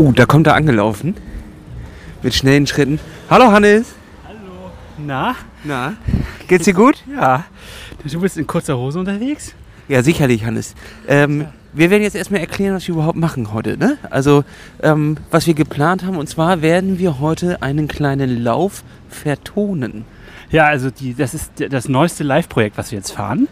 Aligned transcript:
Oh, 0.00 0.12
da 0.12 0.26
kommt 0.26 0.46
er 0.46 0.54
angelaufen. 0.54 1.16
Mit 2.22 2.32
schnellen 2.32 2.68
Schritten. 2.68 3.00
Hallo 3.28 3.50
Hannes. 3.50 3.96
Hallo. 4.28 4.70
Na? 4.96 5.34
Na, 5.64 5.94
geht's 6.46 6.66
dir 6.66 6.72
gut? 6.72 7.02
Ja. 7.12 7.46
Du 8.04 8.20
bist 8.20 8.36
in 8.36 8.46
kurzer 8.46 8.78
Hose 8.78 9.00
unterwegs? 9.00 9.56
Ja, 9.88 10.04
sicherlich, 10.04 10.44
Hannes. 10.44 10.76
Ähm, 11.08 11.46
wir 11.72 11.90
werden 11.90 12.04
jetzt 12.04 12.14
erstmal 12.14 12.40
erklären, 12.40 12.76
was 12.76 12.86
wir 12.86 12.94
überhaupt 12.94 13.18
machen 13.18 13.52
heute. 13.52 13.76
Ne? 13.76 13.98
Also, 14.08 14.44
ähm, 14.84 15.16
was 15.32 15.48
wir 15.48 15.54
geplant 15.54 16.04
haben. 16.04 16.16
Und 16.16 16.28
zwar 16.28 16.62
werden 16.62 17.00
wir 17.00 17.18
heute 17.18 17.60
einen 17.62 17.88
kleinen 17.88 18.40
Lauf 18.44 18.84
vertonen. 19.08 20.04
Ja, 20.52 20.66
also 20.66 20.90
die, 20.92 21.14
das 21.14 21.34
ist 21.34 21.50
das 21.70 21.88
neueste 21.88 22.22
Live-Projekt, 22.22 22.78
was 22.78 22.92
wir 22.92 22.98
jetzt 22.98 23.10
fahren. 23.10 23.48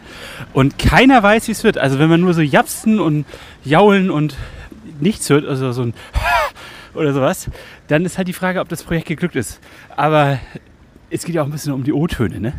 Und 0.53 0.79
keiner 0.79 1.25
weiß, 1.25 1.49
wie 1.49 1.53
es 1.53 1.65
wird. 1.65 1.77
Also 1.77 1.99
wenn 1.99 2.09
man 2.09 2.21
nur 2.21 2.35
so 2.35 2.41
japsen 2.41 3.01
und 3.01 3.27
jaulen 3.65 4.13
und 4.13 4.37
nichts 5.01 5.29
hört, 5.31 5.45
also 5.47 5.73
so 5.73 5.83
ein 5.83 5.95
oder 6.95 7.13
sowas, 7.13 7.49
dann 7.89 8.05
ist 8.05 8.19
halt 8.19 8.29
die 8.29 8.33
Frage, 8.33 8.61
ob 8.61 8.69
das 8.69 8.83
Projekt 8.83 9.07
geglückt 9.07 9.37
ist. 9.37 9.61
Aber 9.97 10.39
es 11.11 11.25
geht 11.25 11.35
ja 11.35 11.43
auch 11.43 11.47
ein 11.47 11.53
bisschen 11.53 11.73
um 11.73 11.85
die 11.85 11.93
O-Töne, 11.93 12.41
ne? 12.41 12.53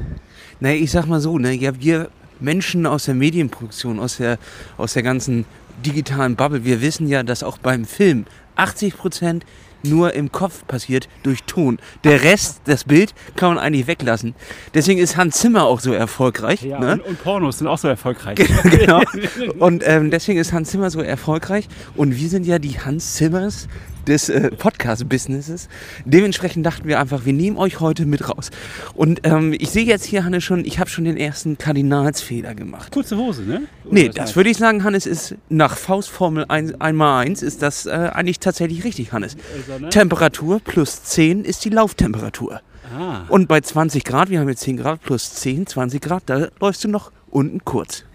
Naja, 0.59 0.81
ich 0.81 0.91
sag 0.91 1.05
mal 1.05 1.19
so, 1.19 1.37
ne, 1.37 1.53
ja, 1.53 1.79
wir 1.79 2.09
Menschen 2.39 2.85
aus 2.85 3.05
der 3.05 3.15
Medienproduktion, 3.15 3.99
aus 3.99 4.17
der, 4.17 4.37
aus 4.77 4.93
der 4.93 5.03
ganzen 5.03 5.45
digitalen 5.85 6.35
Bubble, 6.35 6.65
wir 6.65 6.81
wissen 6.81 7.07
ja, 7.07 7.23
dass 7.23 7.43
auch 7.43 7.57
beim 7.57 7.85
Film 7.85 8.25
80 8.55 8.97
Prozent 8.97 9.45
nur 9.83 10.13
im 10.13 10.31
Kopf 10.31 10.65
passiert 10.67 11.07
durch 11.23 11.43
Ton. 11.43 11.79
Der 12.03 12.23
Rest, 12.23 12.61
das 12.65 12.83
Bild, 12.83 13.13
kann 13.35 13.55
man 13.55 13.59
eigentlich 13.59 13.87
weglassen. 13.87 14.35
Deswegen 14.73 14.99
ist 14.99 15.17
Hans 15.17 15.37
Zimmer 15.39 15.63
auch 15.63 15.79
so 15.79 15.93
erfolgreich. 15.93 16.61
Ja, 16.63 16.79
ne? 16.79 16.93
und, 16.93 17.01
und 17.01 17.23
Pornos 17.23 17.59
sind 17.59 17.67
auch 17.67 17.77
so 17.77 17.87
erfolgreich. 17.87 18.37
genau. 18.63 19.01
Und 19.59 19.83
ähm, 19.85 20.11
deswegen 20.11 20.39
ist 20.39 20.53
Hans 20.53 20.69
Zimmer 20.69 20.89
so 20.89 21.01
erfolgreich. 21.01 21.67
Und 21.95 22.17
wir 22.17 22.29
sind 22.29 22.45
ja 22.45 22.59
die 22.59 22.79
Hans 22.79 23.15
Zimmers 23.15 23.67
des 24.07 24.29
äh, 24.29 24.49
Podcast-Businesses. 24.51 25.67
Dementsprechend 26.05 26.65
dachten 26.65 26.87
wir 26.87 26.99
einfach, 26.99 27.25
wir 27.25 27.33
nehmen 27.33 27.57
euch 27.57 27.79
heute 27.79 28.05
mit 28.05 28.29
raus. 28.29 28.49
Und 28.93 29.21
ähm, 29.23 29.53
ich 29.57 29.69
sehe 29.69 29.85
jetzt 29.85 30.05
hier, 30.05 30.23
Hannes, 30.23 30.43
schon, 30.43 30.65
ich 30.65 30.79
habe 30.79 30.89
schon 30.89 31.05
den 31.05 31.17
ersten 31.17 31.57
Kardinalsfehler 31.57 32.55
gemacht. 32.55 32.91
Kurze 32.91 33.17
Hose, 33.17 33.43
ne? 33.43 33.61
Oder 33.83 33.93
Nee, 33.93 34.09
das 34.09 34.27
heißt? 34.27 34.35
würde 34.35 34.49
ich 34.49 34.57
sagen, 34.57 34.83
Hannes, 34.83 35.05
ist 35.05 35.35
nach 35.49 35.77
Faustformel 35.77 36.45
1 36.47 36.79
einmal 36.81 37.25
1 37.25 37.41
ist 37.41 37.61
das 37.61 37.85
äh, 37.85 37.89
eigentlich 37.91 38.39
tatsächlich 38.39 38.83
richtig, 38.83 39.11
Hannes. 39.11 39.35
Also, 39.55 39.79
ne? 39.79 39.89
Temperatur 39.89 40.59
plus 40.59 41.03
10 41.03 41.43
ist 41.43 41.65
die 41.65 41.69
Lauftemperatur. 41.69 42.61
Ah. 42.95 43.25
Und 43.27 43.47
bei 43.47 43.59
20 43.59 44.03
Grad, 44.03 44.29
wir 44.29 44.39
haben 44.39 44.49
jetzt 44.49 44.61
10 44.61 44.77
Grad 44.77 45.01
plus 45.01 45.33
10, 45.35 45.67
20 45.67 46.01
Grad, 46.01 46.23
da 46.27 46.47
läufst 46.59 46.83
du 46.83 46.87
noch 46.87 47.11
unten 47.29 47.63
kurz. 47.65 48.03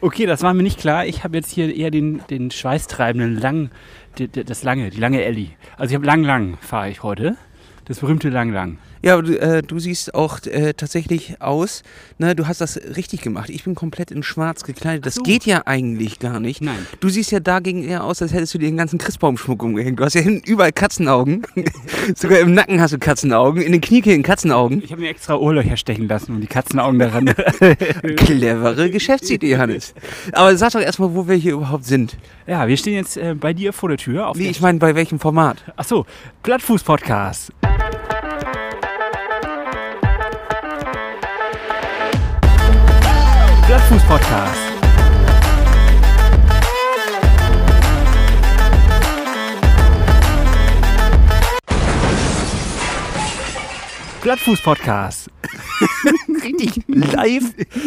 Okay, 0.00 0.24
das 0.24 0.42
war 0.42 0.54
mir 0.54 0.62
nicht 0.62 0.78
klar. 0.80 1.04
Ich 1.04 1.22
habe 1.22 1.36
jetzt 1.36 1.50
hier 1.50 1.74
eher 1.74 1.90
den, 1.90 2.22
den 2.30 2.50
schweißtreibenden 2.50 3.36
lang, 3.36 3.68
die, 3.68 3.68
die, 3.68 3.70
das 4.26 4.62
lange, 4.64 4.90
die 4.90 4.98
lange 4.98 5.22
Elli. 5.22 5.50
Also 5.76 5.92
ich 5.92 5.94
habe 5.94 6.06
lang 6.06 6.24
lang 6.24 6.58
fahre 6.60 6.90
ich 6.90 7.02
heute. 7.02 7.36
Das 7.84 8.00
berühmte 8.00 8.28
lang 8.28 8.52
lang. 8.52 8.78
Ja, 9.02 9.14
aber 9.14 9.22
du, 9.22 9.40
äh, 9.40 9.62
du 9.62 9.78
siehst 9.78 10.14
auch 10.14 10.44
äh, 10.46 10.74
tatsächlich 10.74 11.40
aus, 11.40 11.82
ne, 12.18 12.34
du 12.34 12.48
hast 12.48 12.60
das 12.60 12.80
richtig 12.96 13.22
gemacht. 13.22 13.50
Ich 13.50 13.64
bin 13.64 13.74
komplett 13.74 14.10
in 14.10 14.22
schwarz 14.22 14.64
gekleidet. 14.64 15.06
Das 15.06 15.16
so. 15.16 15.22
geht 15.22 15.46
ja 15.46 15.62
eigentlich 15.66 16.18
gar 16.18 16.40
nicht. 16.40 16.60
Nein. 16.60 16.86
Du 17.00 17.08
siehst 17.08 17.30
ja 17.30 17.40
dagegen 17.40 17.84
eher 17.84 18.04
aus, 18.04 18.22
als 18.22 18.32
hättest 18.32 18.54
du 18.54 18.58
dir 18.58 18.66
den 18.66 18.76
ganzen 18.76 18.98
Christbaumschmuck 18.98 19.62
umgehängt. 19.62 20.00
Du 20.00 20.04
hast 20.04 20.14
ja 20.14 20.20
hinten 20.20 20.48
überall 20.48 20.72
Katzenaugen. 20.72 21.42
Sogar 22.16 22.40
im 22.40 22.54
Nacken 22.54 22.80
hast 22.80 22.92
du 22.92 22.98
Katzenaugen, 22.98 23.62
in 23.62 23.72
den 23.72 23.80
Kniekehlen 23.80 24.22
Katzenaugen. 24.22 24.82
Ich 24.82 24.90
habe 24.90 25.02
mir 25.02 25.10
extra 25.10 25.36
Ohrlöcher 25.36 25.76
stechen 25.76 26.08
lassen 26.08 26.34
und 26.34 26.40
die 26.40 26.46
Katzenaugen 26.46 26.98
daran. 26.98 27.26
Clevere 28.16 28.90
Geschäftsidee, 28.90 29.56
Hannes. 29.56 29.94
Aber 30.32 30.56
sag 30.56 30.72
doch 30.72 30.80
erstmal, 30.80 31.14
wo 31.14 31.28
wir 31.28 31.36
hier 31.36 31.52
überhaupt 31.54 31.84
sind. 31.84 32.16
ja, 32.46 32.66
wir 32.66 32.76
stehen 32.76 32.94
jetzt 32.94 33.16
äh, 33.16 33.34
bei 33.34 33.52
dir 33.52 33.72
vor 33.72 33.88
der 33.88 33.98
Tür. 33.98 34.28
Auf 34.28 34.36
der 34.36 34.50
ich 34.50 34.60
meine, 34.60 34.78
bei 34.78 34.94
welchem 34.94 35.18
Format? 35.18 35.64
Achso, 35.76 36.06
Plattfuß-Podcast. 36.42 37.52
Plattfuß-Podcast. 43.88 44.67
Plattfuß-Podcast. 54.28 55.30
Richtig 56.44 56.84
live, 56.86 57.44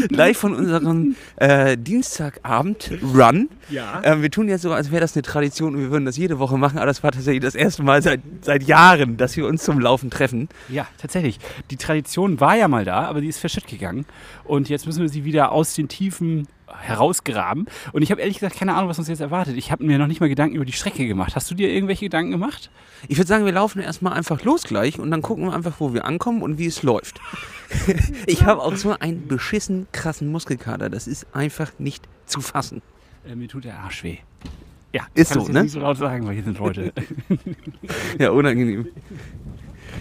live 0.09 0.35
von 0.35 0.55
unserem 0.55 1.15
äh, 1.35 1.77
Dienstagabend-Run. 1.77 3.49
Ja. 3.69 4.01
Ähm, 4.03 4.23
wir 4.23 4.31
tun 4.31 4.49
jetzt 4.49 4.63
so, 4.63 4.73
als 4.73 4.89
wäre 4.89 5.01
das 5.01 5.15
eine 5.15 5.21
Tradition 5.21 5.75
und 5.75 5.81
wir 5.81 5.91
würden 5.91 6.05
das 6.05 6.17
jede 6.17 6.39
Woche 6.39 6.57
machen, 6.57 6.79
aber 6.79 6.87
das 6.87 7.03
war 7.03 7.11
tatsächlich 7.11 7.43
das 7.43 7.53
erste 7.53 7.83
Mal 7.83 8.01
seit, 8.01 8.21
seit 8.41 8.63
Jahren, 8.63 9.17
dass 9.17 9.37
wir 9.37 9.45
uns 9.45 9.63
zum 9.63 9.79
Laufen 9.79 10.09
treffen. 10.09 10.49
Ja, 10.67 10.87
tatsächlich. 10.97 11.37
Die 11.69 11.77
Tradition 11.77 12.39
war 12.39 12.57
ja 12.57 12.67
mal 12.67 12.85
da, 12.85 13.01
aber 13.01 13.21
die 13.21 13.27
ist 13.27 13.37
verschütt 13.37 13.67
gegangen. 13.67 14.07
Und 14.43 14.67
jetzt 14.67 14.87
müssen 14.87 15.03
wir 15.03 15.09
sie 15.09 15.23
wieder 15.23 15.51
aus 15.51 15.75
den 15.75 15.89
Tiefen 15.89 16.47
herausgraben. 16.79 17.65
Und 17.91 18.01
ich 18.01 18.11
habe 18.11 18.21
ehrlich 18.21 18.39
gesagt 18.39 18.57
keine 18.57 18.75
Ahnung, 18.75 18.89
was 18.89 18.99
uns 18.99 19.07
jetzt 19.07 19.21
erwartet. 19.21 19.57
Ich 19.57 19.71
habe 19.71 19.83
mir 19.83 19.97
noch 19.97 20.07
nicht 20.07 20.21
mal 20.21 20.29
Gedanken 20.29 20.55
über 20.55 20.65
die 20.65 20.73
Strecke 20.73 21.07
gemacht. 21.07 21.35
Hast 21.35 21.49
du 21.51 21.55
dir 21.55 21.69
irgendwelche 21.69 22.05
Gedanken 22.05 22.31
gemacht? 22.31 22.69
Ich 23.07 23.17
würde 23.17 23.27
sagen, 23.27 23.45
wir 23.45 23.51
laufen 23.51 23.81
erstmal 23.81 24.13
einfach 24.13 24.43
los 24.43 24.63
gleich 24.63 24.99
und 24.99 25.11
dann 25.11 25.21
gucken 25.21 25.45
wir 25.45 25.53
einfach, 25.53 25.79
wo 25.79 25.93
wir 25.93 26.05
ankommen 26.05 26.41
und 26.41 26.57
wie 26.57 26.67
es 26.67 26.83
läuft. 26.83 27.19
ich 28.27 28.45
habe 28.45 28.61
auch 28.61 28.75
so 28.75 28.97
einen 28.99 29.27
beschissen 29.27 29.87
krassen 29.91 30.31
Muskelkater, 30.31 30.89
das 30.89 31.07
ist 31.07 31.27
einfach 31.33 31.71
nicht 31.79 32.07
zu 32.25 32.41
fassen. 32.41 32.81
Äh, 33.27 33.35
mir 33.35 33.47
tut 33.47 33.65
der 33.65 33.79
Arsch 33.79 34.03
weh. 34.03 34.17
Ja, 34.93 35.03
Ist 35.13 35.29
kann 35.29 35.35
so, 35.35 35.41
es 35.41 35.47
jetzt 35.47 35.53
ne? 35.53 35.63
nicht 35.63 35.71
so 35.71 35.79
laut 35.79 35.97
sagen, 35.97 36.27
weil 36.27 36.33
hier 36.33 36.43
sind 36.43 36.57
Leute. 36.57 36.91
Ja, 38.19 38.31
unangenehm. 38.31 38.87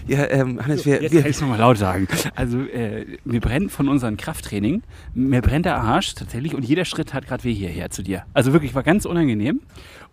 Ja, 0.07 0.29
ähm, 0.29 0.63
Hannes, 0.63 0.85
wir, 0.85 1.01
Jetzt 1.01 1.11
wir, 1.13 1.21
kann 1.21 1.29
ich 1.29 1.35
es 1.35 1.41
nochmal 1.41 1.59
laut 1.59 1.77
sagen. 1.77 2.07
Also, 2.35 2.59
äh, 2.59 3.05
mir 3.23 3.39
brennt 3.39 3.71
von 3.71 3.87
unserem 3.87 4.17
Krafttraining, 4.17 4.83
mir 5.13 5.41
brennt 5.41 5.65
der 5.65 5.77
Arsch 5.77 6.15
tatsächlich 6.15 6.55
und 6.55 6.63
jeder 6.63 6.85
Schritt 6.85 7.13
hat 7.13 7.27
gerade 7.27 7.43
weh 7.43 7.53
hierher 7.53 7.89
zu 7.89 8.03
dir. 8.03 8.23
Also 8.33 8.53
wirklich, 8.53 8.73
war 8.75 8.83
ganz 8.83 9.05
unangenehm. 9.05 9.61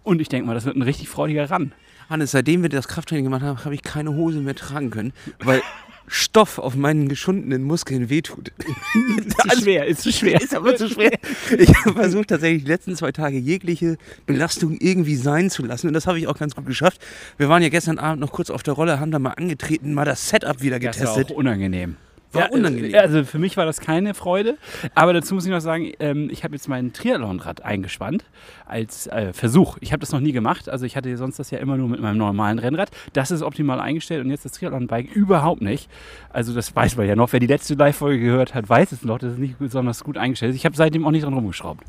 Und 0.03 0.21
ich 0.21 0.29
denke 0.29 0.47
mal, 0.47 0.55
das 0.55 0.65
wird 0.65 0.77
ein 0.77 0.83
richtig 0.83 1.09
freudiger 1.09 1.51
Ran. 1.51 1.73
Hannes, 2.09 2.31
seitdem 2.31 2.63
wir 2.63 2.71
das 2.71 2.89
Krafttraining 2.89 3.25
gemacht 3.25 3.43
haben, 3.43 3.65
habe 3.65 3.75
ich 3.75 3.83
keine 3.83 4.15
Hose 4.15 4.41
mehr 4.41 4.55
tragen 4.55 4.91
können, 4.91 5.13
weil 5.41 5.61
Stoff 6.09 6.59
auf 6.59 6.75
meinen 6.75 7.09
geschundenen 7.09 7.63
Muskeln 7.63 8.11
wehtut. 8.11 8.53
Ist 9.19 9.39
zu 9.51 9.63
schwer, 9.63 9.87
ist 9.87 10.03
zu 10.03 10.13
schwer. 10.13 10.41
Ist 10.41 10.55
aber 10.55 10.77
zu 10.77 10.89
schwer. 10.89 11.13
Ich 11.57 11.69
habe 11.85 11.93
versucht, 11.95 12.29
tatsächlich 12.29 12.65
die 12.65 12.69
letzten 12.71 12.97
zwei 12.97 13.13
Tage 13.13 13.39
jegliche 13.39 13.97
Belastung 14.27 14.77
irgendwie 14.81 15.17
sein 15.17 15.51
zu 15.51 15.65
lassen. 15.65 15.89
Und 15.89 15.95
das 15.95 16.07
habe 16.07 16.19
ich 16.19 16.27
auch 16.27 16.39
ganz 16.39 16.55
gut 16.55 16.67
geschafft. 16.67 17.01
Wir 17.37 17.49
waren 17.49 17.63
ja 17.63 17.69
gestern 17.69 17.99
Abend 17.99 18.21
noch 18.21 18.33
kurz 18.33 18.51
auf 18.51 18.63
der 18.63 18.75
Rolle, 18.75 19.01
haben 19.01 19.11
da 19.11 19.19
mal 19.19 19.33
angetreten, 19.33 19.95
mal 19.95 20.05
das 20.05 20.29
Setup 20.29 20.63
wieder 20.63 20.79
Das 20.79 20.99
war 21.01 21.07
getestet. 21.07 21.33
auch 21.33 21.39
unangenehm. 21.39 21.97
War 22.33 22.53
unangenehm. 22.53 22.95
äh, 22.95 22.99
Also 22.99 23.25
für 23.25 23.39
mich 23.39 23.57
war 23.57 23.65
das 23.65 23.81
keine 23.81 24.15
Freude. 24.15 24.57
Aber 24.95 25.13
dazu 25.13 25.35
muss 25.35 25.45
ich 25.47 25.51
noch 25.51 25.61
sagen, 25.61 25.93
ähm, 26.01 26.29
ich 26.31 26.45
habe 26.45 26.55
jetzt 26.55 26.69
mein 26.69 26.93
Triathlonrad 26.93 27.65
eingespannt 27.65 28.25
als 28.67 29.07
äh, 29.07 29.33
Versuch. 29.33 29.79
Ich 29.81 29.93
habe 29.93 30.01
das 30.01 30.13
noch 30.13 30.21
nie 30.21 30.33
gemacht. 30.33 30.69
Also 30.69 30.85
ich 30.87 30.97
hatte 30.97 31.17
sonst 31.17 31.39
das 31.39 31.51
ja 31.51 31.59
immer 31.59 31.77
nur 31.77 31.89
mit 31.89 32.01
meinem 32.01 32.19
normalen 32.19 32.59
Rennrad. 32.59 32.91
Das 33.13 33.31
ist 33.31 33.43
optimal 33.43 33.81
eingestellt 33.81 34.25
und 34.25 34.31
jetzt 34.31 34.45
das 34.45 34.53
Triathlon-Bike 34.53 35.11
überhaupt 35.15 35.63
nicht. 35.63 35.89
Also 36.31 36.55
das 36.55 36.75
weiß 36.75 36.97
man 36.97 37.07
ja 37.07 37.17
noch. 37.17 37.33
Wer 37.33 37.41
die 37.41 37.47
letzte 37.47 37.75
Live-Folge 37.75 38.21
gehört 38.21 38.55
hat, 38.55 38.69
weiß 38.69 38.93
es 38.93 39.03
noch. 39.03 39.19
Das 39.19 39.33
ist 39.33 39.39
nicht 39.39 39.59
besonders 39.59 40.05
gut 40.05 40.19
eingestellt. 40.19 40.55
Ich 40.55 40.65
habe 40.65 40.77
seitdem 40.77 41.07
auch 41.07 41.11
nicht 41.11 41.25
dran 41.25 41.35
rumgeschraubt. 41.35 41.85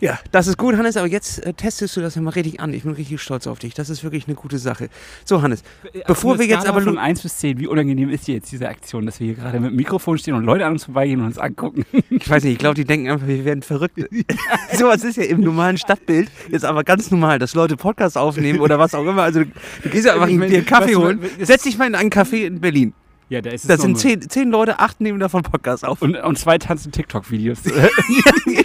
Ja, 0.00 0.18
das 0.32 0.46
ist 0.46 0.56
gut, 0.56 0.76
Hannes, 0.76 0.96
aber 0.96 1.06
jetzt 1.08 1.44
äh, 1.44 1.52
testest 1.52 1.94
du 1.96 2.00
das 2.00 2.14
ja 2.14 2.22
mal 2.22 2.30
richtig 2.30 2.58
an. 2.60 2.72
Ich 2.72 2.84
bin 2.84 2.92
richtig 2.92 3.20
stolz 3.20 3.46
auf 3.46 3.58
dich. 3.58 3.74
Das 3.74 3.90
ist 3.90 4.02
wirklich 4.02 4.26
eine 4.26 4.34
gute 4.34 4.58
Sache. 4.58 4.88
So, 5.26 5.42
Hannes, 5.42 5.62
bevor 6.06 6.38
wir 6.38 6.46
jetzt 6.46 6.66
aber... 6.66 6.80
von 6.80 6.94
lo- 6.94 7.00
1 7.00 7.20
bis 7.20 7.36
10, 7.38 7.58
wie 7.58 7.66
unangenehm 7.66 8.08
ist 8.08 8.26
dir 8.26 8.36
jetzt 8.36 8.50
diese 8.50 8.68
Aktion, 8.68 9.04
dass 9.04 9.20
wir 9.20 9.26
hier 9.26 9.36
gerade 9.36 9.60
mit 9.60 9.70
dem 9.70 9.76
Mikrofon 9.76 10.16
stehen 10.16 10.34
und 10.34 10.44
Leute 10.44 10.64
an 10.64 10.72
uns 10.72 10.84
vorbeigehen 10.84 11.20
und 11.20 11.26
uns 11.26 11.38
angucken? 11.38 11.84
Ich 12.08 12.28
weiß 12.30 12.44
nicht, 12.44 12.54
ich 12.54 12.58
glaube, 12.58 12.74
die 12.76 12.84
denken 12.86 13.10
einfach, 13.10 13.26
wir 13.26 13.44
werden 13.44 13.62
verrückt. 13.62 13.98
Sowas 14.72 15.04
ist 15.04 15.16
ja 15.16 15.24
im 15.24 15.40
normalen 15.42 15.76
Stadtbild 15.76 16.30
jetzt 16.48 16.64
aber 16.64 16.82
ganz 16.82 17.10
normal, 17.10 17.38
dass 17.38 17.54
Leute 17.54 17.76
Podcasts 17.76 18.16
aufnehmen 18.16 18.60
oder 18.60 18.78
was 18.78 18.94
auch 18.94 19.04
immer. 19.04 19.22
Also 19.22 19.40
du, 19.40 19.50
du 19.82 19.88
gehst 19.90 20.06
ja 20.06 20.14
einfach 20.14 20.28
Ich 20.28 20.36
meine, 20.38 20.50
dir 20.50 20.58
einen 20.58 20.66
Kaffee 20.66 20.96
holen. 20.96 21.20
Setz 21.40 21.64
dich 21.64 21.76
mal 21.76 21.86
in 21.86 21.94
einen 21.94 22.10
Café 22.10 22.46
in 22.46 22.60
Berlin. 22.60 22.94
Ja, 23.28 23.40
da 23.40 23.50
ist 23.50 23.62
es 23.62 23.68
Da 23.68 23.76
sind 23.76 23.96
zehn, 23.96 24.20
zehn 24.28 24.50
Leute, 24.50 24.80
acht 24.80 25.00
nehmen 25.00 25.20
davon 25.20 25.42
Podcasts 25.44 25.84
auf. 25.84 26.02
Und, 26.02 26.16
und 26.16 26.36
zwei 26.36 26.58
tanzen 26.58 26.90
TikTok-Videos. 26.90 27.58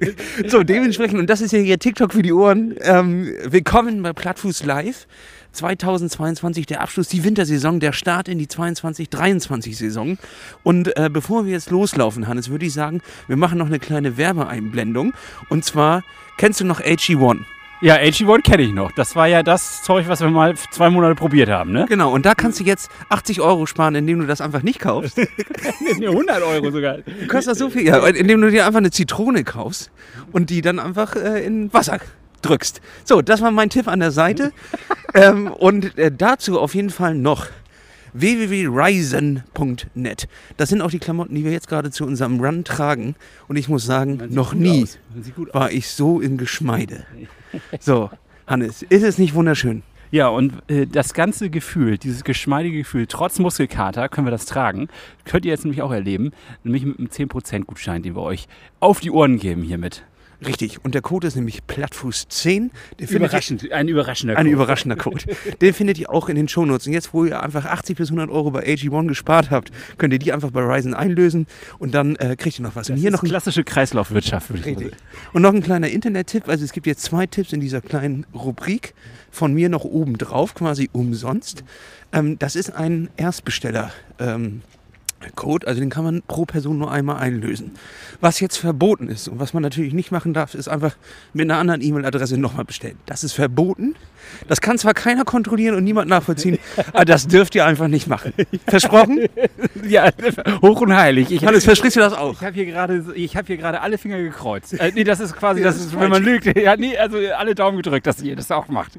So, 0.46 0.62
dementsprechend, 0.62 1.18
und 1.18 1.28
das 1.28 1.40
ist 1.40 1.52
ja 1.52 1.58
hier 1.58 1.78
TikTok 1.78 2.12
für 2.12 2.22
die 2.22 2.32
Ohren. 2.32 2.74
Ähm, 2.80 3.32
willkommen 3.44 4.02
bei 4.02 4.12
Plattfuß 4.12 4.64
Live. 4.64 5.06
2022 5.52 6.66
der 6.66 6.82
Abschluss, 6.82 7.08
die 7.08 7.24
Wintersaison, 7.24 7.80
der 7.80 7.92
Start 7.92 8.28
in 8.28 8.38
die 8.38 8.46
22-23-Saison. 8.46 10.18
Und 10.62 10.96
äh, 10.96 11.08
bevor 11.10 11.46
wir 11.46 11.52
jetzt 11.52 11.70
loslaufen, 11.70 12.28
Hannes, 12.28 12.50
würde 12.50 12.66
ich 12.66 12.74
sagen, 12.74 13.00
wir 13.26 13.36
machen 13.36 13.58
noch 13.58 13.66
eine 13.66 13.78
kleine 13.78 14.16
Werbeeinblendung. 14.16 15.14
Und 15.48 15.64
zwar, 15.64 16.04
kennst 16.36 16.60
du 16.60 16.64
noch 16.64 16.80
AG1? 16.80 17.40
Ja, 17.80 17.96
AG1 17.96 18.42
kenne 18.42 18.62
ich 18.62 18.72
noch. 18.72 18.92
Das 18.92 19.16
war 19.16 19.26
ja 19.26 19.42
das 19.42 19.82
Zeug, 19.82 20.08
was 20.08 20.20
wir 20.20 20.30
mal 20.30 20.54
zwei 20.70 20.90
Monate 20.90 21.14
probiert 21.14 21.48
haben, 21.48 21.72
ne? 21.72 21.86
Genau, 21.88 22.12
und 22.12 22.26
da 22.26 22.34
kannst 22.34 22.60
du 22.60 22.64
jetzt 22.64 22.90
80 23.08 23.40
Euro 23.40 23.66
sparen, 23.66 23.94
indem 23.94 24.20
du 24.20 24.26
das 24.26 24.40
einfach 24.40 24.62
nicht 24.62 24.80
kaufst. 24.80 25.18
Nee, 25.98 26.06
100 26.06 26.42
Euro 26.42 26.70
sogar. 26.70 26.98
Kostet 27.28 27.52
das 27.52 27.58
so 27.58 27.70
viel? 27.70 27.86
Ja, 27.86 28.06
indem 28.06 28.40
du 28.40 28.50
dir 28.50 28.66
einfach 28.66 28.78
eine 28.78 28.90
Zitrone 28.90 29.44
kaufst 29.44 29.90
und 30.32 30.50
die 30.50 30.60
dann 30.60 30.78
einfach 30.78 31.16
äh, 31.16 31.44
in 31.44 31.72
Wasser 31.72 31.98
drückst. 32.42 32.80
So, 33.04 33.22
das 33.22 33.40
war 33.40 33.50
mein 33.50 33.70
Tipp 33.70 33.88
an 33.88 34.00
der 34.00 34.10
Seite. 34.10 34.52
ähm, 35.14 35.48
und 35.48 35.96
äh, 35.98 36.12
dazu 36.16 36.60
auf 36.60 36.74
jeden 36.74 36.90
Fall 36.90 37.14
noch 37.14 37.46
www.ryzen.net. 38.12 40.28
Das 40.56 40.68
sind 40.68 40.82
auch 40.82 40.90
die 40.90 40.98
Klamotten, 40.98 41.34
die 41.34 41.44
wir 41.44 41.52
jetzt 41.52 41.68
gerade 41.68 41.90
zu 41.90 42.04
unserem 42.04 42.40
Run 42.40 42.64
tragen. 42.64 43.14
Und 43.48 43.56
ich 43.56 43.68
muss 43.68 43.84
sagen, 43.84 44.20
noch 44.30 44.54
nie 44.54 44.86
war 45.52 45.70
ich 45.70 45.90
so 45.90 46.20
im 46.20 46.36
Geschmeide. 46.36 47.06
So, 47.80 48.10
Hannes, 48.46 48.82
ist 48.82 49.02
es 49.02 49.18
nicht 49.18 49.34
wunderschön? 49.34 49.82
Ja, 50.10 50.28
und 50.28 50.54
äh, 50.68 50.86
das 50.86 51.12
ganze 51.12 51.50
Gefühl, 51.50 51.98
dieses 51.98 52.24
geschmeidige 52.24 52.78
Gefühl, 52.78 53.06
trotz 53.06 53.38
Muskelkater 53.38 54.08
können 54.08 54.26
wir 54.26 54.30
das 54.30 54.46
tragen. 54.46 54.88
Könnt 55.24 55.44
ihr 55.44 55.50
jetzt 55.50 55.64
nämlich 55.64 55.82
auch 55.82 55.92
erleben, 55.92 56.32
nämlich 56.64 56.84
mit 56.86 56.98
einem 56.98 57.08
10% 57.08 57.64
Gutschein, 57.64 58.02
den 58.02 58.16
wir 58.16 58.22
euch 58.22 58.48
auf 58.80 59.00
die 59.00 59.10
Ohren 59.10 59.38
geben 59.38 59.62
hiermit. 59.62 60.04
Richtig. 60.46 60.84
Und 60.84 60.94
der 60.94 61.02
Code 61.02 61.26
ist 61.26 61.34
nämlich 61.34 61.60
Plattfuß10. 61.68 62.30
Den 62.52 62.70
findet 62.98 63.10
ihr- 63.10 63.16
Überraschend, 63.16 63.72
ein 63.72 63.88
überraschender 63.88 64.36
Ein 64.36 64.44
Code. 64.46 64.52
überraschender 64.54 64.96
Code. 64.96 65.24
Den 65.60 65.74
findet 65.74 65.98
ihr 65.98 66.10
auch 66.10 66.28
in 66.28 66.36
den 66.36 66.46
Shownotes. 66.48 66.86
Und 66.86 66.92
jetzt, 66.92 67.12
wo 67.12 67.24
ihr 67.24 67.42
einfach 67.42 67.64
80 67.64 67.96
bis 67.96 68.08
100 68.10 68.30
Euro 68.30 68.50
bei 68.52 68.64
AG1 68.64 69.08
gespart 69.08 69.50
habt, 69.50 69.72
könnt 69.98 70.12
ihr 70.12 70.18
die 70.20 70.32
einfach 70.32 70.50
bei 70.52 70.60
Ryzen 70.60 70.94
einlösen 70.94 71.46
und 71.80 71.92
dann 71.94 72.14
äh, 72.16 72.36
kriegt 72.36 72.58
ihr 72.58 72.62
noch 72.62 72.76
was. 72.76 72.88
Und 72.88 72.94
Das 72.96 73.00
hier 73.00 73.08
ist 73.10 73.14
noch 73.16 73.22
ein, 73.24 73.28
klassische 73.28 73.64
Kreislaufwirtschaft, 73.64 74.50
würde 74.50 74.60
ich 74.60 74.66
mal 74.76 74.82
richtig. 74.84 74.98
sagen. 74.98 75.30
und 75.32 75.42
noch 75.42 75.52
ein 75.54 75.62
kleiner 75.62 75.88
Internet-Tipp. 75.88 76.48
Also 76.48 76.64
es 76.64 76.72
gibt 76.72 76.86
jetzt 76.86 77.02
zwei 77.02 77.26
Tipps 77.26 77.52
in 77.52 77.60
dieser 77.60 77.80
kleinen 77.80 78.24
Rubrik 78.32 78.94
von 79.30 79.52
mir 79.52 79.68
noch 79.68 79.84
oben 79.84 80.18
drauf, 80.18 80.54
quasi 80.54 80.88
umsonst. 80.92 81.64
Ähm, 82.12 82.38
das 82.38 82.54
ist 82.56 82.70
ein 82.74 83.08
Erstbesteller. 83.16 83.90
Ähm, 84.20 84.62
Code, 85.34 85.66
also 85.66 85.80
den 85.80 85.90
kann 85.90 86.04
man 86.04 86.22
pro 86.22 86.44
Person 86.44 86.78
nur 86.78 86.90
einmal 86.90 87.16
einlösen. 87.16 87.72
Was 88.20 88.40
jetzt 88.40 88.56
verboten 88.56 89.08
ist 89.08 89.28
und 89.28 89.38
was 89.38 89.52
man 89.52 89.62
natürlich 89.62 89.92
nicht 89.92 90.10
machen 90.12 90.34
darf, 90.34 90.54
ist 90.54 90.68
einfach 90.68 90.96
mit 91.32 91.50
einer 91.50 91.58
anderen 91.58 91.82
E-Mail-Adresse 91.82 92.38
nochmal 92.38 92.64
bestellen. 92.64 92.98
Das 93.06 93.24
ist 93.24 93.32
verboten. 93.32 93.94
Das 94.46 94.60
kann 94.60 94.78
zwar 94.78 94.94
keiner 94.94 95.24
kontrollieren 95.24 95.74
und 95.74 95.84
niemand 95.84 96.08
nachvollziehen, 96.08 96.58
aber 96.92 97.04
das 97.04 97.26
dürft 97.28 97.54
ihr 97.54 97.64
einfach 97.64 97.88
nicht 97.88 98.08
machen. 98.08 98.32
Versprochen? 98.66 99.26
Ja, 99.84 100.10
hoch 100.60 100.80
und 100.80 100.94
heilig. 100.94 101.30
Ich, 101.30 101.44
Hannes, 101.46 101.64
versprichst 101.64 101.96
du 101.96 102.00
das 102.00 102.12
auch? 102.12 102.34
ich 102.34 102.44
habe 102.44 102.54
hier 102.54 102.66
gerade 102.66 103.02
gerade 103.56 103.80
alle 103.80 103.96
Finger 103.96 104.18
gekreuzt. 104.18 104.74
Äh, 104.74 104.92
nee, 104.94 105.04
das 105.04 105.20
ist 105.20 105.34
quasi, 105.36 105.62
das 105.62 105.76
das 105.76 105.86
ist, 105.86 105.92
ist 105.92 106.00
wenn 106.00 106.10
man 106.10 106.22
lügt. 106.22 106.56
Ja, 106.56 106.76
nee, 106.76 106.96
also 106.96 107.18
alle 107.36 107.54
Daumen 107.54 107.76
gedrückt, 107.76 108.06
dass 108.06 108.20
ihr 108.22 108.36
das 108.36 108.50
auch 108.50 108.68
macht. 108.68 108.92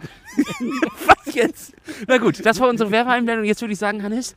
Was 1.06 1.34
jetzt? 1.34 1.74
Na 2.08 2.18
gut, 2.18 2.46
das 2.46 2.60
war 2.60 2.70
unsere 2.70 2.92
Werbeeinblendung. 2.92 3.46
Jetzt 3.46 3.62
würde 3.62 3.74
ich 3.74 3.80
sagen, 3.80 4.04
Hannes, 4.04 4.36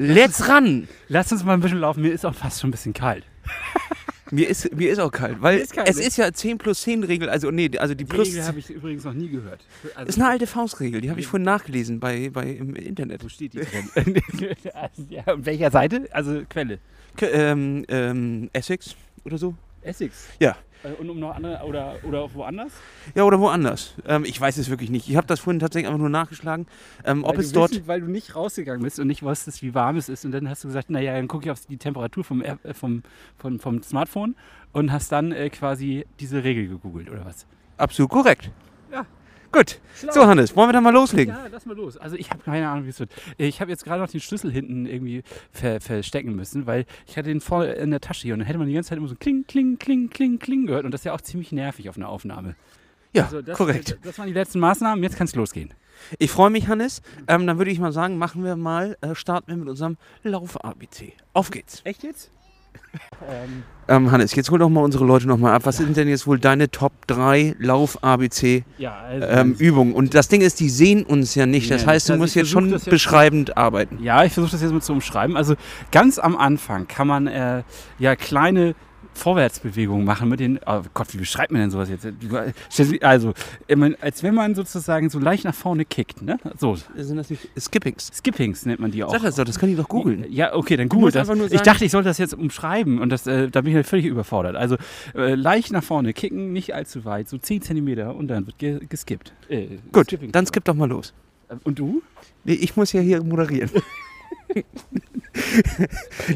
let's 0.00 0.48
ran. 0.48 0.88
Lass 1.08 1.30
uns 1.32 1.44
mal 1.44 1.54
ein 1.54 1.60
bisschen 1.60 1.80
laufen. 1.80 2.02
Mir 2.02 2.12
ist 2.12 2.24
auch 2.24 2.34
fast 2.34 2.60
schon 2.60 2.68
ein 2.68 2.72
bisschen 2.72 2.92
kalt. 2.92 3.24
Mir 4.32 4.48
ist, 4.48 4.72
mir 4.76 4.92
ist 4.92 5.00
auch 5.00 5.10
kalt, 5.10 5.42
weil 5.42 5.58
Ist 5.58 5.72
kalt, 5.72 5.88
es 5.88 5.96
ne? 5.96 6.04
ist 6.04 6.16
ja 6.16 6.32
10 6.32 6.58
plus 6.58 6.82
10 6.82 7.02
Regel, 7.02 7.28
also 7.28 7.50
nee, 7.50 7.68
also 7.78 7.94
die 7.94 8.04
Die 8.04 8.08
plus 8.08 8.28
Regel 8.28 8.44
habe 8.44 8.60
ich 8.60 8.70
übrigens 8.70 9.02
noch 9.02 9.12
nie 9.12 9.28
gehört. 9.28 9.60
Also, 9.96 10.08
ist 10.08 10.18
eine 10.20 10.28
alte 10.28 10.46
Faustregel, 10.46 11.00
die 11.00 11.10
habe 11.10 11.18
ich 11.18 11.26
vorhin 11.26 11.44
nachgelesen 11.44 11.98
bei, 11.98 12.30
bei 12.30 12.44
im 12.44 12.76
Internet. 12.76 13.24
wo 13.24 13.28
steht 13.28 13.54
die 13.54 13.58
drin? 13.58 14.22
also, 14.72 15.02
ja, 15.08 15.26
auf 15.26 15.44
welcher 15.44 15.72
Seite? 15.72 16.06
Also 16.12 16.42
Quelle. 16.48 16.78
K 17.16 17.26
ähm, 17.26 17.84
ähm, 17.88 18.50
Essex 18.52 18.94
oder 19.24 19.36
so? 19.36 19.56
Essex. 19.82 20.28
Ja. 20.38 20.56
Äh, 20.82 20.92
Und 21.00 21.10
um 21.10 21.18
noch 21.18 21.34
andere 21.34 21.62
oder, 21.64 21.96
oder 22.04 22.32
woanders? 22.34 22.72
Ja, 23.14 23.24
oder 23.24 23.38
woanders. 23.40 23.94
Ähm, 24.06 24.24
ich 24.24 24.40
weiß 24.40 24.56
es 24.56 24.70
wirklich 24.70 24.90
nicht. 24.90 25.08
Ich 25.08 25.16
habe 25.16 25.26
das 25.26 25.40
vorhin 25.40 25.60
tatsächlich 25.60 25.88
einfach 25.88 26.00
nur 26.00 26.08
nachgeschlagen, 26.08 26.66
ähm, 27.04 27.24
ob 27.24 27.36
weil 27.36 27.44
es 27.44 27.52
dort. 27.52 27.86
Weil 27.86 28.00
du 28.00 28.06
nicht 28.08 28.34
rausgegangen 28.34 28.82
bist 28.82 28.98
und 28.98 29.06
nicht 29.06 29.22
wusstest, 29.22 29.62
wie 29.62 29.74
warm 29.74 29.96
es 29.96 30.08
ist. 30.08 30.24
Und 30.24 30.32
dann 30.32 30.48
hast 30.48 30.64
du 30.64 30.68
gesagt, 30.68 30.90
naja, 30.90 31.14
dann 31.14 31.28
gucke 31.28 31.44
ich 31.46 31.50
auf 31.50 31.66
die 31.66 31.76
Temperatur 31.76 32.24
vom, 32.24 32.42
äh, 32.42 32.56
vom, 32.72 33.02
vom, 33.36 33.60
vom 33.60 33.82
Smartphone 33.82 34.36
und 34.72 34.92
hast 34.92 35.12
dann 35.12 35.32
äh, 35.32 35.50
quasi 35.50 36.06
diese 36.18 36.44
Regel 36.44 36.68
gegoogelt 36.68 37.10
oder 37.10 37.24
was? 37.24 37.46
Absolut 37.76 38.10
korrekt. 38.10 38.50
Gut. 39.52 39.80
So, 40.12 40.26
Hannes, 40.26 40.54
wollen 40.54 40.68
wir 40.68 40.72
dann 40.72 40.84
mal 40.84 40.92
loslegen? 40.92 41.34
Ja, 41.34 41.46
lass 41.50 41.66
mal 41.66 41.76
los. 41.76 41.96
Also 41.96 42.16
ich 42.16 42.30
habe 42.30 42.42
keine 42.42 42.68
Ahnung, 42.68 42.84
wie 42.84 42.90
es 42.90 43.00
wird. 43.00 43.10
Ich 43.36 43.60
habe 43.60 43.70
jetzt 43.70 43.84
gerade 43.84 44.00
noch 44.00 44.08
den 44.08 44.20
Schlüssel 44.20 44.50
hinten 44.52 44.86
irgendwie 44.86 45.22
ver 45.50 45.80
verstecken 45.80 46.34
müssen, 46.36 46.66
weil 46.66 46.86
ich 47.06 47.16
hatte 47.16 47.28
den 47.28 47.40
voll 47.40 47.66
in 47.66 47.90
der 47.90 48.00
Tasche 48.00 48.22
hier 48.22 48.34
und 48.34 48.40
dann 48.40 48.46
hätte 48.46 48.58
man 48.58 48.68
die 48.68 48.74
ganze 48.74 48.90
Zeit 48.90 48.98
immer 48.98 49.08
so 49.08 49.16
kling, 49.16 49.44
kling, 49.46 49.78
kling, 49.78 50.08
kling, 50.08 50.38
kling 50.38 50.66
gehört 50.66 50.84
und 50.84 50.92
das 50.92 51.00
ist 51.00 51.04
ja 51.06 51.14
auch 51.14 51.20
ziemlich 51.20 51.52
nervig 51.52 51.88
auf 51.88 51.96
einer 51.96 52.08
Aufnahme. 52.08 52.54
Ja, 53.12 53.24
Also 53.24 53.42
das, 53.42 53.58
korrekt. 53.58 53.98
Das 54.04 54.18
waren 54.18 54.28
die 54.28 54.32
letzten 54.32 54.60
Maßnahmen, 54.60 55.02
jetzt 55.02 55.16
kann 55.16 55.26
es 55.26 55.34
losgehen. 55.34 55.74
Ich 56.18 56.30
freue 56.30 56.50
mich, 56.50 56.68
Hannes. 56.68 57.02
Ähm, 57.28 57.46
dann 57.46 57.58
würde 57.58 57.70
ich 57.70 57.78
mal 57.78 57.92
sagen, 57.92 58.16
machen 58.16 58.44
wir 58.44 58.56
mal, 58.56 58.96
äh, 59.00 59.14
starten 59.14 59.48
wir 59.48 59.56
mit 59.56 59.68
unserem 59.68 59.96
Lauf-ABC. 60.22 61.12
Auf 61.32 61.50
geht's. 61.50 61.82
Echt 61.84 62.04
jetzt? 62.04 62.30
Ähm, 63.88 64.10
Hannes, 64.10 64.34
jetzt 64.34 64.50
hol 64.50 64.58
doch 64.58 64.68
mal 64.68 64.82
unsere 64.82 65.04
Leute 65.04 65.26
nochmal 65.26 65.54
ab. 65.54 65.62
Was 65.64 65.76
sind 65.78 65.96
denn 65.96 66.08
jetzt 66.08 66.26
wohl 66.26 66.38
deine 66.38 66.70
Top 66.70 66.92
3 67.06 67.56
Lauf-ABC? 67.58 68.64
ja, 68.78 68.96
also 68.98 69.26
Ähm, 69.26 69.54
Übungen. 69.58 69.94
Und 69.94 70.14
das 70.14 70.28
Ding 70.28 70.40
ist, 70.40 70.60
die 70.60 70.68
sehen 70.68 71.02
uns 71.04 71.34
ja 71.34 71.46
nicht. 71.46 71.70
Das 71.70 71.82
Nee, 71.82 71.88
heißt, 71.88 72.08
du 72.08 72.12
also 72.14 72.22
musst 72.22 72.34
jetzt 72.36 72.50
schon 72.50 72.70
jetzt- 72.70 72.88
beschreibend 72.88 73.56
arbeiten. 73.56 73.98
Ja, 74.02 74.24
ich 74.24 74.32
versuche 74.32 74.52
das 74.52 74.62
jetzt 74.62 74.72
mal 74.72 74.80
zu 74.80 74.92
umschreiben. 74.92 75.36
Also 75.36 75.54
ganz 75.92 76.18
am 76.18 76.36
Anfang 76.36 76.86
kann 76.88 77.06
man 77.06 77.26
äh, 77.26 77.62
ja 77.98 78.16
kleine 78.16 78.74
Vorwärtsbewegungen 79.20 80.04
machen 80.04 80.28
mit 80.28 80.40
den. 80.40 80.58
Oh 80.66 80.82
Gott, 80.94 81.12
wie 81.12 81.18
beschreibt 81.18 81.52
man 81.52 81.60
denn 81.60 81.70
sowas 81.70 81.88
jetzt? 81.88 82.06
Also, 83.02 83.34
als 84.00 84.22
wenn 84.22 84.34
man 84.34 84.54
sozusagen 84.54 85.10
so 85.10 85.18
leicht 85.18 85.44
nach 85.44 85.54
vorne 85.54 85.84
kickt, 85.84 86.22
ne? 86.22 86.38
So, 86.58 86.76
Sind 86.96 87.16
das 87.16 87.30
nicht 87.30 87.48
Skippings? 87.58 88.10
Skippings 88.14 88.66
nennt 88.66 88.80
man 88.80 88.90
die 88.90 89.04
auch. 89.04 89.12
Sag 89.12 89.22
das 89.22 89.36
doch, 89.36 89.44
das 89.44 89.58
kann 89.58 89.68
ich 89.68 89.76
doch 89.76 89.88
googeln. 89.88 90.24
Ja, 90.30 90.54
okay, 90.54 90.76
dann 90.76 90.88
google 90.88 91.12
das. 91.12 91.28
Ich 91.50 91.60
dachte, 91.60 91.84
ich 91.84 91.92
sollte 91.92 92.08
das 92.08 92.18
jetzt 92.18 92.34
umschreiben 92.34 92.98
und 93.00 93.10
das, 93.10 93.26
äh, 93.26 93.48
da 93.50 93.60
bin 93.60 93.70
ich 93.70 93.76
halt 93.76 93.86
völlig 93.86 94.06
überfordert. 94.06 94.56
Also 94.56 94.76
äh, 95.14 95.34
leicht 95.34 95.70
nach 95.72 95.84
vorne 95.84 96.12
kicken, 96.12 96.52
nicht 96.52 96.74
allzu 96.74 97.04
weit, 97.04 97.28
so 97.28 97.38
10 97.38 97.62
Zentimeter 97.62 98.14
und 98.14 98.28
dann 98.28 98.46
wird 98.46 98.58
ge 98.58 98.80
geskippt. 98.88 99.32
Äh, 99.48 99.78
Gut, 99.92 100.06
Skipping. 100.06 100.32
dann 100.32 100.46
skip 100.46 100.64
doch 100.64 100.74
mal 100.74 100.88
los. 100.88 101.12
Und 101.64 101.78
du? 101.78 102.02
Nee, 102.44 102.54
ich 102.54 102.76
muss 102.76 102.92
ja 102.92 103.00
hier 103.00 103.22
moderieren. 103.22 103.70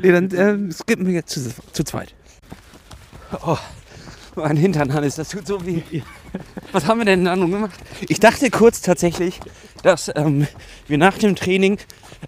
nee, 0.03 0.13
dann 0.13 0.29
ähm, 0.35 0.73
skippen 0.73 1.07
wir 1.07 1.15
jetzt 1.15 1.31
zu, 1.31 1.55
zu 1.73 1.85
zweit. 1.85 2.15
Oh, 3.47 3.59
mein 4.37 4.57
Hintern, 4.57 4.93
Hannes, 4.93 5.17
das 5.17 5.29
tut 5.29 5.47
so 5.47 5.65
weh. 5.65 5.81
Was 6.73 6.87
haben 6.87 6.99
wir 6.99 7.05
denn 7.05 7.25
da 7.25 7.37
nun 7.37 7.51
gemacht? 7.51 7.79
Ich 8.09 8.21
dachte 8.21 8.51
kurz 8.51 8.81
tatsächlich, 8.81 9.41
dass 9.83 10.11
ähm, 10.15 10.47
wir 10.89 10.99
nach 10.99 11.17
dem 11.19 11.37
Training 11.37 11.79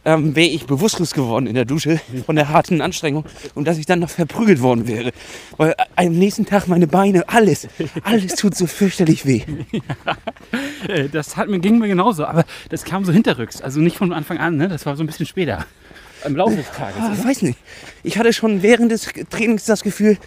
ähm, 0.05 0.37
wäre 0.37 0.47
ich 0.49 0.67
bewusstlos 0.67 1.13
geworden 1.15 1.47
in 1.47 1.55
der 1.55 1.65
Dusche 1.65 2.01
von 2.25 2.37
der 2.37 2.49
harten 2.51 2.81
Anstrengung 2.81 3.25
und 3.55 3.67
dass 3.67 3.79
ich 3.79 3.87
dann 3.87 3.99
noch 4.01 4.11
verprügelt 4.11 4.61
worden 4.63 4.87
wäre. 4.87 5.13
Weil 5.57 5.73
äh, 5.73 6.07
am 6.07 6.13
nächsten 6.13 6.47
Tag 6.47 6.69
meine 6.69 6.87
Beine, 6.87 7.29
alles, 7.29 7.67
alles 8.05 8.35
tut 8.37 8.55
so 8.55 8.67
fürchterlich 8.67 9.27
weh. 9.27 9.43
Äh, 10.89 11.09
Das 11.09 11.37
hat 11.37 11.49
mir, 11.49 11.59
ging 11.59 11.79
mir 11.79 11.89
genauso, 11.89 12.25
aber 12.25 12.45
das 12.69 12.85
kam 12.85 13.05
so 13.05 13.13
hinterrücks. 13.13 13.61
Also 13.61 13.81
nicht 13.81 13.97
von 13.97 14.13
Anfang 14.13 14.39
an, 14.39 14.57
ne? 14.57 14.69
das 14.69 14.87
war 14.87 14.97
so 14.97 15.03
ein 15.03 15.07
bisschen 15.07 15.27
später. 15.27 15.65
Im 16.25 16.35
Laufe 16.37 16.57
des 16.57 16.71
Tages. 16.71 16.97
Ah, 17.01 17.13
ich 17.17 17.25
weiß 17.25 17.43
nicht. 17.43 17.59
Ich 18.03 18.19
hatte 18.19 18.33
schon 18.33 18.63
während 18.63 18.91
des 18.91 19.09
Trainings 19.31 19.65
das 19.65 19.83
Gefühl, 19.83 20.19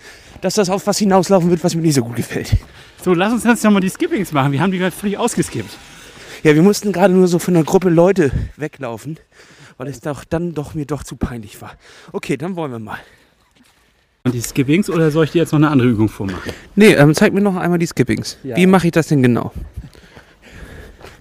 dass 0.42 0.56
das 0.56 0.70
auf 0.70 0.88
was 0.88 0.98
hinauslaufen 0.98 1.50
wird, 1.50 1.64
was 1.64 1.76
mir 1.76 1.82
nicht 1.82 1.96
so 1.96 2.04
gut 2.04 2.16
gefällt. 2.16 2.56
So, 3.04 3.14
lass 3.14 3.34
uns 3.34 3.44
jetzt 3.44 3.64
nochmal 3.64 3.82
die 3.82 3.90
Skippings 3.90 4.32
machen. 4.32 4.52
Wir 4.52 4.62
haben 4.62 4.72
die 4.72 4.78
gerade 4.78 4.96
völlig 4.96 5.18
ausgeskippt. 5.18 5.78
Ja, 6.44 6.56
wir 6.56 6.62
mussten 6.62 6.92
gerade 6.92 7.14
nur 7.14 7.28
so 7.28 7.40
von 7.40 7.56
einer 7.56 7.66
Gruppe 7.66 7.90
Leute 7.90 8.32
weglaufen, 8.56 9.18
weil 9.78 9.88
es 9.88 10.00
doch 10.00 10.24
dann 10.24 10.54
doch 10.54 10.74
mir 10.74 10.86
doch 10.86 11.04
zu 11.04 11.16
peinlich 11.16 11.62
war. 11.62 11.74
Okay, 12.12 12.38
dann 12.38 12.56
wollen 12.56 12.72
wir 12.72 12.80
mal. 12.80 13.00
Und 14.24 14.34
die 14.34 14.42
Skippings 14.42 14.90
oder 14.90 15.12
soll 15.12 15.26
ich 15.26 15.32
dir 15.32 15.40
jetzt 15.40 15.52
noch 15.52 15.60
eine 15.60 15.70
andere 15.70 15.90
Übung 15.90 16.10
vormachen? 16.10 16.52
Nee, 16.76 16.94
ähm, 16.94 17.14
zeig 17.16 17.34
mir 17.34 17.42
noch 17.42 17.56
einmal 17.56 17.80
die 17.80 17.88
Skippings. 17.88 18.38
Ja. 18.44 18.56
Wie 18.58 18.66
mache 18.66 18.88
ich 18.88 18.92
das 18.92 19.08
denn 19.08 19.22
genau? 19.22 19.52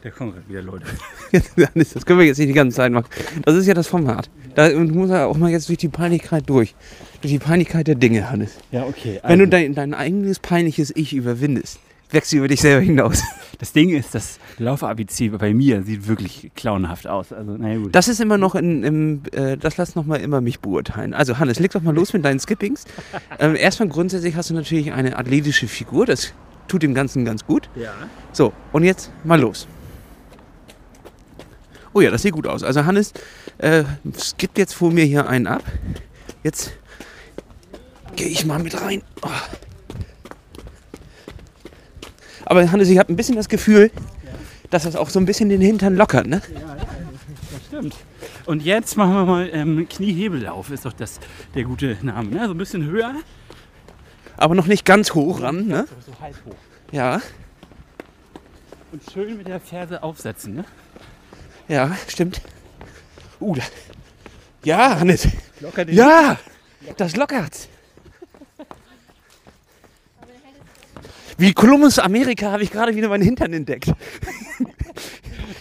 Da 0.00 0.10
kommen 0.10 0.32
gerade 0.32 0.48
wieder 0.48 0.62
Leute. 0.62 0.86
das 1.74 2.06
können 2.06 2.20
wir 2.20 2.26
jetzt 2.26 2.38
nicht 2.38 2.48
die 2.48 2.54
ganze 2.54 2.76
Zeit 2.76 2.92
machen. 2.92 3.06
Das 3.44 3.56
ist 3.56 3.66
ja 3.66 3.74
das 3.74 3.88
Format. 3.88 4.30
Da 4.54 4.70
muss 4.70 5.10
er 5.10 5.26
auch 5.26 5.36
mal 5.36 5.50
jetzt 5.50 5.68
durch 5.68 5.78
die 5.78 5.88
Peinlichkeit 5.88 6.48
durch. 6.48 6.76
Durch 7.20 7.32
die 7.32 7.38
Peinlichkeit 7.38 7.88
der 7.88 7.96
Dinge, 7.96 8.30
Hannes. 8.30 8.56
Ja, 8.70 8.84
okay. 8.84 9.20
Wenn 9.24 9.40
du 9.40 9.48
dein, 9.48 9.74
dein 9.74 9.92
eigenes 9.92 10.38
peinliches 10.38 10.92
Ich 10.94 11.14
überwindest, 11.14 11.80
wächst 12.10 12.32
du 12.32 12.36
über 12.36 12.48
dich 12.48 12.60
selber 12.60 12.80
hinaus. 12.80 13.22
das 13.58 13.72
Ding 13.72 13.90
ist, 13.90 14.14
das 14.14 14.38
Lauf-ABC 14.58 15.30
bei 15.30 15.52
mir 15.52 15.82
sieht 15.82 16.06
wirklich 16.06 16.50
clownhaft 16.54 17.08
aus. 17.08 17.32
Also, 17.32 17.52
naja, 17.52 17.78
gut. 17.78 17.94
Das 17.94 18.06
ist 18.06 18.20
immer 18.20 18.38
noch 18.38 18.54
in, 18.54 18.84
im, 18.84 19.22
äh, 19.32 19.56
das 19.56 19.76
lass 19.76 19.96
noch 19.96 20.06
mal 20.06 20.20
immer 20.20 20.40
mich 20.40 20.60
beurteilen. 20.60 21.12
Also 21.12 21.38
Hannes, 21.38 21.58
leg 21.58 21.72
doch 21.72 21.82
mal 21.82 21.94
los 21.94 22.12
mit 22.12 22.24
deinen 22.24 22.40
Skippings. 22.40 22.84
Ähm, 23.40 23.54
erstmal 23.54 23.88
grundsätzlich 23.88 24.34
hast 24.34 24.50
du 24.50 24.54
natürlich 24.54 24.90
eine 24.92 25.16
athletische 25.16 25.68
Figur, 25.68 26.06
das 26.06 26.32
tut 26.66 26.82
dem 26.82 26.94
Ganzen 26.94 27.24
ganz 27.24 27.46
gut. 27.46 27.68
ja. 27.76 27.92
So, 28.32 28.52
und 28.72 28.82
jetzt 28.82 29.12
mal 29.22 29.40
los. 29.40 29.68
Oh 31.92 32.00
ja, 32.00 32.10
das 32.10 32.22
sieht 32.22 32.32
gut 32.32 32.46
aus. 32.46 32.62
Also 32.64 32.84
Hannes 32.84 33.12
äh, 33.58 33.84
skippt 34.18 34.58
jetzt 34.58 34.74
vor 34.74 34.90
mir 34.90 35.04
hier 35.04 35.28
einen 35.28 35.46
ab. 35.46 35.62
Jetzt 36.42 36.72
gehe 38.16 38.28
ich 38.28 38.44
mal 38.44 38.58
mit 38.58 38.80
rein. 38.80 39.02
Oh. 39.22 39.28
Aber 42.44 42.70
Hannes, 42.70 42.88
ich 42.88 42.98
habe 42.98 43.12
ein 43.12 43.16
bisschen 43.16 43.36
das 43.36 43.48
Gefühl, 43.48 43.90
dass 44.70 44.84
das 44.84 44.96
auch 44.96 45.10
so 45.10 45.20
ein 45.20 45.26
bisschen 45.26 45.48
den 45.48 45.60
Hintern 45.60 45.96
lockert, 45.96 46.26
ne? 46.26 46.40
Das 47.52 47.66
stimmt. 47.66 47.94
Und 48.46 48.62
jetzt 48.62 48.96
machen 48.96 49.12
wir 49.12 49.24
mal 49.26 49.50
ähm, 49.52 49.86
Kniehebellauf, 49.88 50.70
ist 50.70 50.86
doch 50.86 50.94
das 50.94 51.20
der 51.54 51.64
gute 51.64 51.98
Name. 52.00 52.30
Ne? 52.30 52.46
So 52.46 52.54
ein 52.54 52.58
bisschen 52.58 52.86
höher. 52.86 53.14
Aber 54.38 54.54
noch 54.54 54.66
nicht 54.66 54.84
ganz 54.84 55.12
hoch 55.14 55.42
ran, 55.42 55.66
ne? 55.66 55.86
So, 56.06 56.12
so 56.12 56.20
halb 56.20 56.36
hoch. 56.46 56.54
Ja. 56.90 57.20
Und 58.92 59.02
schön 59.12 59.36
mit 59.36 59.48
der 59.48 59.60
Ferse 59.60 60.02
aufsetzen, 60.02 60.54
ne? 60.54 60.64
Ja, 61.68 61.94
stimmt. 62.06 62.40
Uh, 63.40 63.54
da. 63.56 63.62
Ja, 64.64 64.98
Hannes. 64.98 65.28
Locker 65.60 65.84
den 65.84 65.94
Ja, 65.94 66.38
das 66.96 67.16
lockert's. 67.16 67.68
Wie 71.38 71.52
Kolumbus 71.52 72.00
Amerika 72.00 72.50
habe 72.50 72.64
ich 72.64 72.72
gerade 72.72 72.96
wieder 72.96 73.08
meinen 73.08 73.22
Hintern 73.22 73.52
entdeckt. 73.52 73.92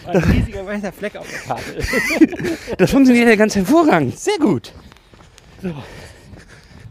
Ein 0.06 0.16
riesiger 0.16 0.66
weißer 0.66 0.92
Fleck 0.92 1.14
auf 1.16 1.26
der 1.30 1.38
Karte. 1.38 1.78
Das 2.78 2.90
funktioniert 2.90 3.28
ja 3.28 3.36
ganz 3.36 3.54
hervorragend. 3.54 4.18
Sehr 4.18 4.38
gut. 4.38 4.72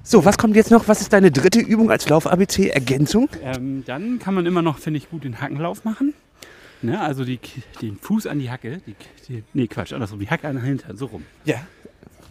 So, 0.04 0.24
was 0.24 0.38
kommt 0.38 0.56
jetzt 0.56 0.72
noch? 0.72 0.88
Was 0.88 1.02
ist 1.02 1.12
deine 1.12 1.32
dritte 1.32 1.60
Übung 1.60 1.92
als 1.92 2.08
Lauf-ABC-Ergänzung? 2.08 3.28
ähm, 3.44 3.84
dann 3.86 4.20
kann 4.20 4.34
man 4.34 4.46
immer 4.46 4.62
noch, 4.62 4.80
finde 4.80 5.00
ich, 5.00 5.10
gut 5.10 5.26
den 5.26 5.42
Hackenlauf 5.42 5.84
machen. 5.84 6.14
Ne? 6.82 7.02
Also 7.02 7.26
die, 7.26 7.40
den 7.82 7.98
Fuß 7.98 8.26
an 8.28 8.40
die 8.40 8.50
Hacke. 8.50 8.80
Die, 8.88 8.96
die, 9.28 9.44
nee, 9.54 9.68
Quatsch, 9.68 9.92
andersrum. 9.92 10.20
Die 10.20 10.30
Hacke 10.30 10.48
an 10.48 10.56
den 10.56 10.64
Hintern, 10.64 10.96
so 10.96 11.08
rum. 11.08 11.24
Ja. 11.44 11.58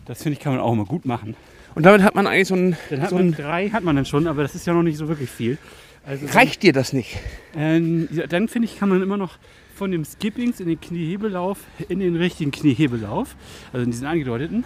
Das 0.06 0.22
finde 0.22 0.38
ich, 0.38 0.40
kann 0.42 0.54
man 0.54 0.62
auch 0.62 0.72
immer 0.72 0.86
gut 0.86 1.04
machen. 1.04 1.36
Und 1.75 1.84
damit 1.84 2.02
hat 2.02 2.14
man 2.14 2.26
eigentlich 2.26 2.48
so 2.48 2.54
ein. 2.54 2.76
Dann 2.88 3.02
hat 3.02 3.10
so 3.10 3.16
man 3.16 3.26
ein 3.26 3.32
drei, 3.32 3.68
hat 3.68 3.84
man 3.84 3.96
dann 3.96 4.06
schon, 4.06 4.26
aber 4.26 4.42
das 4.42 4.54
ist 4.54 4.66
ja 4.66 4.72
noch 4.72 4.82
nicht 4.82 4.96
so 4.96 5.08
wirklich 5.08 5.28
viel. 5.28 5.58
Also 6.06 6.26
reicht 6.26 6.62
dir 6.62 6.72
das 6.72 6.92
nicht? 6.92 7.18
Ähm, 7.56 8.08
ja, 8.12 8.28
dann 8.28 8.46
finde 8.46 8.66
ich, 8.66 8.78
kann 8.78 8.88
man 8.88 9.02
immer 9.02 9.16
noch 9.16 9.38
von 9.75 9.90
dem 9.90 10.04
Skippings 10.04 10.60
in 10.60 10.68
den 10.68 10.80
Kniehebellauf 10.80 11.58
in 11.88 11.98
den 11.98 12.14
richtigen 12.14 12.52
Kniehebellauf, 12.52 13.34
also 13.72 13.84
in 13.84 13.90
diesen 13.90 14.06
angedeuteten, 14.06 14.64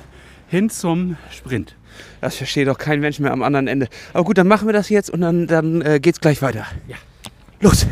hin 0.49 0.68
zum 0.68 1.16
Sprint. 1.30 1.76
Das 2.20 2.37
versteht 2.37 2.68
doch 2.68 2.76
kein 2.76 3.00
Mensch 3.00 3.20
mehr 3.20 3.32
am 3.32 3.42
anderen 3.42 3.68
Ende. 3.68 3.88
Aber 4.12 4.25
gut, 4.25 4.37
dann 4.37 4.49
machen 4.49 4.68
wir 4.68 4.75
das 4.75 4.90
jetzt 4.90 5.09
und 5.09 5.23
dann, 5.23 5.47
dann 5.47 5.80
äh, 5.80 5.99
geht's 5.99 6.20
gleich 6.20 6.42
weiter. 6.42 6.66
Ja. 6.87 6.97
Los! 7.61 7.87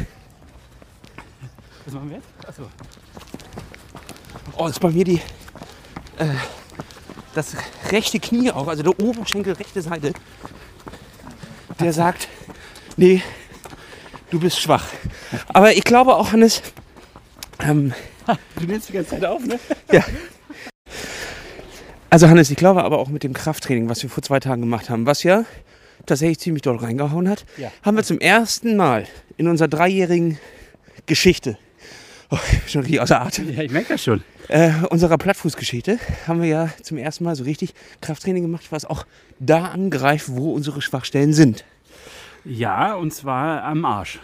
Was 1.86 1.94
machen 1.94 2.10
wir 2.10 2.16
jetzt? 2.18 2.28
Achso. 2.46 2.62
Oh, 4.58 4.66
ist 4.66 4.80
bei 4.80 4.90
mir 4.90 5.04
die. 5.04 5.20
Äh, 6.18 6.26
das 7.34 7.56
rechte 7.90 8.20
Knie 8.20 8.50
auch, 8.50 8.68
also 8.68 8.82
der 8.82 9.00
Oberschenkel, 9.00 9.54
rechte 9.54 9.80
Seite. 9.80 10.12
Der 11.80 11.92
sagt, 11.92 12.28
nee, 12.98 13.22
du 14.30 14.38
bist 14.38 14.60
schwach. 14.60 14.86
Aber 15.48 15.72
ich 15.72 15.84
glaube 15.84 16.14
auch, 16.14 16.32
Hannes, 16.32 16.60
ähm, 17.60 17.94
Du 18.56 18.66
nimmst 18.66 18.90
die 18.90 18.92
ganze 18.92 19.10
Zeit 19.12 19.24
auf, 19.24 19.42
ne? 19.46 19.58
ja. 19.90 20.04
Also 22.10 22.28
Hannes, 22.28 22.50
ich 22.50 22.56
glaube 22.56 22.84
aber 22.84 22.98
auch 22.98 23.08
mit 23.08 23.22
dem 23.22 23.32
Krafttraining, 23.32 23.88
was 23.88 24.02
wir 24.02 24.10
vor 24.10 24.22
zwei 24.22 24.40
Tagen 24.40 24.60
gemacht 24.62 24.90
haben, 24.90 25.06
was 25.06 25.22
ja 25.22 25.44
tatsächlich 26.06 26.38
ziemlich 26.38 26.62
doll 26.62 26.76
reingehauen 26.76 27.28
hat, 27.28 27.44
Ja. 27.58 27.70
haben 27.82 27.96
wir 27.96 28.04
zum 28.04 28.18
ersten 28.18 28.76
Mal 28.76 29.06
in 29.36 29.46
unserer 29.48 29.68
dreijährigen 29.68 30.38
Geschichte, 31.06 31.58
oh, 32.30 32.38
schon 32.66 32.82
richtig 32.82 33.00
außer 33.00 33.20
Atem, 33.20 33.54
Ja, 33.54 33.62
ich 33.62 33.70
merke 33.70 33.94
das 33.94 34.04
schon. 34.04 34.22
äh, 34.48 34.70
unserer 34.90 35.18
Plattfußgeschichte 35.18 35.98
haben 36.26 36.40
wir 36.42 36.48
ja 36.48 36.68
zum 36.82 36.96
ersten 36.98 37.24
Mal 37.24 37.36
so 37.36 37.44
richtig 37.44 37.74
Krafttraining 38.00 38.42
gemacht, 38.42 38.66
was 38.70 38.84
auch 38.86 39.04
da 39.38 39.66
angreift, 39.66 40.26
wo 40.28 40.52
unsere 40.52 40.80
Schwachstellen 40.82 41.32
sind. 41.34 41.64
Ja, 42.48 42.94
und 42.94 43.12
zwar 43.12 43.62
am 43.64 43.84
Arsch. 43.84 44.18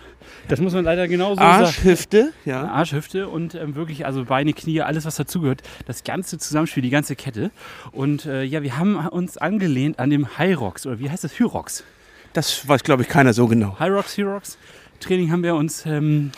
Das 0.48 0.60
muss 0.60 0.72
man 0.72 0.84
leider 0.84 1.06
genauso 1.08 1.40
Arsch, 1.40 1.76
sagen. 1.76 1.88
Hüfte, 1.88 2.32
ja. 2.44 2.64
Arsch, 2.64 2.92
Hüfte 2.92 3.28
und 3.28 3.54
ähm, 3.54 3.74
wirklich, 3.74 4.06
also 4.06 4.24
Beine, 4.24 4.52
Knie, 4.52 4.80
alles 4.80 5.04
was 5.04 5.16
dazugehört. 5.16 5.62
Das 5.86 6.04
ganze 6.04 6.38
Zusammenspiel, 6.38 6.82
die 6.82 6.90
ganze 6.90 7.16
Kette. 7.16 7.50
Und 7.92 8.26
äh, 8.26 8.42
ja, 8.42 8.62
wir 8.62 8.78
haben 8.78 8.96
uns 8.96 9.36
angelehnt 9.36 9.98
an 9.98 10.10
dem 10.10 10.38
Hyrox, 10.38 10.86
oder 10.86 10.98
wie 10.98 11.10
heißt 11.10 11.24
das? 11.24 11.38
Hyrox. 11.38 11.84
Das 12.32 12.66
weiß, 12.66 12.82
glaube 12.82 13.02
ich, 13.02 13.08
keiner 13.08 13.32
so 13.32 13.46
genau. 13.46 13.78
Hyrox, 13.78 14.16
Hyrox 14.16 14.58
Training 15.00 15.30
haben 15.30 15.42
wir 15.42 15.54
uns 15.54 15.84
ähm, 15.86 16.32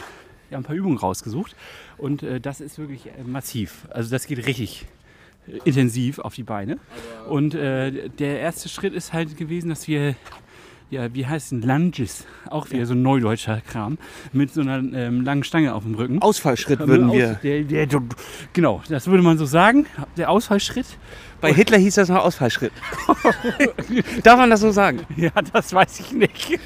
ja, 0.50 0.58
ein 0.58 0.64
paar 0.64 0.74
Übungen 0.74 0.98
rausgesucht. 0.98 1.54
Und 1.98 2.22
äh, 2.22 2.40
das 2.40 2.60
ist 2.60 2.78
wirklich 2.78 3.06
äh, 3.06 3.22
massiv. 3.24 3.86
Also 3.90 4.10
das 4.10 4.26
geht 4.26 4.44
richtig 4.46 4.86
äh, 5.46 5.58
intensiv 5.64 6.18
auf 6.18 6.34
die 6.34 6.42
Beine. 6.42 6.78
Und 7.28 7.54
äh, 7.54 8.08
der 8.08 8.40
erste 8.40 8.68
Schritt 8.68 8.92
ist 8.94 9.12
halt 9.12 9.36
gewesen, 9.36 9.68
dass 9.68 9.88
wir, 9.88 10.16
ja, 10.90 11.12
wie 11.14 11.26
heißt 11.26 11.52
es, 11.52 11.64
Lunges, 11.64 12.24
auch 12.48 12.70
wieder 12.70 12.86
so 12.86 12.94
ein 12.94 13.02
neudeutscher 13.02 13.60
Kram, 13.60 13.98
mit 14.32 14.52
so 14.52 14.60
einer 14.60 14.78
ähm, 14.78 15.22
langen 15.22 15.42
Stange 15.44 15.74
auf 15.74 15.82
dem 15.82 15.94
Rücken. 15.94 16.22
Ausfallschritt 16.22 16.78
würden 16.86 17.10
aus- 17.10 17.16
wir. 17.16 17.40
Der, 17.42 17.62
der, 17.86 18.02
genau, 18.52 18.82
das 18.88 19.06
würde 19.08 19.22
man 19.22 19.36
so 19.38 19.46
sagen. 19.46 19.86
Der 20.16 20.30
Ausfallschritt. 20.30 20.86
Bei 21.40 21.52
Hitler 21.52 21.78
hieß 21.78 21.94
das 21.96 22.08
noch 22.08 22.24
Ausfallschritt. 22.24 22.72
Darf 24.22 24.38
man 24.38 24.50
das 24.50 24.60
so 24.60 24.70
sagen? 24.70 25.00
Ja, 25.16 25.30
das 25.52 25.72
weiß 25.72 26.00
ich 26.00 26.12
nicht. 26.12 26.58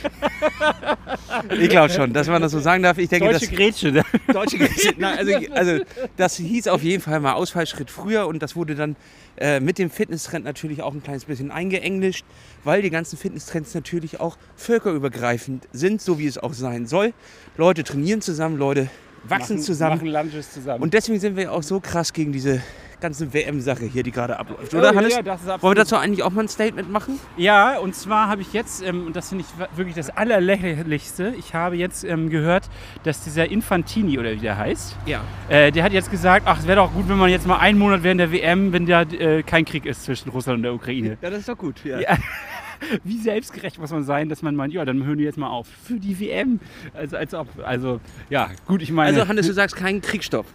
Ich 1.58 1.68
glaube 1.68 1.92
schon, 1.92 2.12
dass 2.12 2.28
man 2.28 2.40
das 2.42 2.52
so 2.52 2.60
sagen 2.60 2.82
darf. 2.82 2.98
Ich 2.98 3.08
denke, 3.08 3.28
Deutsche 3.30 3.46
das 3.46 3.54
Grätsche. 3.56 3.92
ne? 3.92 4.02
deutsche 4.32 4.58
Grenze- 4.58 4.94
Nein, 4.96 5.18
also, 5.18 5.32
also 5.54 5.84
das 6.16 6.36
hieß 6.36 6.68
auf 6.68 6.82
jeden 6.82 7.02
Fall 7.02 7.20
mal 7.20 7.32
Ausfallschritt 7.34 7.90
früher 7.90 8.26
und 8.26 8.42
das 8.42 8.56
wurde 8.56 8.74
dann 8.74 8.96
äh, 9.36 9.60
mit 9.60 9.78
dem 9.78 9.90
Fitnesstrend 9.90 10.44
natürlich 10.44 10.82
auch 10.82 10.94
ein 10.94 11.02
kleines 11.02 11.24
bisschen 11.24 11.50
eingeenglischt, 11.50 12.24
weil 12.64 12.82
die 12.82 12.90
ganzen 12.90 13.16
Fitnesstrends 13.18 13.74
natürlich 13.74 14.20
auch 14.20 14.36
völkerübergreifend 14.56 15.68
sind, 15.72 16.00
so 16.00 16.18
wie 16.18 16.26
es 16.26 16.38
auch 16.38 16.52
sein 16.54 16.86
soll. 16.86 17.12
Leute 17.56 17.84
trainieren 17.84 18.20
zusammen, 18.22 18.56
Leute 18.58 18.88
wachsen 19.24 19.56
Machen- 19.56 19.64
zusammen. 19.64 19.96
Machen 19.96 20.08
Lunges 20.30 20.52
zusammen. 20.52 20.82
Und 20.82 20.94
deswegen 20.94 21.20
sind 21.20 21.36
wir 21.36 21.52
auch 21.52 21.62
so 21.62 21.80
krass 21.80 22.12
gegen 22.12 22.32
diese 22.32 22.62
ganze 23.00 23.33
WM-Sache 23.33 23.85
hier, 23.85 24.02
die 24.02 24.11
gerade 24.11 24.38
abläuft. 24.38 24.75
Oder, 24.75 24.92
ja, 24.92 24.95
Hannes? 24.95 25.14
ja, 25.16 25.23
das 25.23 25.40
ist 25.40 25.49
Wollen 25.62 25.76
wir 25.76 25.83
dazu 25.83 25.97
eigentlich 25.97 26.23
auch 26.23 26.30
mal 26.30 26.42
ein 26.42 26.49
Statement 26.49 26.90
machen? 26.90 27.19
Ja, 27.37 27.78
und 27.78 27.95
zwar 27.95 28.28
habe 28.28 28.42
ich 28.42 28.52
jetzt, 28.52 28.83
ähm, 28.83 29.07
und 29.07 29.16
das 29.16 29.28
finde 29.30 29.45
ich 29.45 29.76
wirklich 29.76 29.95
das 29.97 30.11
Allerlächerlichste, 30.11 31.35
ich 31.38 31.54
habe 31.54 31.76
jetzt 31.76 32.04
ähm, 32.04 32.30
gehört, 32.30 32.69
dass 33.02 33.25
dieser 33.25 33.50
Infantini 33.50 34.19
oder 34.19 34.33
wie 34.33 34.37
der 34.38 34.57
heißt, 34.59 34.97
Ja. 35.07 35.21
äh, 35.49 35.73
der 35.73 35.85
hat 35.85 35.92
jetzt 35.92 36.11
gesagt, 36.11 36.47
ach, 36.47 36.59
es 36.61 36.66
wäre 36.66 36.76
doch 36.76 36.92
gut, 36.92 37.09
wenn 37.09 37.19
man 37.19 37.30
jetzt 37.30 37.47
mal 37.47 37.59
einen 37.59 37.78
Monat 37.78 38.02
während 38.02 38.21
der 38.21 38.33
WM, 38.33 38.73
wenn 38.73 38.87
da 38.87 39.02
äh, 39.02 39.42
kein 39.42 39.64
Krieg 39.64 39.87
ist 39.87 40.04
zwischen 40.04 40.28
Russland 40.30 40.59
und 40.59 40.62
der 40.64 40.75
Ukraine. 40.75 41.16
Ja, 41.21 41.30
das 41.30 41.40
ist 41.40 41.49
doch 41.49 41.59
gut. 41.59 41.85
Ja. 41.85 42.00
Ja. 42.00 42.16
Wie 43.04 43.19
selbstgerecht 43.19 43.78
muss 43.78 43.90
man 43.90 44.04
sein, 44.04 44.28
dass 44.28 44.40
man 44.42 44.57
meint, 44.57 44.73
ja, 44.73 44.85
dann 44.85 45.04
hören 45.04 45.19
wir 45.19 45.26
jetzt 45.26 45.37
mal 45.38 45.49
auf. 45.50 45.69
Für 45.85 45.95
die 46.00 46.19
WM. 46.19 46.61
Also, 46.95 47.16
als 47.16 47.35
ob. 47.35 47.47
Also, 47.62 48.00
ja, 48.30 48.49
gut, 48.66 48.80
ich 48.83 48.90
meine. 48.90 49.16
Also 49.16 49.28
Hannes, 49.28 49.47
du 49.47 49.52
sagst 49.52 49.76
keinen 49.76 50.00
Kriegsstopp. 50.00 50.47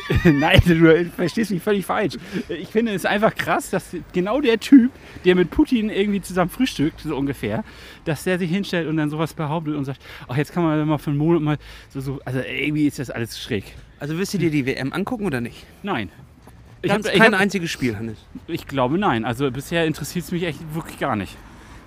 Nein, 0.24 0.60
du 0.66 1.04
verstehst 1.16 1.50
mich 1.50 1.62
völlig 1.62 1.86
falsch. 1.86 2.14
Ich 2.48 2.68
finde 2.68 2.92
es 2.92 3.04
einfach 3.04 3.34
krass, 3.34 3.70
dass 3.70 3.96
genau 4.12 4.40
der 4.40 4.58
Typ, 4.60 4.90
der 5.24 5.34
mit 5.34 5.50
Putin 5.50 5.90
irgendwie 5.90 6.20
zusammen 6.20 6.50
frühstückt, 6.50 7.00
so 7.00 7.16
ungefähr, 7.16 7.64
dass 8.04 8.24
der 8.24 8.38
sich 8.38 8.50
hinstellt 8.50 8.88
und 8.88 8.96
dann 8.96 9.10
sowas 9.10 9.34
behauptet 9.34 9.74
und 9.74 9.84
sagt, 9.84 10.00
ach, 10.28 10.36
jetzt 10.36 10.52
kann 10.52 10.62
man 10.64 10.86
mal 10.86 10.98
für 10.98 11.10
einen 11.10 11.18
Monat 11.18 11.42
mal 11.42 11.58
so, 11.90 12.00
so 12.00 12.20
also 12.24 12.40
irgendwie 12.40 12.86
ist 12.86 12.98
das 12.98 13.10
alles 13.10 13.40
schräg. 13.40 13.64
Also 14.00 14.18
wirst 14.18 14.34
du 14.34 14.38
dir 14.38 14.50
die 14.50 14.66
WM 14.66 14.92
angucken 14.92 15.26
oder 15.26 15.40
nicht? 15.40 15.64
Nein. 15.82 16.10
Ich, 16.82 16.88
Ganz 16.88 17.06
hab, 17.06 17.14
ich, 17.14 17.20
kein 17.20 17.34
hab, 17.34 17.40
einziges 17.40 17.70
Spiel, 17.70 17.96
Hannes. 17.96 18.18
ich 18.48 18.66
glaube 18.66 18.98
nein. 18.98 19.24
Also 19.24 19.50
bisher 19.52 19.86
interessiert 19.86 20.24
es 20.24 20.32
mich 20.32 20.42
echt 20.42 20.58
wirklich 20.74 20.98
gar 20.98 21.14
nicht. 21.14 21.36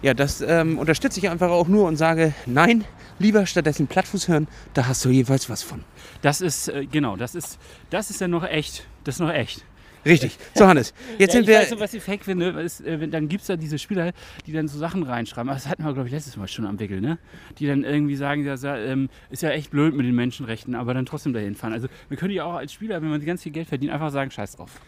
Ja, 0.01 0.13
das 0.13 0.41
ähm, 0.41 0.77
unterstütze 0.77 1.19
ich 1.19 1.29
einfach 1.29 1.49
auch 1.49 1.67
nur 1.67 1.87
und 1.87 1.95
sage, 1.95 2.33
nein, 2.45 2.83
lieber 3.19 3.45
stattdessen 3.45 3.87
Plattfuß 3.87 4.27
hören, 4.27 4.47
da 4.73 4.87
hast 4.87 5.03
du 5.05 5.09
jeweils 5.09 5.49
was 5.49 5.63
von. 5.63 5.83
Das 6.21 6.41
ist, 6.41 6.67
äh, 6.67 6.85
genau, 6.85 7.15
das 7.15 7.35
ist, 7.35 7.59
das 7.89 8.09
ist 8.09 8.21
dann 8.21 8.31
noch 8.31 8.43
echt. 8.43 8.87
Das 9.03 9.15
ist 9.15 9.19
noch 9.19 9.31
echt. 9.31 9.65
Richtig. 10.05 10.37
So, 10.53 10.67
Hannes, 10.67 10.93
jetzt 11.17 11.33
ja, 11.33 11.39
sind 11.39 11.47
wir. 11.47 11.57
weiß 11.57 11.69
so, 11.71 11.79
was 11.79 11.93
ich 11.95 12.03
fake 12.03 12.23
finde, 12.23 12.49
ist, 12.61 12.81
äh, 12.81 13.07
dann 13.07 13.27
gibt 13.27 13.41
es 13.41 13.47
da 13.47 13.55
diese 13.55 13.79
Spieler, 13.79 14.11
die 14.45 14.51
dann 14.51 14.67
so 14.67 14.77
Sachen 14.77 15.01
reinschreiben. 15.01 15.51
Das 15.51 15.67
hatten 15.67 15.83
wir, 15.83 15.93
glaube 15.93 16.07
ich, 16.07 16.13
letztes 16.13 16.37
Mal 16.37 16.47
schon 16.47 16.67
am 16.67 16.79
Wickel, 16.79 17.01
ne? 17.01 17.17
Die 17.57 17.65
dann 17.65 17.83
irgendwie 17.83 18.15
sagen, 18.15 18.45
das 18.45 18.63
ähm, 18.63 19.09
ist 19.31 19.41
ja 19.41 19.49
echt 19.49 19.71
blöd 19.71 19.95
mit 19.95 20.05
den 20.05 20.13
Menschenrechten, 20.13 20.75
aber 20.75 20.93
dann 20.93 21.07
trotzdem 21.07 21.33
dahin 21.33 21.55
fahren. 21.55 21.73
Also 21.73 21.87
wir 22.07 22.17
können 22.17 22.33
ja 22.33 22.43
auch 22.45 22.53
als 22.53 22.71
Spieler, 22.71 23.01
wenn 23.01 23.09
man 23.09 23.25
ganz 23.25 23.41
viel 23.41 23.51
Geld 23.51 23.67
verdient, 23.67 23.91
einfach 23.91 24.11
sagen, 24.11 24.29
scheiß 24.29 24.57
drauf. 24.57 24.79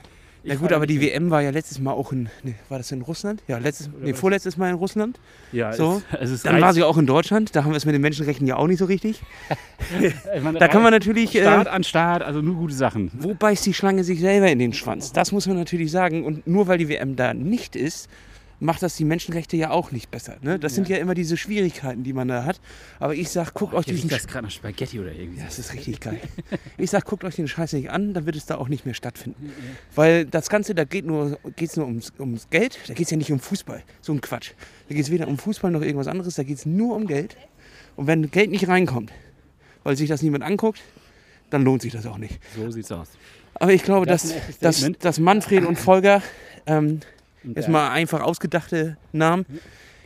Na 0.48 0.56
gut, 0.56 0.72
aber 0.74 0.88
die 0.88 1.01
WM 1.01 1.30
war 1.30 1.42
ja 1.42 1.50
letztes 1.50 1.80
Mal 1.80 1.92
auch 1.92 2.12
in. 2.12 2.30
Nee, 2.44 2.56
war 2.70 2.77
das 2.77 2.92
in 2.92 3.01
Russland? 3.01 3.44
Ja, 3.48 3.58
letztes, 3.58 3.89
nee, 4.01 4.13
vorletztes 4.13 4.58
Mal 4.58 4.70
in 4.70 4.75
Russland. 4.75 5.20
Ja, 5.51 5.74
so. 5.74 6.01
es, 6.20 6.30
es 6.32 6.44
Dann 6.44 6.62
war 6.62 6.74
sie 6.74 6.84
auch 6.84 6.98
in 6.98 7.06
Deutschland. 7.06 7.56
Da 7.56 7.63
haben 7.63 7.72
wir 7.72 7.77
es 7.77 7.86
mit 7.86 7.94
den 7.94 8.01
Menschenrechten 8.01 8.48
ja 8.48 8.56
auch 8.56 8.68
nicht 8.68 8.80
so 8.80 8.86
richtig. 8.86 9.22
ich 10.01 10.44
meine, 10.44 10.60
Da 10.60 10.68
kann 10.68 10.82
man 10.84 10.92
natürlich. 10.92 11.32
Start 11.32 11.68
Äh, 11.68 11.70
an 11.70 11.84
Start, 11.84 12.24
also 12.24 12.42
nur 12.42 12.56
gute 12.56 12.74
Sachen. 12.74 13.12
wo 13.20 13.34
beißt 13.34 13.66
die 13.66 13.74
Schlange 13.74 14.04
sich 14.04 14.20
selber 14.20 14.48
in 14.50 14.60
den 14.60 14.74
Schwanz? 14.74 15.12
Das 15.13 15.32
muss 15.32 15.48
man 15.48 15.58
natürlich 15.58 15.92
sagen. 15.92 16.24
Und 16.25 16.48
nur 16.48 16.68
weil 16.68 16.77
die 16.77 16.89
WM 16.89 17.16
da 17.16 17.34
nicht 17.34 17.75
ist, 17.75 18.10
macht 18.60 18.82
das 18.82 18.96
die 18.96 19.06
Menschenrechte 19.06 19.56
ja 19.58 19.70
auch 19.70 19.92
nicht 19.92 20.10
besser. 20.10 20.38
Ne? 20.42 20.58
Das 20.58 20.76
sind 20.76 20.90
ja 20.90 20.98
immer 20.98 21.14
diese 21.14 21.38
Schwierigkeiten, 21.38 22.04
die 22.04 22.14
man 22.14 22.28
da 22.28 22.44
hat. 22.44 22.60
Aber 23.00 23.14
ich 23.14 23.30
sag, 23.30 23.54
guckt 23.54 23.74
euch 23.74 23.86
Hier 23.86 23.94
diesen 23.94 24.10
das 24.10 24.28
gerade 24.28 24.46
nach 24.46 24.52
Spaghetti 24.52 25.00
oder 25.00 25.12
irgendwie. 25.12 25.40
Ja, 25.40 25.46
das 25.46 25.60
ist 25.60 25.74
richtig 25.74 26.00
geil. 26.00 26.20
Ich 26.78 26.90
sag, 26.92 27.06
guckt 27.06 27.24
euch 27.24 27.36
den 27.36 27.48
Scheiß 27.48 27.74
nicht 27.74 27.92
an, 27.92 28.14
dann 28.14 28.26
wird 28.26 28.36
es 28.36 28.46
da 28.46 28.56
auch 28.56 28.68
nicht 28.68 28.86
mehr 28.86 28.96
stattfinden. 28.96 29.52
Weil 29.96 30.26
das 30.26 30.50
Ganze, 30.50 30.74
da 30.74 30.86
geht 30.86 31.06
nur, 31.06 31.40
geht's 31.56 31.76
nur 31.76 31.86
ums, 31.86 32.14
ums 32.20 32.50
Geld, 32.50 32.80
da 32.88 32.94
geht 32.94 33.06
es 33.06 33.12
ja 33.12 33.18
nicht 33.18 33.32
um 33.32 33.40
Fußball. 33.40 33.84
So 34.02 34.14
ein 34.14 34.22
Quatsch. 34.22 34.52
Da 34.90 34.96
geht 34.96 35.04
es 35.04 35.12
weder 35.12 35.28
um 35.28 35.38
Fußball 35.38 35.72
noch 35.72 35.82
irgendwas 35.82 36.08
anderes, 36.08 36.36
da 36.36 36.44
geht 36.44 36.58
es 36.58 36.66
nur 36.66 36.96
um 36.96 37.08
Geld. 37.08 37.38
Und 37.96 38.08
wenn 38.08 38.30
Geld 38.32 38.52
nicht 38.52 38.68
reinkommt, 38.68 39.12
weil 39.84 39.96
sich 39.96 40.10
das 40.10 40.22
niemand 40.22 40.44
anguckt, 40.44 40.82
dann 41.50 41.64
lohnt 41.64 41.82
sich 41.82 41.94
das 41.94 42.06
auch 42.06 42.18
nicht. 42.18 42.40
So 42.56 42.70
sieht's 42.72 42.92
aus. 42.92 43.10
Aber 43.56 43.74
ich 43.74 43.84
glaube, 43.84 44.06
Das 44.06 44.34
dass, 44.60 44.82
dass, 44.82 44.92
dass 45.00 45.20
Manfred 45.20 45.66
und 45.66 45.78
Volker, 45.78 46.22
ähm, 46.66 47.00
jetzt 47.44 47.65
der- 47.65 47.70
mal 47.70 47.89
einfach 47.91 48.22
ausgedachte 48.22 48.98
Namen, 49.12 49.46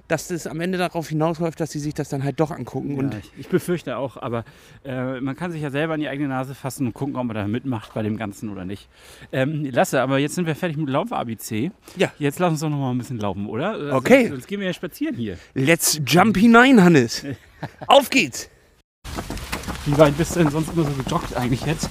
dass 0.07 0.29
es 0.29 0.45
am 0.45 0.59
Ende 0.59 0.77
darauf 0.77 1.07
hinausläuft, 1.07 1.57
dass 1.61 1.71
sie 1.71 1.79
sich 1.79 1.93
das 1.93 2.09
dann 2.09 2.23
halt 2.25 2.37
doch 2.41 2.51
angucken. 2.51 2.97
und 2.97 3.13
ja, 3.13 3.19
ich, 3.21 3.31
ich 3.37 3.47
befürchte 3.47 3.95
auch, 3.95 4.17
aber 4.17 4.43
äh, 4.83 5.21
man 5.21 5.37
kann 5.37 5.53
sich 5.53 5.61
ja 5.61 5.69
selber 5.71 5.93
an 5.93 6.01
die 6.01 6.09
eigene 6.09 6.27
Nase 6.27 6.53
fassen 6.53 6.85
und 6.87 6.93
gucken, 6.93 7.15
ob 7.15 7.23
man 7.27 7.35
da 7.35 7.47
mitmacht 7.47 7.93
bei 7.93 8.03
dem 8.03 8.17
Ganzen 8.17 8.49
oder 8.49 8.65
nicht. 8.65 8.89
Ähm, 9.31 9.63
Lasse, 9.71 10.01
aber 10.01 10.17
jetzt 10.19 10.35
sind 10.35 10.47
wir 10.47 10.55
fertig 10.55 10.75
mit 10.75 10.89
Lauf-ABC. 10.89 11.71
Ja. 11.95 12.11
Jetzt 12.19 12.39
lass 12.39 12.51
uns 12.51 12.59
doch 12.59 12.69
noch 12.69 12.77
mal 12.77 12.91
ein 12.91 12.97
bisschen 12.97 13.19
laufen, 13.19 13.45
oder? 13.47 13.79
Äh, 13.79 13.91
Okay. 13.93 14.15
Sonst, 14.23 14.29
sonst 14.31 14.47
gehen 14.47 14.59
wir 14.59 14.67
ja 14.67 14.73
spazieren 14.73 15.15
hier. 15.15 15.37
let's 15.53 16.01
jump 16.05 16.35
hinein, 16.37 16.83
Hannes. 16.83 17.23
Auf 17.87 18.09
geht's. 18.09 18.49
Wie 19.85 19.97
weit 19.97 20.17
bist 20.17 20.35
du 20.35 20.39
denn 20.41 20.49
sonst 20.51 20.73
immer 20.73 20.83
so 20.83 20.91
gejoggt 21.03 21.35
eigentlich 21.37 21.65
jetzt? 21.65 21.89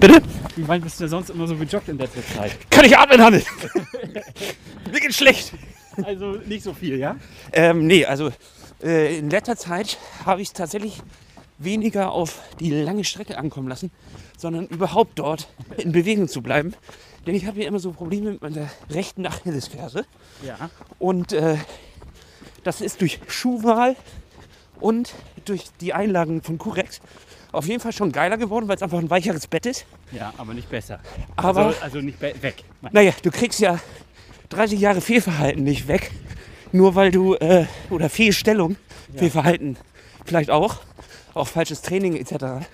Bitte? 0.00 0.22
Wie 0.54 0.68
weit 0.68 0.82
bist 0.82 1.00
du 1.00 1.04
denn 1.04 1.10
sonst 1.10 1.30
immer 1.30 1.48
so 1.48 1.56
gejoggt 1.56 1.88
in 1.88 1.98
letzter 1.98 2.24
Zeit? 2.24 2.70
Kann 2.70 2.84
ich 2.84 2.96
atmen, 2.96 3.20
Hannes? 3.20 3.44
Mir 4.92 5.00
geht's 5.00 5.16
schlecht. 5.16 5.52
Also 6.04 6.32
nicht 6.46 6.62
so 6.62 6.72
viel, 6.72 6.98
ja? 6.98 7.16
Ähm, 7.52 7.86
nee, 7.86 8.04
also 8.04 8.30
äh, 8.80 9.18
in 9.18 9.28
letzter 9.28 9.56
Zeit 9.56 9.98
habe 10.24 10.40
ich 10.40 10.48
es 10.48 10.54
tatsächlich 10.54 11.02
weniger 11.58 12.12
auf 12.12 12.40
die 12.60 12.70
lange 12.70 13.02
Strecke 13.02 13.36
ankommen 13.38 13.66
lassen, 13.66 13.90
sondern 14.36 14.66
überhaupt 14.68 15.18
dort 15.18 15.48
in 15.76 15.90
Bewegung 15.90 16.28
zu 16.28 16.42
bleiben. 16.42 16.74
Denn 17.26 17.34
ich 17.34 17.46
habe 17.46 17.60
ja 17.60 17.66
immer 17.66 17.80
so 17.80 17.90
Probleme 17.90 18.30
mit 18.30 18.42
meiner 18.42 18.70
rechten 18.90 19.26
Achillesferse. 19.26 20.06
Ja. 20.46 20.70
Und 21.00 21.32
äh, 21.32 21.56
das 22.62 22.80
ist 22.80 23.00
durch 23.00 23.18
Schuhwahl 23.26 23.96
und 24.78 25.12
durch 25.44 25.64
die 25.80 25.92
Einlagen 25.92 26.42
von 26.42 26.58
Curex 26.58 27.00
auf 27.52 27.66
jeden 27.66 27.80
Fall 27.80 27.92
schon 27.92 28.12
geiler 28.12 28.36
geworden, 28.36 28.68
weil 28.68 28.76
es 28.76 28.82
einfach 28.82 28.98
ein 28.98 29.10
weicheres 29.10 29.46
Bett 29.46 29.66
ist. 29.66 29.86
Ja, 30.12 30.32
aber 30.36 30.54
nicht 30.54 30.68
besser. 30.70 31.00
Aber- 31.36 31.66
also, 31.66 31.80
also 31.82 32.00
nicht 32.00 32.20
weg. 32.20 32.64
Naja, 32.92 33.12
du 33.22 33.30
kriegst 33.30 33.60
ja 33.60 33.78
30 34.50 34.80
Jahre 34.80 35.00
Fehlverhalten 35.00 35.64
nicht 35.64 35.88
weg, 35.88 36.10
nur 36.72 36.94
weil 36.94 37.10
du, 37.10 37.34
äh, 37.34 37.66
oder 37.90 38.08
Fehlstellung, 38.08 38.76
Fehlverhalten 39.16 39.76
vielleicht 40.24 40.50
auch, 40.50 40.76
auch 41.34 41.48
falsches 41.48 41.82
Training 41.82 42.16
etc. 42.16 42.66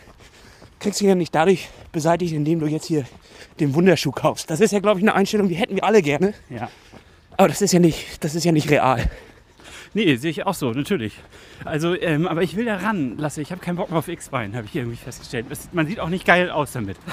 Kriegst 0.81 1.01
du 1.01 1.05
ja 1.07 1.15
nicht 1.15 1.35
dadurch 1.35 1.69
beseitigt, 1.93 2.33
indem 2.33 2.61
du 2.61 2.67
jetzt 2.67 2.87
hier 2.87 3.05
den 3.61 3.75
Wunderschuh 3.75 4.11
kaufst. 4.11 4.51
Das 4.51 4.61
ist 4.61 4.73
ja, 4.73 4.81
glaube 4.81 4.99
ich, 4.99 5.05
eine 5.05 5.15
Einstellung, 5.15 5.49
die 5.49 5.55
hätten 5.55 5.77
wir 5.77 5.85
alle 5.85 6.03
gerne. 6.03 6.35
Ja. 6.51 6.69
Aber 7.37 7.49
das 7.49 7.63
ist 7.63 7.73
ja 7.73 7.79
nicht, 7.79 8.23
das 8.25 8.35
ist 8.35 8.45
ja 8.45 8.53
nicht 8.53 8.69
real. 8.71 9.09
Nee, 9.95 10.17
sehe 10.17 10.31
ich 10.31 10.45
auch 10.45 10.55
so, 10.55 10.73
natürlich. 10.73 11.15
Also, 11.65 11.95
ähm, 11.95 12.27
aber 12.27 12.43
ich 12.43 12.57
will 12.57 12.65
da 12.65 12.77
ran, 12.77 13.17
Lasse. 13.17 13.41
Ich 13.41 13.53
habe 13.53 13.61
keinen 13.61 13.77
Bock 13.77 13.91
mehr 13.91 13.99
auf 14.01 14.09
X-Bein, 14.09 14.57
habe 14.57 14.67
ich 14.67 14.75
irgendwie 14.75 14.97
festgestellt. 14.97 15.47
Es, 15.51 15.69
man 15.73 15.87
sieht 15.87 16.01
auch 16.01 16.09
nicht 16.09 16.27
geil 16.27 16.51
aus 16.51 16.73
damit. 16.73 16.97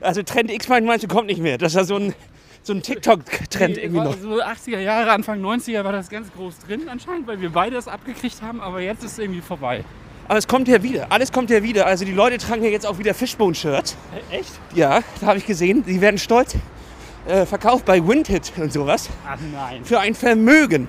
Also 0.00 0.22
Trend 0.22 0.50
X-Bein 0.50 0.86
meinst 0.86 1.04
du, 1.04 1.08
kommt 1.08 1.26
nicht 1.26 1.40
mehr. 1.40 1.58
Das 1.58 1.72
ist 1.72 1.76
ja 1.76 1.84
so 1.84 1.96
ein, 1.96 2.14
so 2.62 2.72
ein 2.72 2.82
TikTok-Trend 2.82 3.76
irgendwie 3.76 3.98
war 3.98 4.04
noch. 4.06 4.16
So 4.18 4.42
80er 4.42 4.78
Jahre, 4.78 5.12
Anfang 5.12 5.42
90er 5.42 5.84
war 5.84 5.92
das 5.92 6.08
ganz 6.08 6.32
groß 6.32 6.60
drin 6.60 6.88
anscheinend, 6.88 7.26
weil 7.26 7.40
wir 7.42 7.50
beide 7.50 7.76
das 7.76 7.86
abgekriegt 7.86 8.40
haben, 8.40 8.60
aber 8.60 8.80
jetzt 8.80 9.04
ist 9.04 9.12
es 9.12 9.18
irgendwie 9.18 9.42
vorbei. 9.42 9.84
Aber 10.28 10.38
es 10.38 10.48
kommt 10.48 10.68
ja 10.68 10.82
wieder. 10.82 11.12
Alles 11.12 11.30
kommt 11.30 11.50
ja 11.50 11.62
wieder. 11.62 11.86
Also 11.86 12.06
die 12.06 12.12
Leute 12.12 12.38
tragen 12.38 12.64
ja 12.64 12.70
jetzt 12.70 12.86
auch 12.86 12.98
wieder 12.98 13.12
Fishbone-Shirts. 13.12 13.96
Echt? 14.30 14.52
Ja, 14.74 15.00
da 15.20 15.26
habe 15.26 15.38
ich 15.38 15.46
gesehen. 15.46 15.84
Die 15.84 16.00
werden 16.00 16.16
stolz 16.16 16.56
äh, 17.26 17.44
verkauft 17.44 17.84
bei 17.84 18.06
Windhit 18.06 18.52
und 18.56 18.72
sowas. 18.72 19.10
Ach 19.26 19.38
nein. 19.52 19.84
Für 19.84 20.00
ein 20.00 20.14
Vermögen. 20.14 20.88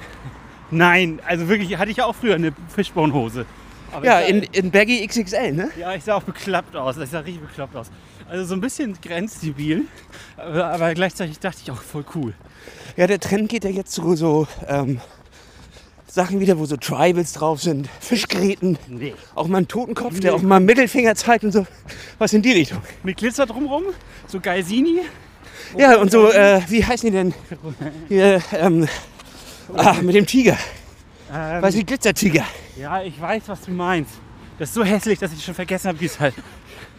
Nein, 0.72 1.20
also 1.26 1.48
wirklich, 1.48 1.78
hatte 1.78 1.92
ich 1.92 2.02
auch 2.02 2.16
früher 2.16 2.36
eine 2.36 2.54
Fishbone-Hose. 2.74 3.46
Ja, 4.04 4.20
in, 4.20 4.44
in 4.44 4.72
Baggy 4.72 5.06
XXL, 5.08 5.54
ne? 5.54 5.70
ja, 5.80 5.94
ich 5.96 6.04
sah 6.04 6.16
auch 6.16 6.24
bekloppt 6.24 6.76
aus. 6.76 6.98
Ich 6.98 7.10
sah 7.10 7.20
richtig 7.20 7.42
bekloppt 7.42 7.76
aus. 7.76 7.88
Also 8.28 8.44
so 8.44 8.56
ein 8.56 8.62
bisschen 8.62 8.98
grenzdebil, 9.02 9.84
aber, 10.36 10.66
aber 10.66 10.94
gleichzeitig 10.94 11.40
dachte 11.40 11.60
ich 11.64 11.72
auch 11.72 11.82
voll 11.82 12.04
cool. 12.16 12.34
Ja, 12.98 13.08
der 13.08 13.20
Trend 13.20 13.50
geht 13.50 13.64
ja 13.64 13.70
jetzt 13.70 13.92
zu 13.92 14.16
so 14.16 14.48
ähm, 14.68 15.00
Sachen 16.08 16.40
wieder, 16.40 16.58
wo 16.58 16.66
so 16.66 16.78
Tribals 16.78 17.34
drauf 17.34 17.62
sind. 17.62 17.88
Fischgräten. 18.00 18.80
Nee. 18.88 19.14
Auch 19.36 19.48
mal 19.48 19.60
ein 19.60 19.68
Totenkopf, 19.68 20.20
der 20.20 20.34
auch 20.34 20.42
mal 20.42 20.58
einen 20.58 20.66
Mittelfinger 20.66 21.14
zeigt 21.16 21.44
und 21.44 21.52
so. 21.52 21.68
Was 22.18 22.34
in 22.34 22.42
die 22.42 22.54
Richtung. 22.54 22.82
Mit 23.04 23.18
Glitzer 23.18 23.46
drumrum, 23.46 23.84
so 24.28 24.40
Geisini. 24.40 25.02
Ja, 25.78 25.98
und 25.98 26.12
so, 26.12 26.32
äh, 26.32 26.62
wie 26.68 26.84
heißen 26.84 27.12
die 27.12 27.16
denn? 27.16 27.34
Hier, 28.08 28.42
ähm, 28.54 28.88
ah, 29.76 29.94
mit 30.02 30.16
dem 30.16 30.26
Tiger. 30.26 30.58
Ähm, 31.34 31.62
Weißt 31.62 31.76
du, 31.76 31.80
wie 31.80 31.86
Glitzertiger. 31.86 32.46
Ja, 32.78 33.02
ich 33.02 33.20
weiß, 33.20 33.44
was 33.48 33.62
du 33.62 33.72
meinst. 33.72 34.12
Das 34.60 34.70
ist 34.70 34.76
so 34.76 34.84
hässlich, 34.84 35.20
dass 35.20 35.34
ich 35.34 35.44
schon 35.44 35.54
vergessen 35.56 35.90
habe, 35.90 36.00
wie 36.00 36.06
es 36.06 36.20
heißt. 36.20 36.38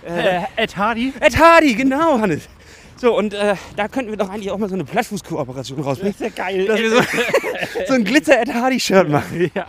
Äh, 0.07 0.43
Ed 0.57 0.77
Hardy. 0.77 1.13
Ed 1.21 1.39
Hardy, 1.39 1.75
genau, 1.75 2.19
Hannes. 2.21 2.49
So, 2.99 3.17
und 3.17 3.35
äh, 3.35 3.57
da 3.77 3.89
könnten 3.89 4.11
wir 4.11 4.17
doch 4.17 4.31
eigentlich 4.31 4.51
auch 4.51 4.57
mal 4.57 4.69
so 4.69 4.75
eine 4.75 4.85
Plattfuß-Kooperation 4.85 5.81
rausbringen. 5.81 6.15
ist 6.15 6.21
ja 6.21 6.29
geil. 6.31 6.65
Dass 6.67 6.81
wir 6.81 6.91
so, 6.91 7.03
so 7.89 7.95
ein 7.95 8.05
Glitzer-Ed 8.05 8.55
Hardy-Shirt 8.55 9.09
machen. 9.11 9.51
ja. 9.55 9.67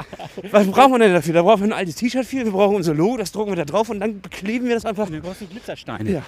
Was 0.52 0.68
brauchen 0.68 0.94
wir 0.94 1.00
denn 1.00 1.14
dafür? 1.14 1.34
Da 1.34 1.42
brauchen 1.42 1.62
wir 1.62 1.68
ein 1.68 1.74
altes 1.74 1.96
T-Shirt 1.96 2.26
für, 2.26 2.46
wir 2.46 2.52
brauchen 2.52 2.78
unser 2.78 2.94
Logo, 2.94 3.18
das 3.18 3.32
drucken 3.34 3.52
wir 3.52 3.58
da 3.58 3.66
drauf 3.66 3.90
und 3.90 4.00
dann 4.00 4.22
bekleben 4.22 4.68
wir 4.68 4.76
das 4.76 4.86
einfach. 4.86 5.10
Brauchst 5.10 5.42
so 5.42 5.46
Glitzersteine. 5.46 6.10
Ja. 6.10 6.22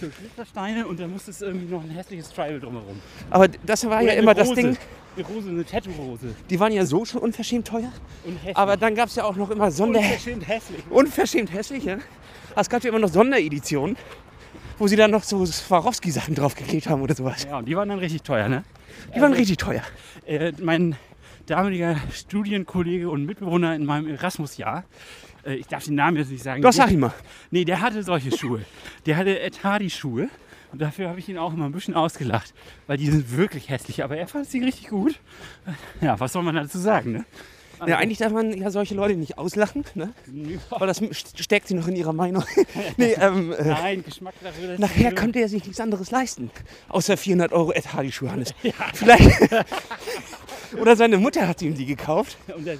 So 0.00 0.06
Glitzersteine 0.08 0.86
und 0.86 1.00
dann 1.00 1.12
muss 1.12 1.28
es 1.28 1.42
irgendwie 1.42 1.66
noch 1.66 1.82
ein 1.82 1.90
hässliches 1.90 2.30
Tribal 2.30 2.60
drumherum. 2.60 2.98
Aber 3.30 3.48
das 3.48 3.84
war 3.84 4.00
ja 4.00 4.04
Oder 4.04 4.12
eine 4.12 4.20
immer 4.20 4.34
das. 4.34 4.52
Ding, 4.54 4.76
Eine 5.18 5.26
Rose, 5.26 5.48
eine 5.48 5.64
Tattoo-Rose. 5.64 6.34
die 6.48 6.60
waren 6.60 6.72
ja 6.72 6.86
so 6.86 7.04
schon 7.04 7.20
unverschämt 7.20 7.66
teuer. 7.66 7.92
Und 8.24 8.36
hässlich. 8.36 8.56
Aber 8.56 8.76
dann 8.76 8.94
gab 8.94 9.08
es 9.08 9.16
ja 9.16 9.24
auch 9.24 9.34
noch 9.34 9.50
immer 9.50 9.70
Sonder... 9.70 9.98
unverschämt 9.98 10.46
hässlich. 10.46 10.80
Unverschämt 10.90 11.52
hässlich, 11.52 11.84
ja. 11.84 11.94
Aber 12.52 12.60
Es 12.60 12.68
gab 12.68 12.84
ja 12.84 12.90
immer 12.90 13.00
noch 13.00 13.08
Sondereditionen, 13.08 13.96
wo 14.78 14.86
sie 14.86 14.94
dann 14.94 15.10
noch 15.10 15.24
so 15.24 15.44
Swarovski-Sachen 15.44 16.36
draufgeklebt 16.36 16.88
haben 16.88 17.02
oder 17.02 17.16
sowas. 17.16 17.44
Ja, 17.50 17.58
und 17.58 17.66
die 17.66 17.76
waren 17.76 17.88
dann 17.88 17.98
richtig 17.98 18.22
teuer, 18.22 18.48
ne? 18.48 18.62
Die 19.14 19.20
waren 19.20 19.32
richtig 19.32 19.56
teuer. 19.56 19.82
Äh, 20.24 20.52
mein 20.62 20.94
damaliger 21.46 21.96
Studienkollege 22.12 23.10
und 23.10 23.24
Mitbewohner 23.24 23.74
in 23.74 23.84
meinem 23.84 24.06
Erasmus-Jahr, 24.08 24.84
äh, 25.44 25.54
ich 25.54 25.66
darf 25.66 25.84
den 25.84 25.96
Namen 25.96 26.16
jetzt 26.16 26.30
nicht 26.30 26.44
sagen. 26.44 26.62
Doch, 26.62 26.72
sag 26.72 26.90
ich 26.92 26.96
mal. 26.96 27.12
Nee, 27.50 27.64
der 27.64 27.80
hatte 27.80 28.04
solche 28.04 28.36
Schuhe. 28.36 28.64
Der 29.06 29.16
hatte 29.16 29.40
Ed 29.40 29.64
Hardy 29.64 29.90
Schuhe. 29.90 30.28
Und 30.72 30.82
dafür 30.82 31.08
habe 31.08 31.18
ich 31.18 31.28
ihn 31.28 31.38
auch 31.38 31.52
immer 31.52 31.64
ein 31.64 31.72
bisschen 31.72 31.94
ausgelacht, 31.94 32.52
weil 32.86 32.98
die 32.98 33.10
sind 33.10 33.36
wirklich 33.36 33.70
hässlich. 33.70 34.04
Aber 34.04 34.16
er 34.16 34.28
fand 34.28 34.48
sie 34.48 34.62
richtig 34.62 34.88
gut. 34.88 35.18
Ja, 36.00 36.20
was 36.20 36.32
soll 36.32 36.42
man 36.42 36.54
dazu 36.54 36.78
sagen, 36.78 37.12
ne? 37.12 37.24
Ja, 37.86 37.98
eigentlich 37.98 38.18
darf 38.18 38.32
man 38.32 38.52
ja 38.52 38.70
solche 38.70 38.94
Leute 38.94 39.14
nicht 39.14 39.38
auslachen, 39.38 39.84
ne? 39.94 40.12
weil 40.70 40.88
das 40.88 41.00
steckt 41.14 41.68
sie 41.68 41.74
noch 41.74 41.86
in 41.86 41.96
ihrer 41.96 42.12
Meinung. 42.12 42.44
nee, 42.96 43.12
ähm, 43.12 43.52
äh, 43.52 43.64
Nein, 43.68 44.04
Geschmack 44.04 44.34
darüber. 44.42 44.78
nachher 44.78 45.14
konnte 45.14 45.38
er 45.40 45.48
sich 45.48 45.64
nichts 45.64 45.78
anderes 45.80 46.10
leisten, 46.10 46.50
außer 46.88 47.16
400 47.16 47.52
Euro 47.52 47.72
Ed 47.72 47.92
Hardy 47.92 48.10
Schuhe, 48.10 48.32
Hannes. 48.32 48.54
Vielleicht. 48.94 49.30
Oder 50.80 50.96
seine 50.96 51.18
Mutter 51.18 51.46
hat 51.46 51.62
ihm 51.62 51.74
die 51.74 51.86
gekauft. 51.86 52.36
Und 52.54 52.66
er 52.66 52.78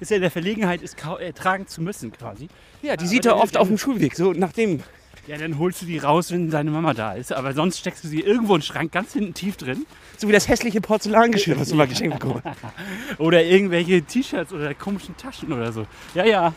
ist 0.00 0.10
er 0.10 0.16
in 0.16 0.22
der 0.22 0.30
Verlegenheit, 0.30 0.82
es 0.82 0.94
äh, 1.20 1.32
tragen 1.32 1.66
zu 1.66 1.80
müssen 1.80 2.12
quasi. 2.12 2.48
Ja, 2.82 2.96
die 2.96 3.04
Aber 3.04 3.08
sieht 3.08 3.26
er 3.26 3.36
oft 3.36 3.56
auf 3.56 3.68
dem 3.68 3.78
Schulweg, 3.78 4.14
so 4.14 4.32
nachdem. 4.32 4.82
Ja, 5.28 5.36
dann 5.36 5.58
holst 5.58 5.82
du 5.82 5.86
die 5.86 5.98
raus, 5.98 6.32
wenn 6.32 6.50
seine 6.50 6.70
Mama 6.70 6.94
da 6.94 7.12
ist. 7.12 7.34
Aber 7.34 7.52
sonst 7.52 7.78
steckst 7.78 8.02
du 8.02 8.08
sie 8.08 8.20
irgendwo 8.20 8.54
in 8.54 8.60
den 8.60 8.64
Schrank 8.64 8.92
ganz 8.92 9.12
hinten 9.12 9.34
tief 9.34 9.58
drin. 9.58 9.84
So 10.16 10.26
wie 10.26 10.32
das 10.32 10.48
hässliche 10.48 10.80
Porzellangeschirr, 10.80 11.60
was 11.60 11.68
du 11.68 11.74
mal 11.74 11.86
geschenkt 11.86 12.18
bekommen 12.18 12.40
hast. 12.42 12.60
Oder 13.20 13.44
irgendwelche 13.44 14.00
T-Shirts 14.00 14.54
oder 14.54 14.72
komischen 14.72 15.14
Taschen 15.18 15.52
oder 15.52 15.70
so. 15.70 15.86
Ja, 16.14 16.24
ja. 16.24 16.54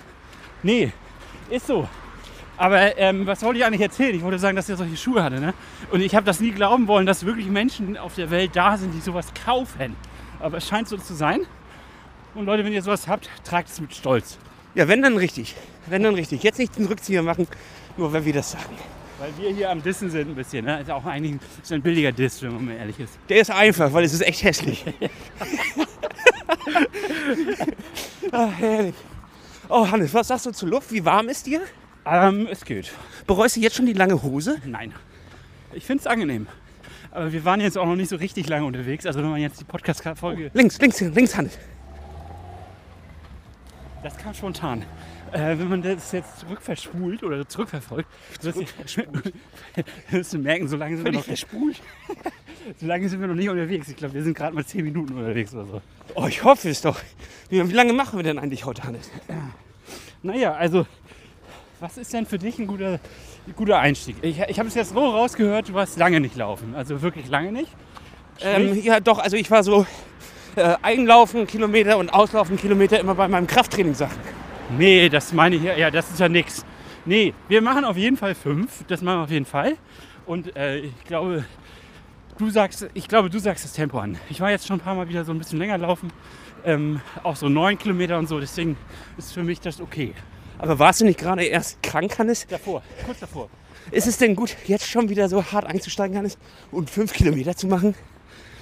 Nee, 0.63 0.93
ist 1.49 1.67
so. 1.67 1.85
Aber 2.55 2.97
ähm, 2.97 3.27
was 3.27 3.41
wollte 3.43 3.59
ich 3.59 3.65
eigentlich 3.65 3.81
erzählen? 3.81 4.15
Ich 4.15 4.23
wollte 4.23 4.39
sagen, 4.39 4.55
dass 4.55 4.69
er 4.69 4.77
solche 4.77 4.95
Schuhe 4.95 5.21
hatte. 5.21 5.41
Ne? 5.41 5.53
Und 5.91 5.99
ich 5.99 6.15
habe 6.15 6.25
das 6.25 6.39
nie 6.39 6.51
glauben 6.51 6.87
wollen, 6.87 7.05
dass 7.05 7.25
wirklich 7.25 7.47
Menschen 7.47 7.97
auf 7.97 8.15
der 8.15 8.31
Welt 8.31 8.51
da 8.53 8.77
sind, 8.77 8.93
die 8.93 9.01
sowas 9.01 9.33
kaufen. 9.45 9.97
Aber 10.39 10.57
es 10.57 10.67
scheint 10.67 10.87
so 10.87 10.95
zu 10.95 11.13
sein. 11.13 11.41
Und 12.35 12.45
Leute, 12.45 12.63
wenn 12.63 12.71
ihr 12.71 12.81
sowas 12.81 13.09
habt, 13.09 13.29
tragt 13.43 13.69
es 13.69 13.81
mit 13.81 13.93
Stolz. 13.93 14.37
Ja, 14.75 14.87
wenn 14.87 15.01
dann 15.01 15.17
richtig. 15.17 15.55
Wenn 15.87 16.03
dann 16.03 16.13
richtig. 16.13 16.43
Jetzt 16.43 16.57
nicht 16.57 16.77
den 16.77 16.85
Rückzieher 16.85 17.21
machen, 17.21 17.47
nur 17.97 18.11
wenn 18.13 18.25
wir 18.25 18.33
das 18.33 18.51
sagen. 18.51 18.75
Weil 19.19 19.31
wir 19.37 19.53
hier 19.53 19.69
am 19.69 19.83
Dissen 19.83 20.09
sind 20.09 20.29
ein 20.29 20.35
bisschen. 20.35 20.65
Ne? 20.65 20.81
Ist 20.81 20.89
auch 20.89 21.05
eigentlich 21.05 21.39
ist 21.61 21.71
ein 21.71 21.81
billiger 21.81 22.11
Diss, 22.11 22.41
wenn 22.41 22.53
man 22.65 22.75
ehrlich 22.75 22.99
ist. 22.99 23.19
Der 23.29 23.41
ist 23.41 23.51
einfach, 23.51 23.93
weil 23.93 24.03
es 24.03 24.13
ist 24.13 24.21
echt 24.21 24.43
hässlich. 24.43 24.83
ah, 28.31 28.47
herrlich. 28.47 28.95
Oh, 29.69 29.89
Hannes, 29.89 30.13
was 30.13 30.27
sagst 30.27 30.45
du 30.45 30.51
zur 30.51 30.69
Luft? 30.69 30.91
Wie 30.91 31.05
warm 31.05 31.29
ist 31.29 31.45
dir? 31.45 31.61
Ähm, 32.05 32.47
es 32.49 32.65
geht. 32.65 32.91
Bereust 33.27 33.55
du 33.55 33.59
jetzt 33.59 33.75
schon 33.75 33.85
die 33.85 33.93
lange 33.93 34.21
Hose? 34.21 34.59
Nein. 34.65 34.93
Ich 35.73 35.85
finde 35.85 36.01
es 36.01 36.07
angenehm. 36.07 36.47
Aber 37.11 37.31
wir 37.31 37.45
waren 37.45 37.61
jetzt 37.61 37.77
auch 37.77 37.85
noch 37.85 37.95
nicht 37.95 38.09
so 38.09 38.15
richtig 38.15 38.47
lange 38.47 38.65
unterwegs. 38.65 39.05
Also 39.05 39.21
wenn 39.21 39.29
man 39.29 39.39
jetzt 39.39 39.59
die 39.59 39.65
Podcast-Folge... 39.65 40.51
Links, 40.53 40.79
links, 40.79 40.99
links, 40.99 41.35
Hannes. 41.35 41.57
Das 44.03 44.17
kam 44.17 44.33
spontan. 44.33 44.83
Äh, 45.31 45.57
wenn 45.57 45.69
man 45.69 45.81
das 45.81 46.11
jetzt 46.11 46.39
zurückverspult 46.39 47.23
oder 47.23 47.47
zurückverfolgt, 47.47 48.09
wirst 48.41 48.57
du, 48.57 49.03
wirst 50.11 50.33
du 50.33 50.37
merken, 50.39 50.67
so 50.67 50.75
lange 50.75 50.97
sind 50.97 51.05
wir 51.05 51.13
noch 51.13 51.23
verspult. 51.23 51.81
so 52.77 52.85
lange 52.85 53.07
sind 53.07 53.21
wir 53.21 53.27
noch 53.27 53.35
nicht 53.35 53.49
unterwegs. 53.49 53.87
Ich 53.87 53.95
glaube, 53.95 54.13
wir 54.13 54.23
sind 54.23 54.35
gerade 54.35 54.53
mal 54.53 54.65
10 54.65 54.83
Minuten 54.83 55.17
unterwegs 55.17 55.53
oder 55.53 55.65
so. 55.65 55.81
Oh, 56.15 56.27
ich 56.27 56.43
hoffe 56.43 56.69
es 56.69 56.81
doch. 56.81 56.99
Wie, 57.49 57.67
wie 57.67 57.73
lange 57.73 57.93
machen 57.93 58.19
wir 58.19 58.23
denn 58.23 58.39
eigentlich 58.39 58.65
heute, 58.65 58.83
Hannes? 58.83 59.09
Naja, 60.21 60.53
also, 60.53 60.85
was 61.79 61.97
ist 61.97 62.13
denn 62.13 62.25
für 62.25 62.37
dich 62.37 62.59
ein 62.59 62.67
guter, 62.67 62.99
ein 63.47 63.55
guter 63.55 63.79
Einstieg? 63.79 64.17
Ich, 64.21 64.39
ich 64.39 64.59
habe 64.59 64.67
es 64.67 64.75
jetzt 64.75 64.89
so 64.89 64.99
rausgehört, 64.99 65.69
du 65.69 65.73
warst 65.73 65.97
lange 65.97 66.19
nicht 66.19 66.35
laufen. 66.35 66.75
Also 66.75 67.01
wirklich 67.01 67.29
lange 67.29 67.51
nicht. 67.51 67.71
Ähm, 68.41 68.79
ja, 68.83 68.99
doch, 68.99 69.19
also 69.19 69.37
ich 69.37 69.49
war 69.49 69.63
so 69.63 69.85
äh, 70.55 70.75
einlaufen 70.81 71.47
Kilometer 71.47 71.97
und 71.97 72.09
auslaufen 72.09 72.57
Kilometer 72.57 72.99
immer 72.99 73.15
bei 73.15 73.27
meinem 73.27 73.47
Krafttraining 73.47 73.93
Sachen. 73.93 74.19
Nee, 74.77 75.09
das 75.09 75.33
meine 75.33 75.55
ich 75.55 75.63
ja, 75.63 75.75
ja, 75.75 75.91
das 75.91 76.09
ist 76.11 76.19
ja 76.19 76.29
nix. 76.29 76.65
Nee, 77.05 77.33
wir 77.47 77.61
machen 77.61 77.83
auf 77.83 77.97
jeden 77.97 78.17
Fall 78.17 78.35
fünf. 78.35 78.83
Das 78.87 79.01
machen 79.01 79.19
wir 79.19 79.23
auf 79.23 79.31
jeden 79.31 79.45
Fall. 79.45 79.77
Und 80.25 80.55
äh, 80.55 80.77
ich 80.79 81.03
glaube, 81.05 81.45
du 82.37 82.49
sagst, 82.49 82.87
ich 82.93 83.07
glaube, 83.07 83.29
du 83.29 83.39
sagst 83.39 83.65
das 83.65 83.73
Tempo 83.73 83.99
an. 83.99 84.17
Ich 84.29 84.39
war 84.39 84.51
jetzt 84.51 84.67
schon 84.67 84.77
ein 84.77 84.83
paar 84.83 84.95
Mal 84.95 85.09
wieder 85.09 85.25
so 85.25 85.31
ein 85.31 85.37
bisschen 85.37 85.59
länger 85.59 85.77
laufen. 85.77 86.11
Ähm, 86.63 87.01
auch 87.23 87.35
so 87.35 87.49
neun 87.49 87.77
Kilometer 87.77 88.19
und 88.19 88.27
so, 88.27 88.39
deswegen 88.39 88.77
ist 89.17 89.33
für 89.33 89.43
mich 89.43 89.59
das 89.59 89.81
okay. 89.81 90.13
Aber 90.59 90.77
warst 90.77 91.01
du 91.01 91.05
nicht 91.05 91.19
gerade 91.19 91.43
erst 91.43 91.81
krank, 91.81 92.17
Hannes? 92.19 92.45
Davor, 92.47 92.83
kurz 93.05 93.19
davor. 93.19 93.49
Ist 93.89 94.05
es 94.05 94.19
denn 94.19 94.35
gut, 94.35 94.55
jetzt 94.67 94.87
schon 94.87 95.09
wieder 95.09 95.27
so 95.27 95.43
hart 95.43 95.65
einzusteigen, 95.65 96.15
Hannes, 96.15 96.37
und 96.71 96.89
fünf 96.89 97.13
Kilometer 97.13 97.55
zu 97.55 97.65
machen? 97.65 97.95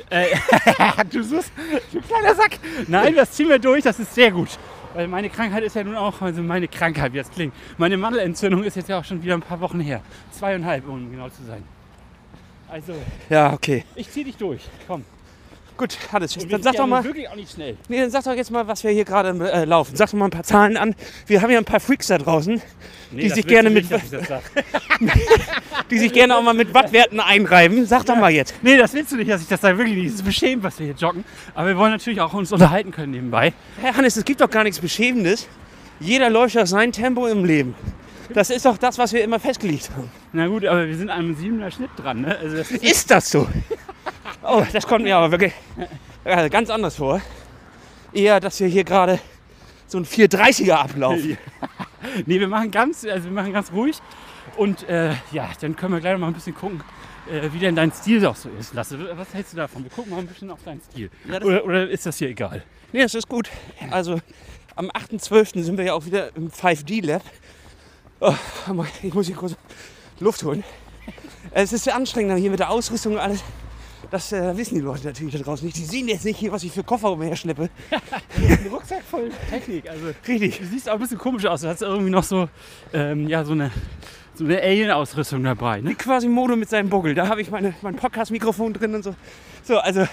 Äh, 0.10 0.28
du 1.12 1.22
suchst, 1.24 1.52
du 1.92 2.00
kleiner 2.02 2.36
Sack. 2.36 2.58
Nein, 2.88 3.16
das 3.16 3.32
ziehen 3.32 3.50
wir 3.50 3.60
durch, 3.60 3.84
das 3.84 4.00
ist 4.00 4.16
sehr 4.16 4.32
gut. 4.32 4.58
Weil 4.94 5.08
meine 5.08 5.30
Krankheit 5.30 5.64
ist 5.64 5.76
ja 5.76 5.84
nun 5.84 5.96
auch, 5.96 6.22
also 6.22 6.42
meine 6.42 6.68
Krankheit, 6.68 7.14
wie 7.14 7.18
das 7.18 7.30
klingt. 7.30 7.54
Meine 7.78 7.98
Mandelentzündung 7.98 8.64
ist 8.64 8.76
jetzt 8.76 8.90
ja 8.90 9.00
auch 9.00 9.06
schon 9.06 9.22
wieder 9.22 9.36
ein 9.36 9.42
paar 9.42 9.60
Wochen 9.60 9.80
her. 9.80 10.02
Zweieinhalb, 10.32 10.88
um 10.88 11.12
genau 11.12 11.30
zu 11.30 11.44
sein. 11.44 11.64
Also, 12.68 12.94
Ja, 13.30 13.54
okay. 13.54 13.84
ich 13.96 14.10
zieh 14.10 14.24
dich 14.24 14.38
durch. 14.38 14.62
Komm. 14.88 15.04
Gut, 15.80 15.98
Hannes, 16.12 16.34
dann 16.34 16.62
sag 16.62 16.74
doch 16.74 16.82
ja 16.82 16.88
mal, 16.88 17.04
wirklich 17.06 17.30
auch 17.30 17.36
nicht 17.38 17.54
schnell. 17.54 17.78
nee, 17.88 18.02
dann 18.02 18.12
sag 18.12 18.26
doch 18.26 18.34
jetzt 18.34 18.52
mal, 18.52 18.68
was 18.68 18.84
wir 18.84 18.92
hier 18.92 19.06
gerade 19.06 19.30
äh, 19.50 19.64
laufen. 19.64 19.96
Sag 19.96 20.08
doch 20.12 20.18
mal 20.18 20.26
ein 20.26 20.32
paar 20.32 20.44
Zahlen 20.44 20.76
an. 20.76 20.94
Wir 21.26 21.42
haben 21.42 21.50
ja 21.52 21.58
ein 21.58 21.64
paar 21.64 21.80
Freaks 21.80 22.08
da 22.08 22.18
draußen, 22.18 22.62
Nee, 23.12 23.22
Die 23.24 23.30
sich 23.30 23.48
gerne 23.48 23.70
mit- 23.70 23.90
Nicht, 23.90 24.04
die 25.90 25.98
sich 25.98 26.12
gerne 26.14 26.36
auch 26.38 26.44
mal 26.44 26.54
mit 26.54 26.74
Wattwerten 26.74 27.20
einreiben. 27.20 27.86
Sag 27.86 28.06
doch 28.06 28.16
mal 28.18 28.30
jetzt. 28.30 28.54
nee, 28.62 28.78
das 28.78 28.94
willst 28.94 29.14
du 29.14 29.16
nicht, 29.16 29.30
dass 29.32 29.42
ich 29.42 29.48
das 29.48 29.62
sage. 29.62 29.78
Wirklich 29.78 29.96
nicht. 29.96 30.08
Es 30.08 30.16
ist 30.16 30.26
beschämend, 30.26 30.64
was 30.64 30.78
wir 30.80 30.88
hier 30.88 30.96
joggen. 30.96 31.24
Aber 31.56 31.68
wir 31.70 31.78
wollen 31.78 31.92
natürlich 31.94 32.20
auch 32.22 32.34
uns 32.34 32.52
unterhalten 32.52 32.92
können 32.92 33.12
nebenbei. 33.14 33.54
Herr 33.82 33.96
Hannes, 33.96 34.18
es 34.18 34.26
gibt 34.26 34.42
doch 34.42 34.50
gar 34.50 34.64
nichts 34.64 34.80
Beschämendes. 34.80 35.48
Jeder 36.00 36.30
läuft 36.30 36.58
auf 36.58 36.68
sein 36.68 36.92
Tempo 36.92 37.26
im 37.28 37.46
Leben. 37.46 37.74
Das 38.34 38.50
ist 38.52 38.66
doch 38.66 38.78
das, 38.78 38.98
was 39.00 39.12
wir 39.12 39.24
immer 39.24 39.40
festgelegt 39.40 39.90
haben. 39.96 40.12
Na 40.34 40.46
gut, 40.48 40.64
aber 40.66 40.86
wir 40.86 40.96
sind 40.96 41.10
an 41.10 41.20
einem 41.20 41.36
siebener 41.36 41.72
Schnitt 41.72 41.90
dran. 41.98 42.22
Ne? 42.22 42.38
Also 42.38 42.58
das 42.58 42.70
ist 42.70 42.84
Ist 42.84 43.10
das 43.12 43.32
so? 43.32 43.48
Oh, 44.44 44.64
das 44.72 44.88
kommt 44.88 45.04
mir 45.04 45.18
aber 45.18 45.32
wirklich 45.32 45.54
äh, 46.24 46.50
ganz 46.50 46.70
anders 46.70 46.96
vor. 46.96 47.22
Eher, 48.14 48.40
dass 48.40 48.60
wir 48.60 48.68
hier 48.68 48.84
gerade 48.84 49.20
so 49.88 49.98
ein 49.98 50.06
430er 50.06 50.74
ablaufen. 50.74 51.38
Nee, 52.26 52.40
wir 52.40 52.48
machen 52.48 52.72
ganz, 52.72 53.04
also 53.04 53.26
wir 53.26 53.32
machen 53.32 53.52
ganz 53.52 53.74
ruhig. 53.74 53.98
Und 54.56 54.88
äh, 54.88 55.14
ja, 55.34 55.50
dann 55.60 55.76
können 55.76 55.94
wir 55.94 56.00
gleich 56.00 56.14
noch 56.14 56.22
mal 56.22 56.28
ein 56.28 56.34
bisschen 56.34 56.56
gucken, 56.56 56.82
äh, 57.30 57.50
wie 57.52 57.60
denn 57.60 57.76
dein 57.76 57.92
Stil 57.92 58.26
auch 58.26 58.38
so 58.38 58.48
ist. 58.58 58.74
Lasse, 58.74 59.18
was 59.18 59.34
hältst 59.34 59.52
du 59.52 59.58
davon? 59.58 59.84
Wir 59.84 59.92
gucken 59.92 60.12
mal 60.12 60.20
ein 60.20 60.28
bisschen 60.28 60.50
auf 60.50 60.64
deinen 60.64 60.82
Stil. 60.82 61.10
Ja, 61.30 61.42
oder, 61.42 61.66
oder 61.66 61.90
ist 61.90 62.06
das 62.06 62.18
hier 62.18 62.30
egal? 62.30 62.64
Nee, 62.94 63.02
das 63.02 63.16
ist 63.16 63.28
gut. 63.28 63.50
Also 63.92 64.22
am 64.78 64.90
8.12. 64.90 65.62
sind 65.62 65.78
wir 65.78 65.84
ja 65.84 65.94
auch 65.94 66.06
wieder 66.06 66.34
im 66.38 66.50
5D-Lab. 66.50 67.22
Oh, 68.22 68.34
ich 69.04 69.14
muss 69.14 69.28
hier 69.28 69.36
kurz 69.36 69.58
Luft 70.22 70.42
holen. 70.44 70.64
Es 71.52 71.74
ist 71.74 71.84
sehr 71.84 71.96
anstrengend 71.96 72.40
hier 72.40 72.50
mit 72.50 72.60
der 72.60 72.70
Ausrüstung 72.70 73.14
und 73.14 73.20
alles. 73.20 73.44
Das 74.12 74.32
äh, 74.32 74.58
wissen 74.58 74.76
die 74.76 74.82
Leute 74.82 75.06
natürlich 75.06 75.36
da 75.36 75.44
draußen 75.44 75.66
nicht. 75.66 75.78
Die 75.78 75.86
sehen 75.86 76.08
jetzt 76.08 76.26
nicht 76.26 76.38
hier, 76.38 76.52
was 76.52 76.64
ich 76.64 76.72
für 76.72 76.84
Koffer 76.84 77.12
umher 77.12 77.36
schleppe. 77.36 77.70
Ein 78.38 78.68
Rucksack 78.72 79.04
voll 79.04 79.30
Technik. 79.50 79.90
Also 79.90 80.08
Richtig. 80.28 80.60
du 80.60 80.66
siehst 80.66 80.90
auch 80.90 80.94
ein 80.94 81.00
bisschen 81.00 81.18
komisch 81.18 81.46
aus. 81.46 81.62
Du 81.62 81.68
hast 81.68 81.82
irgendwie 81.82 82.10
noch 82.10 82.24
so, 82.24 82.50
ähm, 82.94 83.28
ja, 83.28 83.44
so 83.44 83.52
eine, 83.52 83.72
so 84.34 84.46
eine 84.46 84.62
Alien-Ausrüstung 84.62 85.44
dabei. 85.44 85.82
Ne? 85.82 85.92
Wie 85.92 85.96
quasi 85.96 86.28
Modo 86.28 86.56
mit 86.56 86.70
seinem 86.70 86.90
Buckel. 86.90 87.14
Da 87.14 87.28
habe 87.28 87.42
ich 87.42 87.52
meine, 87.52 87.74
mein 87.82 87.96
Podcast-Mikrofon 87.96 88.74
drin 88.74 88.96
und 88.96 89.04
so. 89.04 89.16
So, 89.64 89.78
also 89.78 90.08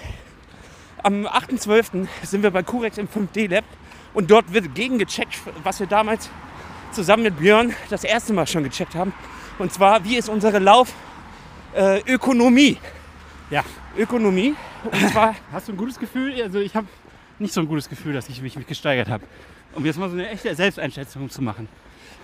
am 1.03 1.27
8.12. 1.27 2.07
sind 2.23 2.43
wir 2.43 2.51
bei 2.51 2.63
Curex 2.63 2.99
im 2.99 3.09
5D-Lab 3.09 3.65
und 4.13 4.31
dort 4.31 4.53
wird 4.53 4.75
gegengecheckt, 4.75 5.39
was 5.63 5.81
wir 5.81 5.87
damals 5.87 6.29
zusammen 6.93 7.23
mit 7.23 7.39
Björn 7.39 7.75
das 7.91 8.05
erste 8.05 8.33
Mal 8.33 8.47
schon 8.47 8.65
gecheckt 8.65 8.95
haben. 8.95 9.13
Und 9.59 9.73
zwar, 9.73 10.05
wie 10.05 10.17
ist 10.17 10.29
unsere 10.29 10.59
Laufökonomie? 10.59 12.79
Ja. 13.51 13.65
Ökonomie. 13.97 14.55
Und 14.85 15.11
zwar, 15.11 15.35
Hast 15.53 15.69
du 15.69 15.73
ein 15.73 15.77
gutes 15.77 15.99
Gefühl? 15.99 16.41
Also 16.43 16.61
ich 16.61 16.75
habe 16.75 16.87
nicht 17.39 17.55
so 17.55 17.61
ein 17.61 17.69
gutes 17.69 17.89
Gefühl, 17.89 18.13
dass 18.13 18.29
ich 18.29 18.43
mich, 18.43 18.57
mich 18.57 18.67
gesteigert 18.67 19.09
habe. 19.09 19.25
Um 19.75 19.85
jetzt 19.85 19.99
mal 19.99 20.09
so 20.09 20.17
eine 20.17 20.29
echte 20.29 20.55
Selbsteinschätzung 20.55 21.31
zu 21.31 21.43
machen. 21.43 21.69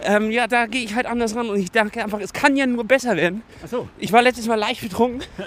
ähm, 0.03 0.31
ja, 0.31 0.47
da 0.47 0.67
gehe 0.67 0.83
ich 0.83 0.95
halt 0.95 1.07
anders 1.07 1.37
ran 1.37 1.49
und 1.51 1.61
ich 1.61 1.71
denke 1.71 2.03
einfach, 2.03 2.19
es 2.21 2.33
kann 2.33 2.57
ja 2.57 2.67
nur 2.67 2.85
besser 2.85 3.17
werden. 3.17 3.43
Achso. 3.63 3.89
Ich 3.99 4.13
war 4.13 4.23
letztes 4.23 4.47
Mal 4.47 4.57
leicht 4.57 4.81
betrunken. 4.81 5.23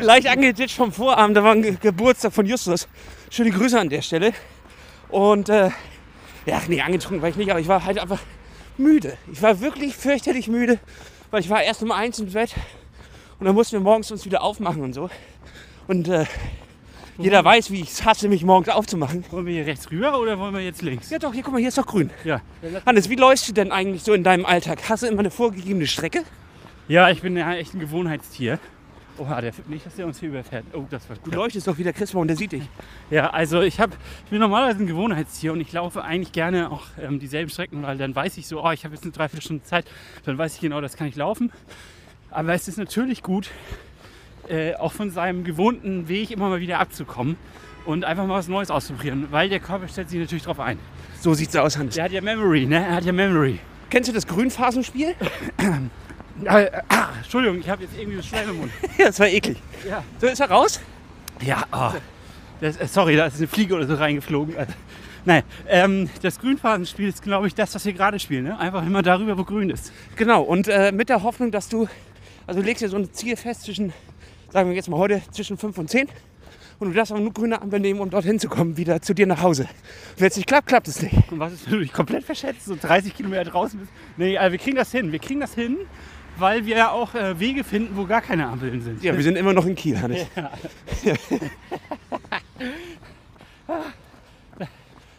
leicht 0.00 0.28
angeditscht 0.28 0.76
vom 0.76 0.92
Vorabend. 0.92 1.36
Da 1.36 1.44
war 1.44 1.52
ein 1.52 1.62
Ge 1.62 1.76
Geburtstag 1.80 2.32
von 2.32 2.46
Justus. 2.46 2.88
Schöne 3.30 3.50
Grüße 3.50 3.78
an 3.78 3.88
der 3.88 4.02
Stelle. 4.02 4.32
Und 5.08 5.48
äh, 5.48 5.70
ja, 6.46 6.62
nee, 6.68 6.80
angetrunken 6.80 7.20
war 7.20 7.28
ich 7.28 7.36
nicht, 7.36 7.50
aber 7.50 7.60
ich 7.60 7.68
war 7.68 7.84
halt 7.84 7.98
einfach 7.98 8.20
müde. 8.78 9.16
Ich 9.32 9.42
war 9.42 9.60
wirklich 9.60 9.96
fürchterlich 9.96 10.48
müde, 10.48 10.78
weil 11.30 11.40
ich 11.40 11.50
war 11.50 11.62
erst 11.62 11.82
um 11.82 11.90
eins 11.92 12.18
im 12.20 12.32
Bett 12.32 12.54
und 13.40 13.46
dann 13.46 13.54
mussten 13.54 13.72
wir 13.72 13.80
morgens 13.80 14.10
uns 14.12 14.24
wieder 14.24 14.42
aufmachen 14.42 14.82
und 14.82 14.92
so. 14.92 15.08
Und 15.88 16.08
äh, 16.08 16.26
jeder 17.18 17.44
weiß, 17.44 17.70
wie 17.70 17.80
ich 17.80 17.90
es 17.90 18.04
hasse, 18.04 18.28
mich 18.28 18.44
morgens 18.44 18.68
aufzumachen. 18.68 19.24
Wollen 19.30 19.46
wir 19.46 19.54
hier 19.54 19.66
rechts 19.66 19.90
rüber 19.90 20.20
oder 20.20 20.38
wollen 20.38 20.54
wir 20.54 20.60
jetzt 20.60 20.82
links? 20.82 21.10
Ja 21.10 21.18
doch, 21.18 21.32
hier 21.32 21.42
guck 21.42 21.52
mal, 21.52 21.58
hier 21.58 21.68
ist 21.68 21.78
doch 21.78 21.86
grün. 21.86 22.10
Ja. 22.24 22.40
Hannes, 22.86 23.08
wie 23.08 23.16
läufst 23.16 23.48
du 23.48 23.52
denn 23.52 23.72
eigentlich 23.72 24.02
so 24.02 24.12
in 24.12 24.24
deinem 24.24 24.46
Alltag? 24.46 24.80
Hast 24.88 25.02
du 25.02 25.06
immer 25.06 25.20
eine 25.20 25.30
vorgegebene 25.30 25.86
Strecke? 25.86 26.22
Ja, 26.86 27.10
ich 27.10 27.22
bin 27.22 27.36
ja 27.36 27.54
echt 27.54 27.74
ein 27.74 27.80
Gewohnheitstier. 27.80 28.58
Oha, 29.18 29.40
der 29.40 29.52
nicht, 29.68 29.84
dass 29.84 29.96
der 29.96 30.06
uns 30.06 30.18
hier 30.18 30.30
überfährt. 30.30 30.64
Oh, 30.72 30.84
das 30.88 31.08
war 31.10 31.16
Du 31.22 31.30
leuchtest 31.30 31.66
doch 31.66 31.76
wieder 31.76 31.92
Christoph 31.92 32.20
und 32.22 32.28
der 32.28 32.36
sieht 32.36 32.52
dich. 32.52 32.62
Ja, 33.10 33.30
also 33.30 33.60
ich, 33.60 33.80
hab, 33.80 33.90
ich 34.24 34.30
bin 34.30 34.40
normalerweise 34.40 34.80
ein 34.80 34.86
Gewohnheitstier 34.86 35.52
und 35.52 35.60
ich 35.60 35.72
laufe 35.72 36.02
eigentlich 36.02 36.32
gerne 36.32 36.70
auch 36.70 36.86
ähm, 36.98 37.18
dieselben 37.18 37.50
Strecken, 37.50 37.82
weil 37.82 37.98
dann 37.98 38.14
weiß 38.14 38.38
ich 38.38 38.46
so, 38.46 38.64
oh, 38.64 38.70
ich 38.70 38.84
habe 38.84 38.94
jetzt 38.94 39.02
eine 39.04 39.12
Dreiviertelstunde 39.12 39.62
Zeit, 39.62 39.84
dann 40.24 40.38
weiß 40.38 40.54
ich 40.54 40.60
genau, 40.60 40.80
das 40.80 40.96
kann 40.96 41.06
ich 41.06 41.16
laufen. 41.16 41.52
Aber 42.30 42.54
es 42.54 42.68
ist 42.68 42.78
natürlich 42.78 43.22
gut, 43.22 43.50
äh, 44.48 44.74
auch 44.74 44.92
von 44.92 45.10
seinem 45.10 45.44
gewohnten 45.44 46.08
Weg 46.08 46.30
immer 46.30 46.48
mal 46.48 46.60
wieder 46.60 46.78
abzukommen 46.78 47.36
und 47.86 48.04
einfach 48.04 48.26
mal 48.26 48.34
was 48.34 48.48
Neues 48.48 48.70
auszuprobieren, 48.70 49.28
weil 49.30 49.48
der 49.48 49.60
Körper 49.60 49.88
stellt 49.88 50.10
sich 50.10 50.20
natürlich 50.20 50.44
drauf 50.44 50.60
ein. 50.60 50.78
So 51.20 51.34
sieht's 51.34 51.54
aus, 51.56 51.76
Hannes. 51.76 51.94
Der 51.94 52.04
hat 52.04 52.12
ja 52.12 52.20
Memory, 52.20 52.66
ne? 52.66 52.86
Er 52.86 52.94
hat 52.96 53.04
ja 53.04 53.12
Memory. 53.12 53.58
Kennst 53.90 54.08
du 54.08 54.12
das 54.12 54.26
Grünphasenspiel? 54.26 55.14
Äh, 56.44 56.70
ah, 56.88 57.08
Entschuldigung, 57.18 57.58
ich 57.58 57.68
habe 57.68 57.82
jetzt 57.82 57.98
irgendwie 57.98 58.16
das 58.16 58.26
Schleim 58.26 58.48
im 58.50 58.56
Mund. 58.58 58.72
Ja, 58.98 59.06
das 59.06 59.20
war 59.20 59.26
eklig. 59.26 59.58
Ja. 59.86 60.02
So 60.20 60.26
ist 60.26 60.40
er 60.40 60.50
raus? 60.50 60.80
Ja, 61.42 61.64
oh. 61.72 61.92
das, 62.60 62.76
äh, 62.76 62.86
sorry, 62.86 63.16
da 63.16 63.26
ist 63.26 63.36
eine 63.36 63.46
Fliege 63.46 63.74
oder 63.74 63.86
so 63.86 63.94
reingeflogen. 63.94 64.56
Also, 64.56 64.72
nein, 65.24 65.42
ähm, 65.68 66.08
das 66.22 66.38
Grünphasenspiel 66.40 67.08
ist, 67.08 67.22
glaube 67.22 67.46
ich, 67.46 67.54
das, 67.54 67.74
was 67.74 67.84
wir 67.84 67.92
gerade 67.92 68.18
spielen. 68.18 68.44
Ne? 68.44 68.58
Einfach 68.58 68.86
immer 68.86 69.02
darüber, 69.02 69.36
wo 69.36 69.44
grün 69.44 69.70
ist. 69.70 69.92
Genau, 70.16 70.42
und 70.42 70.68
äh, 70.68 70.92
mit 70.92 71.08
der 71.08 71.22
Hoffnung, 71.22 71.50
dass 71.50 71.68
du, 71.68 71.88
also 72.50 72.62
du 72.62 72.66
legst 72.66 72.82
dir 72.82 72.88
so 72.88 72.96
ein 72.96 73.12
Ziel 73.12 73.36
fest 73.36 73.62
zwischen, 73.62 73.92
sagen 74.48 74.70
wir 74.70 74.74
jetzt 74.74 74.88
mal 74.88 74.96
heute, 74.96 75.22
zwischen 75.30 75.56
5 75.56 75.78
und 75.78 75.88
10. 75.88 76.08
Und 76.80 76.88
du 76.88 76.94
darfst 76.94 77.12
aber 77.12 77.20
nur 77.20 77.32
grüne 77.32 77.62
Ampel 77.62 77.78
nehmen, 77.78 78.00
um 78.00 78.10
dorthin 78.10 78.40
zu 78.40 78.48
kommen, 78.48 78.76
wieder 78.76 79.00
zu 79.00 79.14
dir 79.14 79.24
nach 79.26 79.40
Hause. 79.40 79.68
Wenn 80.16 80.26
es 80.26 80.36
nicht 80.36 80.48
klappt, 80.48 80.66
klappt 80.66 80.88
es 80.88 81.00
nicht. 81.00 81.14
Und 81.30 81.38
was 81.38 81.52
ist, 81.52 81.66
wenn 81.66 81.74
du 81.74 81.78
dich 81.78 81.92
komplett 81.92 82.24
verschätzt, 82.24 82.64
so 82.64 82.74
30 82.74 83.14
Kilometer 83.14 83.44
draußen 83.44 83.78
bist? 83.78 83.92
Nee, 84.16 84.36
also 84.36 84.50
wir 84.50 84.58
kriegen 84.58 84.76
das 84.76 84.90
hin. 84.90 85.12
Wir 85.12 85.20
kriegen 85.20 85.38
das 85.38 85.54
hin, 85.54 85.76
weil 86.38 86.66
wir 86.66 86.76
ja 86.76 86.90
auch 86.90 87.14
äh, 87.14 87.38
Wege 87.38 87.62
finden, 87.62 87.96
wo 87.96 88.04
gar 88.04 88.20
keine 88.20 88.48
Ampeln 88.48 88.82
sind. 88.82 89.00
Ja, 89.00 89.14
wir 89.14 89.22
sind 89.22 89.36
immer 89.36 89.52
noch 89.52 89.66
in 89.66 89.76
Kiel, 89.76 90.00
Hannes. 90.02 90.26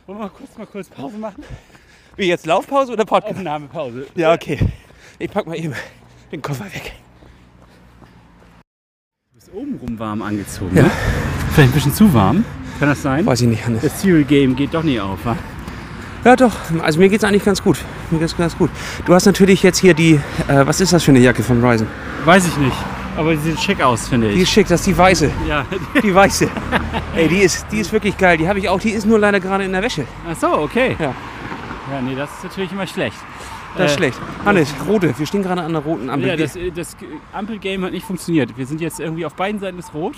Wollen 0.06 0.20
wir 0.20 0.26
mal 0.26 0.30
kurz, 0.30 0.58
mal 0.58 0.68
kurz 0.68 0.90
Pause 0.90 1.18
machen? 1.18 1.46
Wie 2.18 2.26
jetzt 2.26 2.46
Laufpause 2.46 2.92
oder 2.92 3.06
Podcast? 3.06 3.38
Aufnahmepause. 3.38 4.08
Ja, 4.16 4.34
okay. 4.34 4.60
Ich 5.18 5.32
pack 5.32 5.48
mal 5.48 5.58
eben 5.58 5.74
den 6.34 6.42
Koffer 6.42 6.66
weg. 6.66 6.92
Obenrum 9.54 10.00
warm 10.00 10.22
angezogen. 10.22 10.74
Ne? 10.76 10.90
Vielleicht 11.54 11.72
ein 11.72 11.74
bisschen 11.74 11.94
zu 11.94 12.14
warm. 12.14 12.46
Kann 12.80 12.90
das 12.90 13.02
sein? 13.02 13.26
Weiß 13.26 13.42
ich 13.42 13.48
nicht, 13.48 13.66
Hannes. 13.66 13.82
Das 13.82 14.02
Serial 14.02 14.24
Game 14.24 14.56
geht 14.56 14.74
doch 14.74 14.84
nie 14.84 15.00
auf, 15.00 15.20
wa? 15.26 15.36
Ja, 16.24 16.36
doch. 16.36 16.54
Also 16.82 17.00
mir 17.00 17.10
geht's 17.10 17.24
eigentlich 17.24 17.44
ganz 17.44 17.62
gut. 17.62 17.78
Mir 18.12 18.20
geht's 18.20 18.38
ganz 18.38 18.58
gut. 18.58 18.70
Du 19.06 19.14
hast 19.14 19.26
natürlich 19.26 19.62
jetzt 19.64 19.80
hier 19.80 19.94
die, 19.94 20.14
äh, 20.48 20.66
was 20.66 20.80
ist 20.80 20.94
das 20.94 21.04
für 21.04 21.12
eine 21.12 21.20
Jacke 21.20 21.44
von 21.44 21.64
Ryzen? 21.64 21.88
Weiß 22.26 22.48
ich 22.48 22.56
nicht. 22.58 22.76
Aber 23.18 23.32
die 23.34 23.40
sieht 23.42 23.60
schick 23.60 23.82
aus, 23.82 24.08
finde 24.08 24.30
Die 24.30 24.36
ich. 24.36 24.42
ist 24.44 24.52
schick, 24.52 24.68
das 24.68 24.82
ist 24.82 24.88
die 24.88 24.98
weiße. 24.98 25.30
Ja. 25.48 25.66
Die 26.02 26.16
weiße. 26.16 26.48
Ey, 27.16 27.28
die 27.28 27.40
ist, 27.40 27.66
die 27.72 27.80
ist 27.80 27.92
wirklich 27.92 28.18
geil. 28.18 28.38
Die 28.38 28.48
habe 28.48 28.60
ich 28.60 28.70
auch. 28.70 28.80
Die 28.80 28.92
ist 28.92 29.06
nur 29.06 29.20
leider 29.20 29.40
gerade 29.42 29.66
in 29.66 29.74
der 29.74 29.82
Wäsche. 29.82 30.06
Ach 30.30 30.36
so, 30.40 30.48
okay. 30.60 30.96
Ja. 30.98 31.14
Ja, 31.92 32.02
nee, 32.02 32.16
das 32.16 32.30
ist 32.38 32.44
natürlich 32.46 32.72
immer 32.72 32.88
schlecht. 32.88 33.18
Das 33.78 33.92
ist 33.92 33.94
Äh, 33.94 33.98
schlecht. 33.98 34.20
Hannes, 34.46 34.74
rote. 34.88 35.18
Wir 35.18 35.26
stehen 35.26 35.44
gerade 35.44 35.62
an 35.62 35.72
der 35.74 35.82
roten 35.82 36.10
Ampel. 36.10 36.30
Ja, 36.30 36.36
das, 36.36 36.58
das 36.76 36.96
Ampelgame 37.34 37.86
hat 37.86 37.94
nicht 37.94 38.06
funktioniert. 38.06 38.58
Wir 38.58 38.66
sind 38.66 38.82
jetzt 38.82 39.00
irgendwie 39.00 39.26
auf 39.26 39.34
beiden 39.36 39.60
Seiten 39.60 39.78
des 39.78 39.94
Rot. 39.94 40.16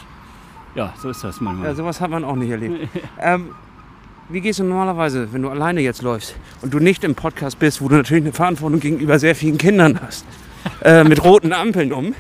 Ja, 0.76 0.94
so 1.00 1.10
ist 1.10 1.24
das 1.24 1.40
manchmal. 1.40 1.68
ja, 1.68 1.76
sowas 1.76 2.02
hat 2.02 2.10
man 2.10 2.24
auch 2.24 2.36
nicht 2.36 2.50
erlebt. 2.50 2.90
ähm, 3.22 3.50
wie 4.30 4.42
gehst 4.42 4.58
du 4.60 4.64
normalerweise, 4.64 5.32
wenn 5.32 5.42
du 5.44 5.50
alleine 5.50 5.82
jetzt 5.82 6.02
läufst 6.02 6.36
und 6.62 6.74
du 6.74 6.80
nicht 6.80 7.04
im 7.04 7.14
Podcast 7.14 7.60
bist, 7.60 7.82
wo 7.82 7.90
du 7.90 7.96
natürlich 7.96 8.24
eine 8.24 8.34
Verantwortung 8.34 8.80
gegenüber 8.80 9.20
sehr 9.20 9.36
vielen 9.36 9.58
Kindern 9.60 10.00
hast, 10.02 10.26
äh, 10.84 11.04
mit 11.04 11.24
roten 11.24 11.54
Ampeln 11.54 11.94
um? 11.94 12.16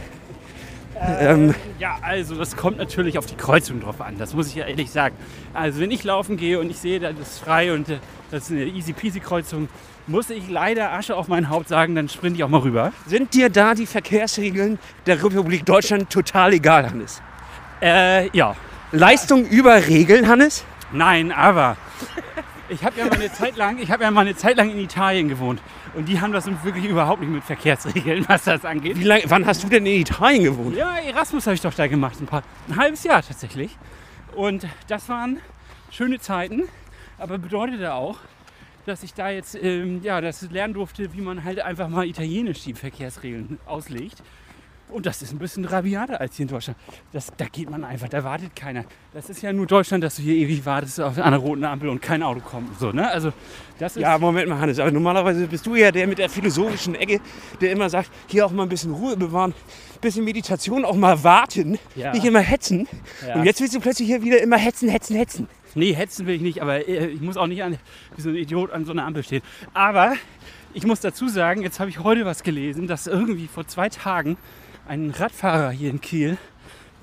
Ähm, 1.19 1.53
Ja, 1.79 1.97
also 2.01 2.35
das 2.35 2.55
kommt 2.55 2.77
natürlich 2.77 3.17
auf 3.17 3.25
die 3.25 3.35
Kreuzung 3.35 3.81
drauf 3.81 4.01
an, 4.01 4.17
das 4.17 4.33
muss 4.33 4.47
ich 4.47 4.55
ja 4.55 4.65
ehrlich 4.65 4.91
sagen. 4.91 5.15
Also 5.53 5.79
wenn 5.79 5.91
ich 5.91 6.03
laufen 6.03 6.37
gehe 6.37 6.59
und 6.59 6.69
ich 6.69 6.77
sehe, 6.79 6.99
das 6.99 7.13
ist 7.19 7.39
frei 7.39 7.73
und 7.73 7.89
äh, 7.89 7.97
das 8.31 8.43
ist 8.43 8.51
eine 8.51 8.65
easy 8.65 8.93
peasy 8.93 9.19
Kreuzung, 9.19 9.69
muss 10.07 10.29
ich 10.29 10.49
leider 10.49 10.91
Asche 10.91 11.15
auf 11.15 11.27
mein 11.27 11.49
Haupt 11.49 11.67
sagen, 11.67 11.95
dann 11.95 12.09
sprinte 12.09 12.37
ich 12.37 12.43
auch 12.43 12.49
mal 12.49 12.61
rüber. 12.61 12.91
sind 13.05 13.33
dir 13.33 13.49
da 13.49 13.73
die 13.73 13.85
Verkehrsregeln 13.85 14.79
der 15.05 15.23
Republik 15.23 15.65
Deutschland 15.65 16.09
total 16.09 16.53
egal, 16.53 16.89
Hannes? 16.89 17.21
Äh, 17.81 18.29
ja. 18.35 18.55
Leistung 18.91 19.45
über 19.45 19.87
Regeln, 19.87 20.27
Hannes? 20.27 20.65
Nein, 20.91 21.31
aber 21.31 21.77
ich 22.73 22.83
habe 22.83 22.99
ja 22.99 23.05
mal 23.05 23.15
eine 23.15 23.31
Zeit 23.31 23.55
lang, 23.55 23.77
ich 23.77 23.91
habe 23.91 24.03
ja 24.03 24.12
mal 24.12 24.21
eine 24.21 24.36
Zeit 24.36 24.57
lang 24.57 24.69
in 24.69 24.79
Italien 24.79 25.29
gewohnt 25.29 25.62
und 25.93 26.09
die 26.09 26.19
haben 26.19 26.33
das 26.33 26.47
wirklich 26.63 26.86
überhaupt 26.86 27.21
nicht 27.21 27.31
mit 27.31 27.43
Verkehrsregeln, 27.43 28.25
was 28.27 28.43
das 28.45 28.65
angeht. 28.65 28.99
Wie 28.99 29.03
lang, 29.03 29.21
wann 29.27 29.45
hast 29.45 29.63
du 29.63 29.69
denn 29.69 29.86
in 29.86 30.01
Italien 30.01 30.43
gewohnt? 30.43 30.75
Ja, 30.75 30.97
Erasmus 30.97 31.45
habe 31.45 31.55
ich 31.55 31.62
doch 31.62 31.73
da 31.73 31.88
gemacht, 31.88 32.19
ein, 32.19 32.25
paar, 32.25 32.43
ein 32.67 32.75
halbes 32.75 33.03
Jahr 33.03 33.21
tatsächlich. 33.21 33.77
Und 34.36 34.67
das 34.88 35.07
waren 35.09 35.38
schöne 35.91 36.19
Zeiten, 36.19 36.63
aber 37.19 37.38
bedeutete 37.38 37.93
auch, 37.93 38.17
dass 38.86 39.03
ich 39.03 39.13
da 39.13 39.29
jetzt 39.29 39.55
ähm, 39.55 40.01
ja, 40.03 40.19
das 40.19 40.41
lernen 40.49 40.73
durfte, 40.73 41.13
wie 41.13 41.21
man 41.21 41.43
halt 41.43 41.59
einfach 41.62 41.88
mal 41.88 42.05
italienisch 42.05 42.63
die 42.63 42.73
Verkehrsregeln 42.73 43.59
auslegt. 43.65 44.23
Und 44.93 45.08
das 45.08 45.21
ist 45.23 45.32
ein 45.34 45.39
bisschen 45.39 45.65
rabiater 45.65 46.21
als 46.21 46.36
hier 46.38 46.43
in 46.43 46.49
Deutschland. 46.49 46.77
Das, 47.12 47.32
da 47.36 47.45
geht 47.45 47.69
man 47.69 47.84
einfach, 47.84 48.10
da 48.10 48.23
wartet 48.23 48.56
keiner. 48.56 48.86
Das 49.13 49.29
ist 49.29 49.41
ja 49.41 49.51
nur 49.51 49.65
Deutschland, 49.65 50.03
dass 50.03 50.17
du 50.17 50.21
hier 50.21 50.36
ewig 50.36 50.65
wartest 50.65 51.01
auf 51.01 51.19
einer 51.19 51.38
roten 51.38 51.63
Ampel 51.65 51.89
und 51.89 52.01
kein 52.01 52.21
Auto 52.21 52.41
kommt. 52.41 52.79
So, 52.79 52.91
ne? 52.91 53.10
Also 53.10 53.34
das 53.79 53.95
ist 53.95 54.01
Ja, 54.03 54.17
Moment 54.19 54.47
mal, 54.49 54.60
Hannes. 54.60 54.79
Aber 54.79 54.91
normalerweise 54.91 55.47
bist 55.47 55.65
du 55.65 55.75
ja 55.75 55.91
der 55.91 56.06
mit 56.06 56.19
der 56.19 56.29
philosophischen 56.29 56.93
Ecke, 56.93 57.19
der 57.60 57.71
immer 57.71 57.89
sagt, 57.89 58.12
hier 58.27 58.45
auch 58.45 58.51
mal 58.51 58.63
ein 58.63 58.69
bisschen 58.69 58.93
Ruhe 58.93 59.17
bewahren, 59.17 59.51
ein 59.95 59.99
bisschen 60.01 60.23
Meditation, 60.25 60.86
auch 60.86 60.95
mal 60.95 61.23
warten, 61.23 61.79
Ja. 61.95 62.13
nicht 62.13 62.25
immer 62.25 62.39
hetzen. 62.41 62.88
Ja. 63.27 63.36
Und 63.36 63.45
jetzt 63.45 63.60
willst 63.62 63.73
du 63.75 63.79
plötzlich 63.79 64.08
hier 64.08 64.21
wieder 64.21 64.41
immer 64.41 64.58
hetzen, 64.58 64.89
hetzen, 64.89 65.15
hetzen. 65.15 65.47
Nee, 65.75 65.93
hetzen 65.93 66.27
will 66.27 66.36
ich 66.36 66.41
nicht, 66.41 66.62
aber 66.62 66.88
äh, 66.88 67.08
ich 67.08 67.21
muss 67.21 67.36
auch 67.36 67.47
nicht 67.47 67.63
an, 67.63 67.77
wie 68.15 68.21
so 68.21 68.29
ein 68.29 68.36
Idiot 68.36 68.71
an 68.71 68.86
so 68.86 68.91
einer 68.91 69.06
Ampel 69.06 69.23
stehen. 69.23 69.41
Aber 69.73 70.13
ich 70.75 70.86
muss 70.86 70.99
dazu 70.99 71.27
sagen, 71.27 71.63
jetzt 71.63 71.79
habe 71.79 71.89
ich 71.89 71.99
heute 71.99 72.25
was 72.25 72.43
gelesen, 72.43 72.86
dass 72.86 73.08
irgendwie 73.08 73.47
vor 73.47 73.65
zwei 73.67 73.89
Tagen 73.89 74.38
ein 74.87 75.11
Radfahrer 75.11 75.71
hier 75.71 75.89
in 75.89 76.01
Kiel 76.01 76.37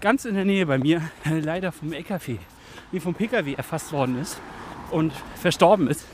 ganz 0.00 0.24
in 0.24 0.34
der 0.34 0.44
Nähe 0.44 0.66
bei 0.66 0.78
mir 0.78 1.02
leider 1.24 1.72
vom 1.72 1.92
LKW, 1.92 2.36
nee, 2.92 3.00
vom 3.00 3.14
PKW 3.14 3.54
erfasst 3.54 3.92
worden 3.92 4.20
ist 4.20 4.40
und 4.90 5.12
verstorben 5.36 5.88
ist. 5.88 6.06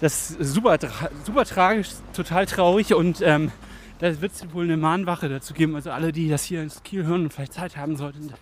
Das 0.00 0.30
ist 0.30 0.54
super, 0.54 0.78
super 1.24 1.44
tragisch, 1.44 1.88
total 2.12 2.46
traurig 2.46 2.94
und 2.94 3.20
ähm, 3.20 3.50
da 3.98 4.20
wird 4.20 4.32
es 4.32 4.52
wohl 4.52 4.64
eine 4.64 4.76
Mahnwache 4.76 5.28
dazu 5.28 5.54
geben. 5.54 5.74
Also 5.74 5.90
alle, 5.90 6.12
die 6.12 6.28
das 6.28 6.44
hier 6.44 6.62
in 6.62 6.70
Kiel 6.84 7.04
hören 7.04 7.24
und 7.24 7.34
vielleicht 7.34 7.54
Zeit 7.54 7.76
haben 7.76 7.96
sollten, 7.96 8.32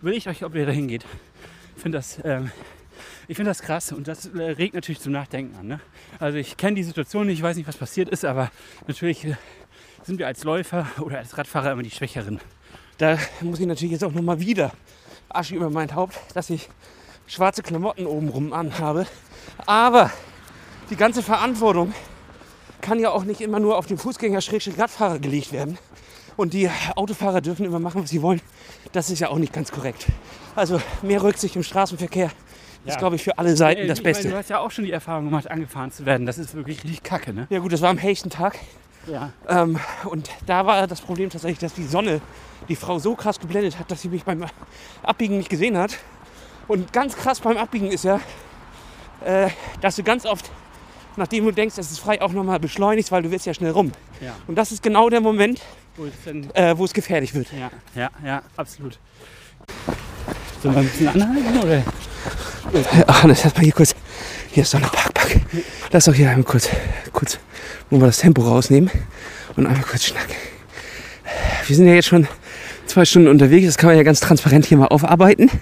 will 0.00 0.14
ich 0.14 0.28
euch, 0.28 0.42
ob 0.42 0.54
ihr 0.54 0.64
da 0.64 0.72
hingeht. 0.72 1.04
Ich 1.76 1.82
finde 1.82 1.98
das, 1.98 2.18
ähm, 2.24 2.50
ich 3.28 3.36
finde 3.36 3.50
das 3.50 3.60
krass 3.60 3.92
und 3.92 4.08
das 4.08 4.26
äh, 4.26 4.42
regt 4.42 4.74
natürlich 4.74 5.00
zum 5.00 5.12
Nachdenken 5.12 5.54
an. 5.56 5.66
Ne? 5.66 5.80
Also 6.18 6.38
ich 6.38 6.56
kenne 6.56 6.76
die 6.76 6.82
Situation 6.82 7.26
nicht, 7.26 7.38
ich 7.38 7.42
weiß 7.42 7.56
nicht, 7.56 7.68
was 7.68 7.76
passiert 7.76 8.08
ist, 8.08 8.24
aber 8.24 8.50
natürlich 8.86 9.26
äh, 9.26 9.36
sind 10.04 10.18
wir 10.18 10.26
als 10.26 10.44
Läufer 10.44 10.86
oder 11.00 11.18
als 11.18 11.36
Radfahrer 11.36 11.72
immer 11.72 11.82
die 11.82 11.90
Schwächeren. 11.90 12.40
Da 12.98 13.18
muss 13.40 13.60
ich 13.60 13.66
natürlich 13.66 13.92
jetzt 13.92 14.04
auch 14.04 14.12
nochmal 14.12 14.40
wieder 14.40 14.72
Asche 15.28 15.54
über 15.54 15.70
mein 15.70 15.94
Haupt, 15.94 16.18
dass 16.34 16.50
ich 16.50 16.68
schwarze 17.26 17.62
Klamotten 17.62 18.06
obenrum 18.06 18.52
anhabe. 18.52 19.06
Aber 19.66 20.10
die 20.90 20.96
ganze 20.96 21.22
Verantwortung 21.22 21.94
kann 22.80 22.98
ja 22.98 23.10
auch 23.10 23.24
nicht 23.24 23.40
immer 23.40 23.60
nur 23.60 23.78
auf 23.78 23.86
den 23.86 23.96
Fußgänger-Radfahrer 23.96 25.18
gelegt 25.20 25.52
werden. 25.52 25.78
Und 26.36 26.52
die 26.54 26.68
Autofahrer 26.96 27.40
dürfen 27.40 27.64
immer 27.66 27.78
machen, 27.78 28.02
was 28.02 28.10
sie 28.10 28.22
wollen. 28.22 28.40
Das 28.92 29.10
ist 29.10 29.20
ja 29.20 29.28
auch 29.28 29.38
nicht 29.38 29.52
ganz 29.52 29.70
korrekt. 29.70 30.06
Also 30.56 30.80
mehr 31.02 31.22
Rücksicht 31.22 31.56
im 31.56 31.62
Straßenverkehr 31.62 32.26
ist, 32.84 32.94
Ja. 32.94 32.98
glaube 32.98 33.16
ich, 33.16 33.22
für 33.22 33.38
alle 33.38 33.54
Seiten 33.56 33.82
Äh, 33.82 33.86
das 33.86 33.98
ich 33.98 34.04
meine, 34.04 34.14
Beste. 34.14 34.30
du 34.30 34.36
hast 34.36 34.50
ja 34.50 34.58
auch 34.58 34.70
schon 34.70 34.84
die 34.84 34.90
Erfahrung 34.90 35.26
gemacht, 35.26 35.50
angefahren 35.50 35.92
zu 35.92 36.04
werden. 36.06 36.26
Das 36.26 36.38
ist 36.38 36.54
wirklich 36.54 36.82
richtig 36.84 37.02
kacke, 37.02 37.32
ne? 37.32 37.46
Ja 37.50 37.60
gut, 37.60 37.72
das 37.72 37.80
war 37.82 37.90
am 37.90 37.98
hellsten 37.98 38.30
Tag. 38.30 38.58
Ja. 39.06 39.32
Ähm, 39.48 39.78
und 40.04 40.30
da 40.46 40.66
war 40.66 40.86
das 40.86 41.00
Problem 41.00 41.30
tatsächlich, 41.30 41.58
dass 41.58 41.74
die 41.74 41.86
Sonne 41.86 42.20
die 42.68 42.76
Frau 42.76 42.98
so 42.98 43.14
krass 43.14 43.40
geblendet 43.40 43.78
hat, 43.78 43.90
dass 43.90 44.02
sie 44.02 44.08
mich 44.08 44.24
beim 44.24 44.44
Abbiegen 45.02 45.36
nicht 45.38 45.48
gesehen 45.48 45.76
hat. 45.76 45.98
Und 46.68 46.92
ganz 46.92 47.16
krass 47.16 47.40
beim 47.40 47.56
Abbiegen 47.56 47.90
ist 47.90 48.04
ja, 48.04 48.20
äh, 49.24 49.48
dass 49.80 49.96
du 49.96 50.02
ganz 50.04 50.24
oft, 50.24 50.50
nachdem 51.16 51.44
du 51.44 51.50
denkst, 51.50 51.76
es 51.78 51.90
ist 51.90 51.98
frei, 51.98 52.22
auch 52.22 52.32
nochmal 52.32 52.60
beschleunigst, 52.60 53.10
weil 53.10 53.22
du 53.22 53.30
willst 53.30 53.46
ja 53.46 53.54
schnell 53.54 53.72
rum. 53.72 53.90
Ja. 54.20 54.34
Und 54.46 54.54
das 54.56 54.70
ist 54.70 54.82
genau 54.82 55.08
der 55.10 55.20
Moment, 55.20 55.60
Wo 55.96 56.06
äh, 56.54 56.78
wo 56.78 56.84
es 56.84 56.92
gefährlich 56.92 57.34
wird. 57.34 57.48
ja, 57.52 57.70
ja, 57.94 58.10
ja, 58.24 58.42
absolut. 58.56 58.98
Sollen 60.62 60.74
wir 60.76 60.80
ein 60.82 60.88
bisschen 60.88 61.08
anhalten 61.08 61.58
oder? 61.58 61.82
Ach, 63.08 63.24
lass 63.24 63.44
mal 63.44 63.52
hier 63.60 63.72
kurz. 63.72 63.94
Hier 64.52 64.62
ist 64.62 64.72
doch 64.74 64.78
eine 64.78 64.88
Parkbank. 64.88 65.42
Lass 65.90 66.04
doch 66.04 66.14
hier 66.14 66.30
einmal 66.30 66.44
kurz, 66.44 66.68
kurz, 67.12 67.38
wo 67.92 68.00
wir 68.00 68.06
das 68.06 68.18
Tempo 68.18 68.40
rausnehmen 68.42 68.90
und 69.54 69.66
einmal 69.66 69.82
kurz 69.82 70.06
schnacken. 70.06 70.34
Wir 71.66 71.76
sind 71.76 71.86
ja 71.86 71.94
jetzt 71.94 72.08
schon 72.08 72.26
zwei 72.86 73.04
Stunden 73.04 73.28
unterwegs. 73.28 73.66
Das 73.66 73.76
kann 73.76 73.88
man 73.88 73.96
ja 73.98 74.02
ganz 74.02 74.20
transparent 74.20 74.64
hier 74.64 74.78
mal 74.78 74.88
aufarbeiten. 74.88 75.50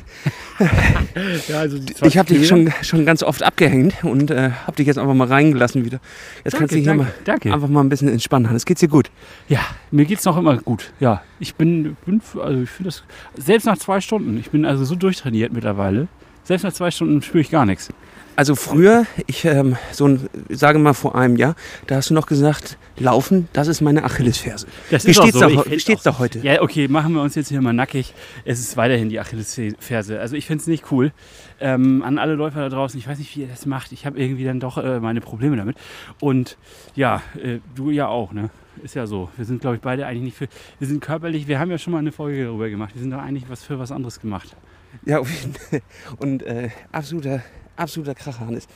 Ja, 1.49 1.61
also 1.61 1.79
Ich 2.03 2.19
habe 2.19 2.33
dich 2.33 2.47
schon, 2.47 2.71
schon 2.83 3.07
ganz 3.07 3.23
oft 3.23 3.43
abgehängt 3.43 4.05
und 4.05 4.31
äh, 4.31 4.51
habe 4.67 4.77
dich 4.77 4.87
jetzt 4.87 4.99
einfach 4.99 5.15
mal 5.15 5.27
reingelassen 5.27 5.87
wieder. 5.87 5.99
Jetzt 6.45 6.57
kannst 6.59 6.73
du 6.73 6.77
hier 6.77 6.85
danke, 6.85 7.05
mal 7.05 7.13
danke. 7.25 7.53
einfach 7.53 7.69
mal 7.69 7.81
ein 7.81 7.89
bisschen 7.89 8.09
entspannen. 8.09 8.49
Hannes, 8.49 8.67
geht's 8.67 8.81
dir 8.81 8.89
gut? 8.89 9.11
Ja, 9.49 9.61
mir 9.91 10.05
geht's 10.05 10.25
noch 10.27 10.37
immer 10.37 10.59
gut. 10.59 10.93
Ja, 11.01 11.23
ich 11.41 11.55
bin, 11.55 11.97
bin 12.05 12.21
also 12.41 12.63
ich 12.63 12.69
finde 12.71 12.91
das 12.91 13.03
selbst 13.43 13.65
nach 13.65 13.79
zwei 13.79 14.01
Stunden. 14.03 14.39
Ich 14.39 14.51
bin 14.51 14.67
also 14.67 14.85
so 14.85 14.95
durchtrainiert 14.95 15.53
mittlerweile. 15.53 16.09
Selbst 16.45 16.63
nach 16.63 16.75
zwei 16.75 16.91
Stunden 16.91 17.23
spüre 17.23 17.41
ich 17.41 17.51
gar 17.51 17.65
nichts. 17.65 17.89
Also 18.37 18.55
früher, 18.55 19.07
ich 19.27 19.45
ähm, 19.45 19.77
so 19.93 20.07
ein, 20.07 20.29
sage 20.49 20.79
mal 20.79 20.95
vor 20.95 21.15
einem 21.15 21.37
Jahr, 21.37 21.57
da 21.87 21.97
hast 21.97 22.11
du 22.11 22.15
noch 22.15 22.27
gesagt, 22.27 22.79
laufen, 22.99 23.49
das 23.53 23.69
ist 23.69 23.81
meine 23.81 24.05
Achillesferse. 24.05 24.67
Das 24.91 25.07
Wie 25.07 25.11
auch 25.11 25.23
steht's, 25.23 25.39
so. 25.39 25.49
da, 25.49 25.71
wie 25.71 25.81
steht's 25.81 26.03
da 26.05 26.19
heute? 26.19 26.39
Ja, 26.41 26.63
okay, 26.63 26.89
machen 26.89 27.13
wir 27.13 27.23
uns 27.23 27.35
jetzt 27.35 27.49
hier 27.49 27.61
mal 27.61 27.73
nackig. 27.73 28.15
Es 28.45 28.59
ist 28.61 28.77
weiterhin 28.77 29.09
die 29.09 29.21
Achillesferse. 29.21 30.21
Also 30.21 30.37
ich 30.37 30.47
finde 30.47 30.63
es 30.63 30.67
nicht 30.69 30.91
cool. 30.91 31.13
Ähm, 31.61 32.03
an 32.03 32.19
alle 32.19 32.35
Läufer 32.35 32.61
da 32.61 32.69
draußen, 32.71 32.99
ich 32.99 33.07
weiß 33.07 33.19
nicht, 33.19 33.37
wie 33.37 33.43
ihr 33.43 33.49
das 33.49 33.67
macht. 33.67 33.93
Ich 33.93 34.07
habe 34.07 34.19
irgendwie 34.19 34.45
dann 34.45 34.61
doch 34.61 34.79
äh, 34.79 35.01
meine 35.01 35.21
Probleme 35.21 35.57
damit. 35.57 35.77
Und 36.21 36.57
ja, 36.95 37.23
äh, 37.43 37.59
du 37.75 37.91
ja 37.91 38.09
auch, 38.09 38.33
ne? 38.33 38.51
Ist 38.83 38.95
ja 38.95 39.07
so. 39.07 39.29
Wir 39.37 39.45
sind, 39.45 39.61
glaube 39.61 39.77
ich, 39.77 39.83
beide 39.83 40.07
eigentlich 40.07 40.23
nicht 40.23 40.37
für. 40.37 40.49
Wir 40.79 40.89
sind 40.89 41.01
körperlich, 41.01 41.49
wir 41.49 41.59
haben 41.59 41.71
ja 41.71 41.77
schon 41.77 41.93
mal 41.93 41.99
eine 41.99 42.13
Folge 42.13 42.45
darüber 42.45 42.71
gemacht. 42.71 42.95
Wir 42.95 43.03
sind 43.03 43.11
doch 43.11 43.19
eigentlich 43.19 43.51
was 43.51 43.63
für 43.63 43.79
was 43.79 43.93
anderes 43.93 44.21
gemacht. 44.21 44.57
Ja, 45.05 45.19
auf 45.19 45.31
jeden 45.31 45.55
Fall. 45.55 45.83
Und 46.19 46.43
äh, 46.43 46.71
absoluter, 46.93 47.43
absoluter 47.81 48.15
Kracher, 48.15 48.47
Hannes. 48.47 48.67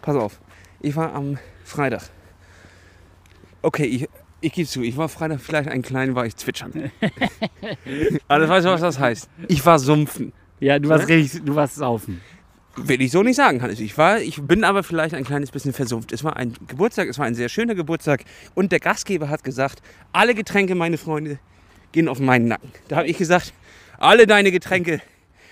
Pass 0.00 0.16
auf, 0.16 0.40
ich 0.80 0.96
war 0.96 1.14
am 1.14 1.38
Freitag. 1.64 2.02
Okay, 3.62 3.84
ich, 3.84 4.08
ich 4.40 4.52
gebe 4.52 4.68
zu, 4.68 4.82
ich 4.82 4.96
war 4.96 5.08
Freitag 5.08 5.40
vielleicht 5.40 5.68
ein 5.68 5.82
klein, 5.82 6.14
war 6.14 6.26
ich 6.26 6.36
zwitschern. 6.36 6.90
Aber 8.28 8.48
weißt 8.48 8.66
du, 8.66 8.70
was 8.70 8.80
das 8.80 8.98
heißt. 8.98 9.28
Ich 9.48 9.64
war 9.64 9.78
sumpfen. 9.78 10.32
Ja, 10.60 10.78
du 10.78 10.88
warst 10.88 11.08
richtig, 11.08 11.44
du 11.44 11.54
warst 11.54 11.76
saufen. 11.76 12.20
Will 12.76 13.02
ich 13.02 13.10
so 13.10 13.22
nicht 13.22 13.36
sagen, 13.36 13.60
Hannes. 13.60 13.80
Ich, 13.80 13.98
war, 13.98 14.20
ich 14.20 14.40
bin 14.40 14.64
aber 14.64 14.82
vielleicht 14.82 15.14
ein 15.14 15.24
kleines 15.24 15.50
bisschen 15.50 15.74
versumpft. 15.74 16.10
Es 16.10 16.24
war 16.24 16.36
ein 16.36 16.54
Geburtstag, 16.68 17.06
es 17.06 17.18
war 17.18 17.26
ein 17.26 17.34
sehr 17.34 17.50
schöner 17.50 17.74
Geburtstag. 17.74 18.24
Und 18.54 18.72
der 18.72 18.80
Gastgeber 18.80 19.28
hat 19.28 19.44
gesagt, 19.44 19.82
alle 20.12 20.34
Getränke, 20.34 20.74
meine 20.74 20.96
Freunde, 20.96 21.38
gehen 21.92 22.08
auf 22.08 22.18
meinen 22.18 22.48
Nacken. 22.48 22.70
Da 22.88 22.96
habe 22.96 23.08
ich 23.08 23.18
gesagt, 23.18 23.52
alle 23.98 24.26
deine 24.26 24.50
Getränke 24.50 25.02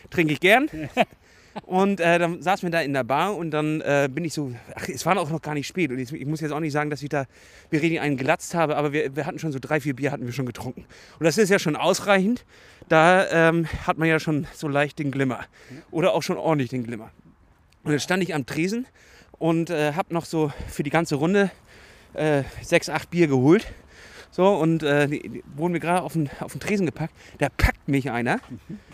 trinke 0.08 0.32
ich 0.32 0.40
gern. 0.40 0.68
Und 1.62 2.00
äh, 2.00 2.18
dann 2.18 2.42
saßen 2.42 2.66
wir 2.66 2.70
da 2.70 2.80
in 2.80 2.92
der 2.92 3.04
Bar 3.04 3.36
und 3.36 3.50
dann 3.50 3.80
äh, 3.80 4.08
bin 4.12 4.24
ich 4.24 4.34
so, 4.34 4.52
ach, 4.74 4.88
es 4.88 5.04
war 5.04 5.18
auch 5.18 5.30
noch 5.30 5.42
gar 5.42 5.54
nicht 5.54 5.66
spät. 5.66 5.90
Und 5.90 5.98
jetzt, 5.98 6.12
ich 6.12 6.26
muss 6.26 6.40
jetzt 6.40 6.52
auch 6.52 6.60
nicht 6.60 6.72
sagen, 6.72 6.90
dass 6.90 7.02
ich 7.02 7.08
da 7.08 7.26
richtig 7.72 8.00
einen 8.00 8.16
gelatzt 8.16 8.54
habe, 8.54 8.76
aber 8.76 8.92
wir, 8.92 9.16
wir 9.16 9.26
hatten 9.26 9.38
schon 9.38 9.52
so 9.52 9.58
drei, 9.60 9.80
vier 9.80 9.94
Bier 9.94 10.12
hatten 10.12 10.26
wir 10.26 10.32
schon 10.32 10.46
getrunken. 10.46 10.84
Und 11.18 11.24
das 11.24 11.38
ist 11.38 11.48
ja 11.48 11.58
schon 11.58 11.76
ausreichend. 11.76 12.44
Da 12.88 13.48
ähm, 13.48 13.66
hat 13.86 13.98
man 13.98 14.08
ja 14.08 14.20
schon 14.20 14.46
so 14.54 14.68
leicht 14.68 14.98
den 14.98 15.10
Glimmer. 15.10 15.40
Oder 15.90 16.14
auch 16.14 16.22
schon 16.22 16.36
ordentlich 16.36 16.70
den 16.70 16.84
Glimmer. 16.84 17.10
Und 17.82 17.92
dann 17.92 18.00
stand 18.00 18.22
ich 18.22 18.34
am 18.34 18.46
Tresen 18.46 18.86
und 19.38 19.70
äh, 19.70 19.94
habe 19.94 20.14
noch 20.14 20.26
so 20.26 20.52
für 20.68 20.82
die 20.82 20.90
ganze 20.90 21.16
Runde 21.16 21.50
äh, 22.14 22.44
sechs, 22.62 22.88
acht 22.88 23.10
Bier 23.10 23.26
geholt. 23.26 23.66
So, 24.32 24.46
und 24.54 24.82
äh, 24.84 25.08
die, 25.08 25.28
die 25.28 25.44
wurden 25.56 25.72
mir 25.72 25.80
gerade 25.80 26.02
auf 26.02 26.12
den, 26.12 26.30
auf 26.40 26.52
den 26.52 26.60
Tresen 26.60 26.86
gepackt. 26.86 27.12
Da 27.38 27.48
packt 27.48 27.88
mich 27.88 28.10
einer 28.10 28.38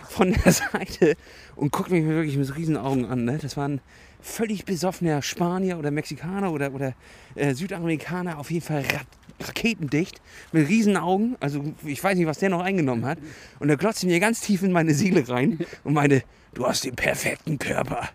von 0.09 0.33
der 0.33 0.53
Seite 0.53 1.15
und 1.57 1.73
guckt 1.73 1.91
mich 1.91 2.05
wirklich 2.07 2.37
mit 2.37 2.57
riesen 2.57 2.77
Augen 2.77 3.05
an. 3.05 3.25
Ne? 3.25 3.39
Das 3.41 3.57
war 3.57 3.69
ein 3.69 3.81
völlig 4.23 4.65
besoffener 4.65 5.21
Spanier 5.23 5.79
oder 5.79 5.91
Mexikaner 5.91 6.53
oder, 6.53 6.73
oder 6.73 6.95
äh, 7.35 7.55
Südamerikaner, 7.55 8.39
auf 8.39 8.51
jeden 8.51 8.65
Fall 8.65 8.83
ra 8.83 9.01
raketendicht, 9.39 10.23
mit 10.53 10.67
riesen 10.67 10.97
Augen. 10.97 11.37
Also 11.41 11.63
ich 11.85 12.03
weiß 12.03 12.17
nicht, 12.17 12.27
was 12.27 12.39
der 12.39 12.49
noch 12.49 12.63
eingenommen 12.63 13.05
hat. 13.05 13.19
Und 13.59 13.69
er 13.69 13.77
glotzte 13.77 14.07
mir 14.07 14.19
ganz 14.19 14.41
tief 14.41 14.63
in 14.63 14.73
meine 14.73 14.95
Seele 14.95 15.29
rein 15.29 15.59
und 15.85 15.93
meinte, 15.93 16.23
du 16.55 16.67
hast 16.67 16.85
den 16.85 16.97
perfekten 16.97 17.59
Körper. 17.59 18.09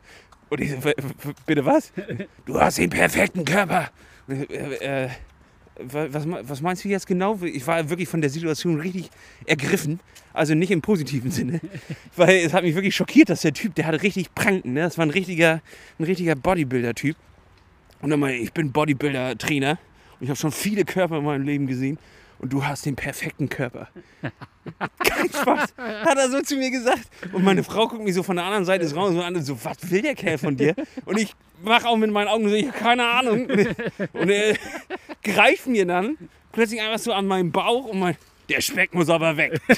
Und 0.50 0.60
ich 0.62 0.72
so, 0.72 0.84
"W- 0.84 0.96
w- 0.98 1.34
bitte 1.46 1.64
was? 1.64 1.94
Du 2.48 2.60
hast 2.60 2.80
den 2.80 2.90
perfekten 2.90 3.46
Körper. 3.46 3.90
Und, 4.28 4.50
äh, 4.50 5.04
äh, 5.06 5.10
Was, 5.84 6.26
was 6.28 6.62
meinst 6.62 6.84
du 6.84 6.90
jetzt 6.90 7.08
genau? 7.08 7.40
Ich 7.44 7.66
war 7.68 7.90
wirklich 7.90 8.08
von 8.08 8.22
der 8.22 8.30
Situation 8.30 8.80
richtig 8.80 9.10
ergriffen. 9.46 10.00
Also 10.34 10.54
nicht 10.56 10.72
im 10.72 10.82
positiven 10.82 11.32
Sinne. 11.32 11.60
Weil 12.16 12.38
es 12.38 12.54
hat 12.54 12.64
mich 12.64 12.76
wirklich 12.76 12.96
schockiert, 12.96 13.30
dass 13.30 13.42
der 13.42 13.54
Typ, 13.54 13.76
der 13.76 13.86
hatte 13.88 14.02
richtig 14.02 14.34
Pranken. 14.34 14.74
Ne? 14.74 14.82
Das 14.82 14.98
war 14.98 15.06
ein 15.06 15.12
richtiger, 15.12 15.62
ein 16.00 16.04
richtiger 16.04 16.36
Bodybuilder-Typ. 16.36 17.16
Und 18.02 18.10
dann 18.10 18.20
meinte 18.20 18.38
ich, 18.38 18.44
ich 18.46 18.54
bin 18.54 18.72
Bodybuilder-Trainer. 18.72 19.72
Und 19.72 20.24
ich 20.24 20.30
habe 20.30 20.38
schon 20.38 20.52
viele 20.52 20.86
Körper 20.86 21.18
in 21.18 21.24
meinem 21.24 21.46
Leben 21.46 21.68
gesehen. 21.68 21.98
Und 22.42 22.52
du 22.52 22.66
hast 22.66 22.88
den 22.88 22.96
perfekten 22.96 23.50
Körper. 23.50 23.88
Kein 25.04 25.30
Spaß. 25.30 25.76
Hat 25.78 26.18
er 26.18 26.30
so 26.32 26.42
zu 26.42 26.56
mir 26.56 26.72
gesagt. 26.72 27.08
Und 27.34 27.44
meine 27.44 27.64
Frau 27.64 27.88
guckt 27.88 28.04
mich 28.04 28.16
so 28.16 28.24
von 28.24 28.36
der 28.36 28.46
anderen 28.46 28.66
Seite 28.66 28.84
des 28.84 28.96
Raums 28.96 29.14
so 29.14 29.22
an 29.22 29.36
und 29.36 29.44
so, 29.44 29.64
was 29.64 29.78
will 29.92 30.02
der 30.02 30.16
Kerl 30.16 30.40
von 30.40 30.58
dir? 30.58 30.74
Und 31.06 31.20
ich 31.20 31.36
mache 31.64 31.88
auch 31.88 31.98
mit 31.98 32.10
meinen 32.10 32.28
Augen 32.28 32.50
so, 32.50 32.56
ich 32.56 32.68
habe 32.68 32.78
keine 32.80 33.06
Ahnung. 33.06 33.48
Und 34.14 34.30
er 34.30 34.56
greift 35.24 35.68
mir 35.68 35.86
dann 35.86 36.18
plötzlich 36.52 36.82
einfach 36.82 36.98
so 36.98 37.14
an 37.14 37.28
meinen 37.28 37.52
Bauch 37.52 37.86
und 37.86 38.00
mein, 38.00 38.18
der 38.52 38.62
Speck 38.62 38.94
muss 38.94 39.10
aber 39.10 39.36
weg. 39.38 39.60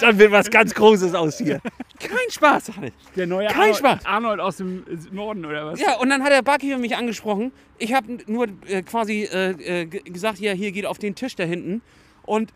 dann 0.00 0.18
wird 0.18 0.32
was 0.32 0.50
ganz 0.50 0.74
Großes 0.74 1.14
aus 1.14 1.38
hier. 1.38 1.60
Kein 1.98 2.30
Spaß, 2.30 2.76
Hannes. 2.76 2.92
Der 3.14 3.26
neue 3.26 3.46
Kein 3.48 3.56
Arnold, 3.60 3.76
Spaß. 3.76 4.06
Arnold 4.06 4.40
aus 4.40 4.56
dem 4.56 4.84
Norden 5.12 5.44
oder 5.44 5.66
was? 5.66 5.80
Ja, 5.80 5.96
und 5.98 6.10
dann 6.10 6.22
hat 6.22 6.32
der 6.32 6.42
Barkeeper 6.42 6.78
mich 6.78 6.96
angesprochen. 6.96 7.52
Ich 7.78 7.94
habe 7.94 8.18
nur 8.26 8.48
äh, 8.66 8.82
quasi 8.82 9.24
äh, 9.24 9.82
äh, 9.82 9.86
ge- 9.86 10.02
gesagt, 10.02 10.38
ja, 10.38 10.52
hier 10.52 10.72
geht 10.72 10.86
auf 10.86 10.98
den 10.98 11.14
Tisch 11.14 11.36
da 11.36 11.44
hinten 11.44 11.82
und 12.24 12.52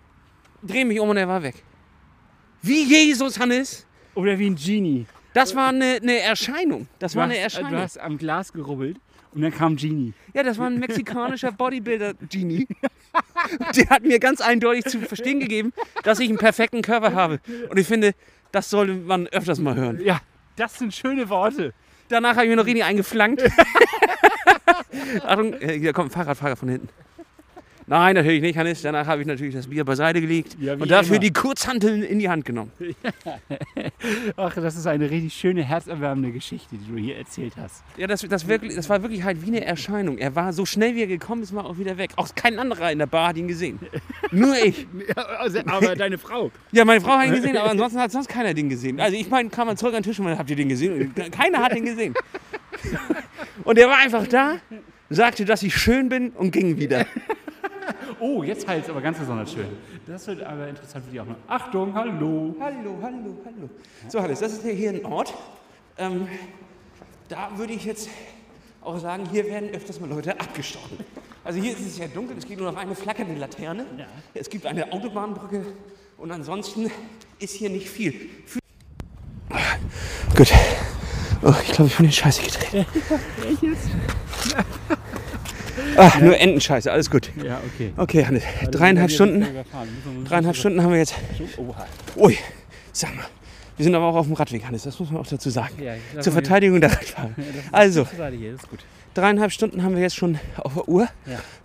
drehe 0.63 0.85
mich 0.85 1.01
um 1.01 1.09
und 1.09 1.17
er 1.17 1.29
war 1.29 1.43
weg. 1.43 1.63
Wie 2.63 2.85
Jesus, 2.85 3.39
Hannes. 3.39 3.87
Oder 4.15 4.39
wie 4.39 4.51
ein 4.51 4.57
Genie. 4.57 5.07
Das 5.33 5.55
war 5.55 5.69
eine, 5.69 5.99
eine 6.03 6.19
Erscheinung. 6.19 6.89
Das 6.99 7.13
Du 7.13 7.19
war 7.19 7.25
hast, 7.27 7.31
eine 7.31 7.39
äh, 7.39 7.43
Erscheinung. 7.45 7.71
du 7.73 7.79
hast 7.79 7.99
am 7.99 8.19
Glas 8.19 8.53
gerubbelt 8.53 8.99
und 9.35 9.43
dann 9.43 9.53
kam 9.53 9.77
Genie. 9.77 10.13
Ja, 10.35 10.43
das 10.43 10.59
war 10.59 10.67
ein 10.67 10.79
mexikanischer 10.79 11.53
Bodybuilder-Genie. 11.53 12.67
Der 13.77 13.89
hat 13.91 14.03
mir 14.03 14.19
ganz 14.19 14.41
eindeutig 14.41 14.85
zu 14.85 15.01
verstehen 15.01 15.41
gegeben, 15.41 15.73
dass 16.03 16.21
ich 16.21 16.29
einen 16.29 16.39
perfekten 16.39 16.83
Körper 16.83 17.15
habe. 17.15 17.41
Und 17.69 17.79
ich 17.79 17.87
finde, 17.87 18.15
das 18.53 18.71
sollte 18.71 18.95
man 18.95 19.27
öfters 19.29 19.59
mal 19.59 19.75
hören. 19.75 20.01
Ja, 20.01 20.21
das 20.57 20.79
sind 20.79 20.95
schöne 20.95 21.29
Worte. 21.29 21.73
Danach 22.09 22.35
habe 22.35 22.45
ich 22.45 22.51
mir 22.51 22.57
noch 22.57 22.67
richtig 22.67 22.85
eingeflankt. 22.85 23.43
Achtung, 25.25 25.55
äh, 25.55 25.79
hier 25.79 25.93
kommt 25.93 26.11
ein 26.11 26.13
Fahrradfahrer 26.13 26.57
von 26.57 26.69
hinten. 26.69 26.89
Nein, 27.91 28.15
natürlich 28.15 28.41
nicht, 28.41 28.57
Hannes. 28.57 28.83
Danach 28.83 29.09
habe 29.09 29.21
ich 29.21 29.27
natürlich 29.27 29.53
das 29.53 29.67
Bier 29.67 29.85
beiseite 29.85 30.21
gelegt 30.21 30.57
Ja, 30.61 30.75
und 30.75 30.89
dafür 30.89 31.17
immer. 31.17 31.25
die 31.25 31.33
Kurzhanteln 31.33 32.05
in 32.05 32.21
die 32.21 32.29
Hand 32.29 32.45
genommen. 32.45 32.71
Ach, 34.37 34.55
das 34.55 34.77
ist 34.77 34.87
eine 34.87 35.11
richtig 35.11 35.35
schöne, 35.35 35.65
herzerwärmende 35.65 36.31
Geschichte, 36.31 36.77
die 36.77 36.89
du 36.89 36.97
hier 36.97 37.17
erzählt 37.17 37.55
hast. 37.61 37.83
Ja, 37.97 38.07
das, 38.07 38.21
das, 38.21 38.47
wirklich, 38.47 38.77
das 38.77 38.89
war 38.89 39.03
wirklich 39.03 39.25
halt 39.25 39.45
wie 39.45 39.49
eine 39.49 39.65
Erscheinung. 39.65 40.19
Er 40.19 40.37
war 40.37 40.53
so 40.53 40.65
schnell, 40.67 40.95
wie 40.95 41.01
er 41.01 41.09
gekommen 41.09 41.43
ist, 41.43 41.53
war 41.53 41.67
auch 41.67 41.79
wieder 41.79 41.99
weg. 41.99 42.13
Auch 42.15 42.29
kein 42.33 42.61
anderer 42.61 42.93
in 42.93 43.01
der 43.01 43.07
Bar 43.07 43.31
hat 43.31 43.37
ihn 43.37 43.49
gesehen. 43.49 43.81
Nur 44.31 44.57
ich. 44.57 44.87
also, 45.41 45.59
aber 45.67 45.97
deine 45.97 46.17
Frau. 46.17 46.53
Ja, 46.71 46.85
meine 46.85 47.01
Frau 47.01 47.15
hat 47.17 47.27
ihn 47.27 47.35
gesehen, 47.35 47.57
aber 47.57 47.73
ansonsten 47.73 47.99
hat 47.99 48.13
sonst 48.13 48.29
keiner 48.29 48.55
den 48.55 48.69
gesehen. 48.69 49.01
Also 49.01 49.17
ich 49.17 49.29
meine, 49.29 49.49
kam 49.51 49.67
man 49.67 49.77
zurück 49.77 49.95
an 49.95 50.03
den 50.03 50.09
Tisch 50.09 50.21
und 50.21 50.27
man, 50.27 50.39
habt 50.39 50.49
ihr 50.49 50.55
den 50.55 50.69
gesehen? 50.69 51.13
Keiner 51.33 51.59
hat 51.59 51.75
den 51.75 51.85
gesehen. 51.85 52.15
Und 53.65 53.79
er 53.81 53.89
war 53.89 53.99
einfach 53.99 54.29
da, 54.29 54.59
sagte, 55.09 55.45
dass 55.45 55.65
ich 55.65 55.75
schön 55.75 56.09
bin 56.09 56.31
und 56.31 56.53
ging 56.53 56.79
wieder. 56.79 57.05
Oh, 58.21 58.43
jetzt 58.43 58.67
heilt 58.67 58.85
es 58.85 58.91
aber 58.91 59.01
ganz 59.01 59.19
besonders 59.19 59.53
schön. 59.53 59.69
Das 60.07 60.27
wird 60.27 60.43
aber 60.43 60.69
interessant 60.69 61.05
für 61.05 61.11
dich 61.11 61.21
auch 61.21 61.27
noch. 61.27 61.37
Achtung, 61.49 61.95
hallo. 61.95 62.55
Hallo, 62.61 62.99
hallo, 63.03 63.37
hallo. 63.45 63.71
So, 64.09 64.21
Hannes, 64.21 64.41
das 64.41 64.53
ist 64.53 64.65
ja 64.65 64.71
hier 64.71 64.91
ein 64.91 65.05
Ort. 65.05 65.35
Ähm, 65.99 66.29
da 67.29 67.51
würde 67.57 67.73
ich 67.73 67.85
jetzt 67.85 68.09
auch 68.83 68.99
sagen, 68.99 69.29
hier 69.31 69.47
werden 69.47 69.71
öfters 69.71 70.01
mal 70.01 70.09
Leute 70.09 70.39
abgestochen. 70.41 70.99
Also 71.45 71.61
hier 71.61 71.73
ist 71.73 71.87
es 71.87 71.99
ja 71.99 72.07
dunkel, 72.07 72.37
es 72.37 72.47
gibt 72.47 72.61
nur 72.61 72.71
noch 72.71 72.79
eine 72.79 72.95
flackernde 72.95 73.35
Laterne. 73.35 73.87
Ja. 73.97 74.07
Es 74.35 74.51
gibt 74.51 74.67
eine 74.67 74.93
Autobahnbrücke 74.93 75.65
und 76.19 76.31
ansonsten 76.31 76.91
ist 77.39 77.55
hier 77.55 77.71
nicht 77.71 77.89
viel. 77.89 78.29
Gut. 80.37 80.53
Oh, 81.43 81.55
ich 81.63 81.73
glaube, 81.73 81.89
ich 81.89 81.97
bin 81.97 82.07
in 82.07 82.13
Scheiße 82.13 82.43
gedreht. 82.43 82.87
Ach, 86.03 86.19
nur 86.19 86.39
Entenscheiße, 86.39 86.91
alles 86.91 87.11
gut. 87.11 87.31
Ja, 87.45 87.61
okay. 87.75 87.93
Okay, 87.97 88.25
Hannes, 88.25 88.43
dreieinhalb 88.71 89.11
Stunden, 89.11 89.47
dreieinhalb 90.25 90.57
Stunden 90.57 90.83
haben 90.83 90.93
wir 90.93 90.99
jetzt. 90.99 91.15
Oha. 91.59 91.87
Ui, 92.17 92.39
sag 92.93 93.15
mal. 93.15 93.27
Wir 93.77 93.85
sind 93.85 93.95
aber 93.95 94.07
auch 94.07 94.17
auf 94.17 94.27
dem 94.27 94.35
Radweg, 94.35 94.65
Hannes, 94.67 94.85
das 94.85 94.99
muss 94.99 95.11
man 95.11 95.21
auch 95.21 95.27
dazu 95.27 95.51
sagen. 95.51 95.75
Ja, 95.83 95.95
lass 96.15 96.25
Zur 96.25 96.33
Verteidigung 96.33 96.81
der 96.81 96.93
Radfahrer. 96.93 97.31
Also, 97.71 98.07
dreieinhalb 99.13 99.53
Stunden 99.53 99.83
haben 99.83 99.95
wir 99.95 100.03
jetzt 100.03 100.17
schon 100.17 100.39
auf 100.57 100.73
der 100.75 100.89
Uhr. 100.89 101.09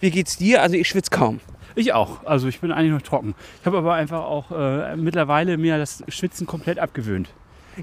Wie 0.02 0.12
geht's 0.12 0.38
dir? 0.38 0.62
Also 0.62 0.76
ich 0.76 0.90
schwitze 0.90 1.12
kaum. 1.12 1.40
Ich 1.76 1.94
auch. 1.94 2.26
Also 2.26 2.48
ich 2.50 2.60
bin 2.60 2.72
eigentlich 2.72 2.92
noch 2.92 3.02
trocken. 3.02 3.36
Ich 3.62 3.66
habe 3.66 3.78
aber 3.78 3.94
einfach 3.94 4.24
auch 4.24 4.52
äh, 4.52 4.96
mittlerweile 4.98 5.58
mir 5.58 5.78
das 5.78 6.04
Schwitzen 6.10 6.46
komplett 6.46 6.80
abgewöhnt. 6.80 7.30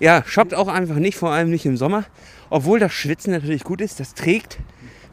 Ja, 0.01 0.23
schockt 0.27 0.55
auch 0.55 0.69
einfach 0.69 0.97
nicht, 0.97 1.17
vor 1.17 1.31
allem 1.31 1.51
nicht 1.51 1.67
im 1.67 1.77
Sommer. 1.77 2.05
Obwohl 2.49 2.79
das 2.79 2.93
Schwitzen 2.93 3.33
natürlich 3.33 3.65
gut 3.65 3.81
ist, 3.83 4.01
das 4.01 4.15
trägt, 4.15 4.59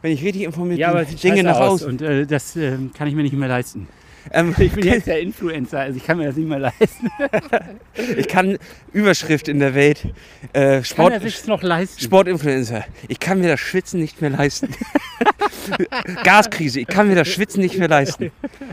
wenn 0.02 0.12
ich 0.12 0.22
richtig 0.24 0.42
informiert 0.42 0.78
Ja, 0.78 0.92
bin, 0.92 1.16
Dinge 1.16 1.42
nach 1.42 1.58
aus 1.60 1.82
außen. 1.82 1.88
und 1.88 2.02
äh, 2.02 2.26
das 2.26 2.56
äh, 2.56 2.76
kann 2.96 3.08
ich 3.08 3.14
mir 3.14 3.22
nicht 3.22 3.34
mehr 3.34 3.48
leisten. 3.48 3.88
Ähm, 4.32 4.54
Ich 4.58 4.72
bin 4.72 4.84
jetzt 4.84 5.06
der 5.06 5.20
Influencer, 5.20 5.80
also 5.80 5.96
ich 5.96 6.04
kann 6.04 6.18
mir 6.18 6.26
das 6.26 6.36
nicht 6.36 6.48
mehr 6.48 6.58
leisten. 6.58 7.10
ich 8.16 8.28
kann 8.28 8.58
Überschrift 8.92 9.48
in 9.48 9.58
der 9.60 9.74
Welt, 9.74 10.06
äh, 10.52 10.82
Sport, 10.84 11.12
kann 11.12 11.22
er 11.22 11.30
sich 11.30 11.46
noch 11.46 11.62
leisten? 11.62 12.00
Sportinfluencer. 12.00 12.84
Ich 13.08 13.18
kann 13.18 13.40
mir 13.40 13.48
das 13.48 13.60
Schwitzen 13.60 14.00
nicht 14.00 14.20
mehr 14.20 14.30
leisten. 14.30 14.68
Gaskrise, 16.24 16.80
ich 16.80 16.86
kann 16.86 17.08
mir 17.08 17.14
das 17.14 17.28
Schwitzen 17.28 17.60
nicht 17.60 17.78
mehr 17.78 17.88
leisten. 17.88 18.30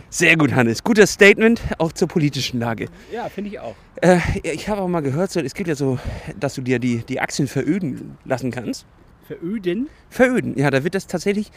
Sehr 0.10 0.36
gut, 0.38 0.54
Hannes. 0.54 0.84
Gutes 0.84 1.14
Statement, 1.14 1.62
auch 1.78 1.92
zur 1.92 2.08
politischen 2.08 2.60
Lage. 2.60 2.88
Ja, 3.12 3.30
finde 3.30 3.52
ich 3.52 3.60
auch. 3.60 3.76
Äh, 4.02 4.20
ich 4.44 4.68
habe 4.70 4.82
auch 4.82 4.88
mal 4.88 5.02
gehört, 5.02 5.32
so, 5.32 5.40
es 5.40 5.54
gibt 5.54 5.68
ja 5.70 5.76
so, 5.76 6.00
dass 6.40 6.56
du 6.56 6.62
dir 6.62 6.80
die, 6.80 6.98
die 7.00 7.20
Achseln 7.20 7.48
veröden 7.48 8.18
lassen 8.26 8.52
kannst. 8.52 8.86
Veröden? 9.28 9.90
Veröden, 10.10 10.58
ja, 10.58 10.72
da 10.72 10.86
wird 10.86 10.96
das 10.96 11.06
tatsächlich, 11.06 11.52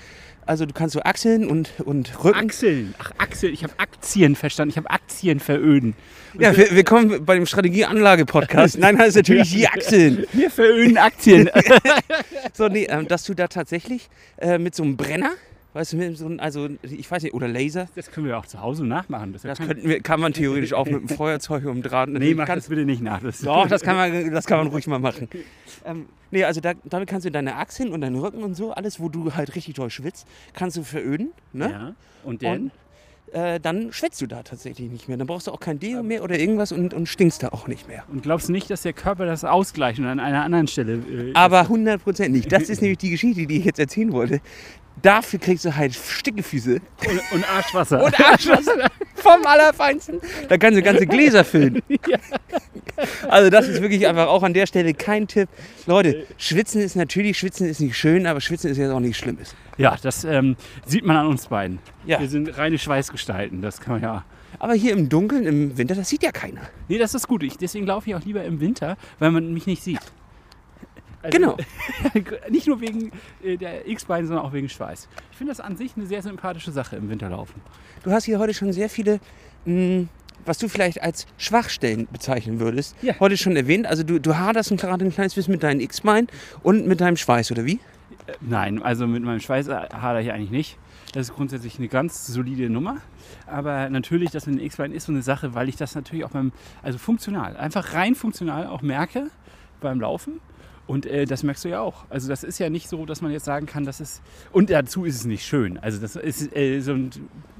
also 0.44 0.66
du 0.66 0.72
kannst 0.74 0.94
so 0.94 1.02
Achseln 1.02 1.48
und, 1.48 1.70
und 1.84 2.24
Rücken. 2.24 2.48
Achseln. 2.48 2.94
Ach, 2.98 3.12
Achseln. 3.18 3.54
Ich 3.54 3.62
habe 3.62 3.72
Aktien 3.76 4.34
verstanden. 4.34 4.70
Ich 4.70 4.76
habe 4.76 4.90
Aktien 4.90 5.38
veröden. 5.38 5.94
ja, 6.36 6.56
wir, 6.56 6.74
wir 6.74 6.82
kommen 6.82 7.24
bei 7.24 7.36
dem 7.36 7.46
Strategieanlage-Podcast. 7.46 8.78
Nein, 8.78 8.98
das 8.98 9.10
ist 9.10 9.16
natürlich 9.16 9.52
die 9.52 9.68
Achseln. 9.68 10.26
Wir 10.32 10.50
veröden 10.50 10.98
Aktien. 10.98 11.48
So, 12.52 12.68
nee, 12.68 12.86
ähm, 12.90 13.06
dass 13.06 13.24
du 13.24 13.34
da 13.34 13.46
tatsächlich 13.46 14.08
äh, 14.38 14.58
mit 14.58 14.74
so 14.74 14.82
einem 14.82 14.96
Brenner, 14.96 15.30
weißt 15.72 15.92
du, 15.92 15.96
mit 15.96 16.16
so 16.18 16.26
einem, 16.26 16.40
also 16.40 16.68
ich 16.82 17.10
weiß 17.10 17.22
nicht, 17.22 17.34
oder 17.34 17.48
Laser, 17.48 17.86
Das 17.94 18.10
können 18.10 18.26
wir 18.26 18.38
auch 18.38 18.46
zu 18.46 18.60
Hause 18.60 18.84
nachmachen. 18.84 19.32
Das, 19.32 19.42
das 19.42 19.58
könnten 19.58 19.88
wir, 19.88 20.00
kann 20.00 20.20
man 20.20 20.32
theoretisch 20.32 20.72
auch 20.72 20.86
mit 20.86 20.96
einem 20.96 21.08
Feuerzeug 21.08 21.64
und 21.66 21.82
Draht. 21.82 22.08
Nee, 22.08 22.34
mach 22.34 22.46
Kannst- 22.46 22.66
das 22.66 22.68
bitte 22.70 22.84
nicht 22.84 23.02
nach. 23.02 23.20
Das 23.22 23.40
Doch, 23.40 23.66
das 23.68 23.82
kann 23.82 23.96
man, 23.96 24.30
das 24.32 24.46
kann 24.46 24.58
man 24.58 24.66
ruhig 24.68 24.86
mal 24.86 24.98
machen. 24.98 25.28
Ähm, 25.84 26.06
nee, 26.30 26.44
also 26.44 26.60
da, 26.60 26.72
damit 26.84 27.08
kannst 27.08 27.26
du 27.26 27.30
deine 27.30 27.56
Achseln 27.56 27.92
und 27.92 28.00
deinen 28.00 28.16
Rücken 28.16 28.42
und 28.42 28.54
so, 28.54 28.72
alles, 28.72 29.00
wo 29.00 29.08
du 29.08 29.34
halt 29.34 29.54
richtig 29.54 29.74
doll 29.74 29.90
schwitzt, 29.90 30.26
kannst 30.54 30.76
du 30.76 30.82
veröden. 30.82 31.30
Ne? 31.52 31.70
Ja. 31.70 31.94
Und 32.24 32.42
dann? 32.42 32.62
Und 32.62 32.70
äh, 33.32 33.60
dann 33.60 33.92
schwitzt 33.92 34.20
du 34.20 34.26
da 34.26 34.42
tatsächlich 34.42 34.90
nicht 34.90 35.06
mehr. 35.06 35.16
Dann 35.16 35.28
brauchst 35.28 35.46
du 35.46 35.52
auch 35.52 35.60
kein 35.60 35.78
Deo 35.78 36.02
mehr 36.02 36.24
oder 36.24 36.36
irgendwas 36.36 36.72
und, 36.72 36.92
und 36.92 37.06
stinkst 37.08 37.44
da 37.44 37.50
auch 37.50 37.68
nicht 37.68 37.86
mehr. 37.86 38.02
Und 38.08 38.24
glaubst 38.24 38.48
du 38.48 38.52
nicht, 38.52 38.68
dass 38.70 38.82
der 38.82 38.92
Körper 38.92 39.24
das 39.24 39.44
ausgleicht 39.44 40.00
und 40.00 40.06
an 40.06 40.18
einer 40.18 40.42
anderen 40.42 40.66
Stelle. 40.66 40.94
Äh, 40.94 41.30
Aber 41.34 41.68
hundertprozentig. 41.68 42.48
Das 42.48 42.68
ist 42.68 42.82
nämlich 42.82 42.98
die 42.98 43.10
Geschichte, 43.10 43.46
die 43.46 43.58
ich 43.58 43.64
jetzt 43.64 43.78
erzählen 43.78 44.10
wollte. 44.12 44.40
Dafür 45.02 45.38
kriegst 45.38 45.64
du 45.64 45.74
halt 45.74 45.94
Stickefüße 45.94 46.74
und, 47.08 47.20
und 47.32 47.50
Arschwasser. 47.50 48.04
und 48.04 48.20
Arschwasser 48.20 48.90
vom 49.14 49.46
Allerfeinsten. 49.46 50.20
Da 50.48 50.58
kannst 50.58 50.78
du 50.78 50.82
ganze 50.82 51.06
Gläser 51.06 51.44
füllen. 51.44 51.82
Also 53.28 53.48
das 53.48 53.66
ist 53.66 53.80
wirklich 53.80 54.06
einfach 54.06 54.26
auch 54.26 54.42
an 54.42 54.52
der 54.52 54.66
Stelle 54.66 54.92
kein 54.92 55.26
Tipp. 55.26 55.48
Leute, 55.86 56.26
Schwitzen 56.36 56.82
ist 56.82 56.96
natürlich, 56.96 57.38
Schwitzen 57.38 57.66
ist 57.66 57.80
nicht 57.80 57.96
schön, 57.96 58.26
aber 58.26 58.42
Schwitzen 58.42 58.70
ist 58.70 58.76
jetzt 58.76 58.90
auch 58.90 59.00
nicht 59.00 59.16
Schlimmes. 59.16 59.54
ja, 59.78 59.96
das 60.02 60.24
ähm, 60.24 60.56
sieht 60.84 61.06
man 61.06 61.16
an 61.16 61.26
uns 61.26 61.46
beiden. 61.46 61.78
Ja. 62.04 62.20
Wir 62.20 62.28
sind 62.28 62.58
reine 62.58 62.78
Schweißgestalten. 62.78 63.62
Das 63.62 63.80
kann 63.80 63.94
man 63.94 64.02
ja. 64.02 64.24
Aber 64.58 64.74
hier 64.74 64.92
im 64.92 65.08
Dunkeln, 65.08 65.46
im 65.46 65.78
Winter, 65.78 65.94
das 65.94 66.10
sieht 66.10 66.22
ja 66.22 66.30
keiner. 66.30 66.60
Nee, 66.88 66.98
das 66.98 67.14
ist 67.14 67.26
gut. 67.26 67.42
Ich, 67.42 67.56
deswegen 67.56 67.86
laufe 67.86 68.10
ich 68.10 68.16
auch 68.16 68.24
lieber 68.24 68.44
im 68.44 68.60
Winter, 68.60 68.98
weil 69.18 69.30
man 69.30 69.54
mich 69.54 69.66
nicht 69.66 69.82
sieht. 69.82 70.00
Also, 71.22 71.36
Genau. 71.38 71.56
nicht 72.50 72.66
nur 72.66 72.80
wegen 72.80 73.12
äh, 73.42 73.56
der 73.56 73.86
X-Beine, 73.88 74.26
sondern 74.26 74.44
auch 74.44 74.52
wegen 74.52 74.68
Schweiß. 74.68 75.08
Ich 75.30 75.36
finde 75.36 75.50
das 75.52 75.60
an 75.60 75.76
sich 75.76 75.92
eine 75.96 76.06
sehr 76.06 76.22
sympathische 76.22 76.72
Sache 76.72 76.96
im 76.96 77.10
Winterlaufen. 77.10 77.60
Du 78.02 78.10
hast 78.10 78.24
hier 78.24 78.38
heute 78.38 78.54
schon 78.54 78.72
sehr 78.72 78.88
viele, 78.88 79.20
mh, 79.66 80.06
was 80.46 80.56
du 80.58 80.68
vielleicht 80.68 81.02
als 81.02 81.26
Schwachstellen 81.36 82.08
bezeichnen 82.10 82.60
würdest, 82.60 82.96
Ja. 83.02 83.14
heute 83.20 83.36
schon 83.36 83.54
erwähnt. 83.56 83.86
Also 83.86 84.02
du, 84.02 84.18
du 84.18 84.38
haderst 84.38 84.74
gerade 84.78 85.04
ein 85.04 85.12
kleines 85.12 85.34
bisschen 85.34 85.52
mit 85.52 85.62
deinen 85.62 85.80
X-Beinen 85.80 86.28
und 86.62 86.86
mit 86.86 87.00
deinem 87.02 87.16
Schweiß, 87.16 87.50
oder 87.52 87.66
wie? 87.66 87.74
Äh, 88.26 88.32
Nein, 88.40 88.82
also 88.82 89.06
mit 89.06 89.22
meinem 89.22 89.40
Schweiß 89.40 89.68
äh, 89.68 89.74
hadere 89.92 90.22
ich 90.22 90.32
eigentlich 90.32 90.50
nicht. 90.50 90.78
Das 91.12 91.28
ist 91.28 91.34
grundsätzlich 91.34 91.76
eine 91.78 91.88
ganz 91.88 92.28
solide 92.28 92.70
Nummer. 92.70 92.98
Aber 93.46 93.90
natürlich, 93.90 94.30
das 94.30 94.46
mit 94.46 94.58
den 94.58 94.64
X-Beinen 94.64 94.96
ist 94.96 95.06
so 95.06 95.12
eine 95.12 95.22
Sache, 95.22 95.54
weil 95.54 95.68
ich 95.68 95.76
das 95.76 95.94
natürlich 95.94 96.24
auch 96.24 96.30
beim, 96.30 96.52
also 96.82 96.98
funktional, 96.98 97.56
einfach 97.56 97.94
rein 97.94 98.14
funktional 98.14 98.66
auch 98.68 98.80
merke 98.80 99.26
beim 99.80 100.00
Laufen. 100.00 100.40
Und 100.90 101.06
äh, 101.06 101.24
das 101.24 101.44
merkst 101.44 101.64
du 101.64 101.68
ja 101.68 101.80
auch. 101.82 102.04
Also 102.10 102.28
das 102.28 102.42
ist 102.42 102.58
ja 102.58 102.68
nicht 102.68 102.88
so, 102.88 103.06
dass 103.06 103.22
man 103.22 103.30
jetzt 103.30 103.44
sagen 103.44 103.66
kann, 103.66 103.84
das 103.84 104.00
ist... 104.00 104.22
Und 104.50 104.70
dazu 104.70 105.04
ist 105.04 105.14
es 105.14 105.24
nicht 105.24 105.46
schön. 105.46 105.78
Also 105.78 106.00
das 106.00 106.16
ist 106.16 106.52
äh, 106.56 106.80
so 106.80 106.90
ein 106.90 107.10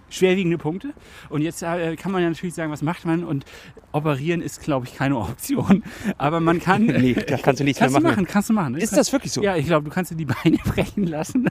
schwerwiegende 0.09 0.59
Punkte. 0.59 0.95
Und 1.29 1.43
jetzt 1.43 1.63
äh, 1.63 1.95
kann 1.95 2.11
man 2.11 2.23
ja 2.23 2.29
natürlich 2.29 2.57
sagen, 2.57 2.73
was 2.73 2.83
macht 2.83 3.05
man? 3.05 3.23
Und 3.23 3.45
operieren 3.93 4.43
ist, 4.43 4.63
glaube 4.63 4.87
ich, 4.87 4.97
keine 4.97 5.17
Option. 5.17 5.85
Aber 6.19 6.41
man 6.41 6.59
kann... 6.59 6.87
Nee, 7.01 7.15
das 7.15 7.41
kannst 7.43 7.61
du 7.61 7.65
nicht 7.65 7.79
kannst 7.79 7.93
mehr 7.93 8.01
du 8.01 8.09
machen. 8.09 8.23
machen. 8.23 8.27
Kannst 8.27 8.49
du 8.49 8.53
machen. 8.53 8.75
Ist 8.75 8.97
das 8.97 9.13
wirklich 9.13 9.31
so? 9.31 9.45
Ja, 9.45 9.55
ich 9.55 9.67
glaube, 9.67 9.85
du 9.85 9.95
kannst 9.95 10.11
dir 10.11 10.17
die 10.17 10.25
Beine 10.25 10.57
brechen 10.65 11.07
lassen. 11.07 11.47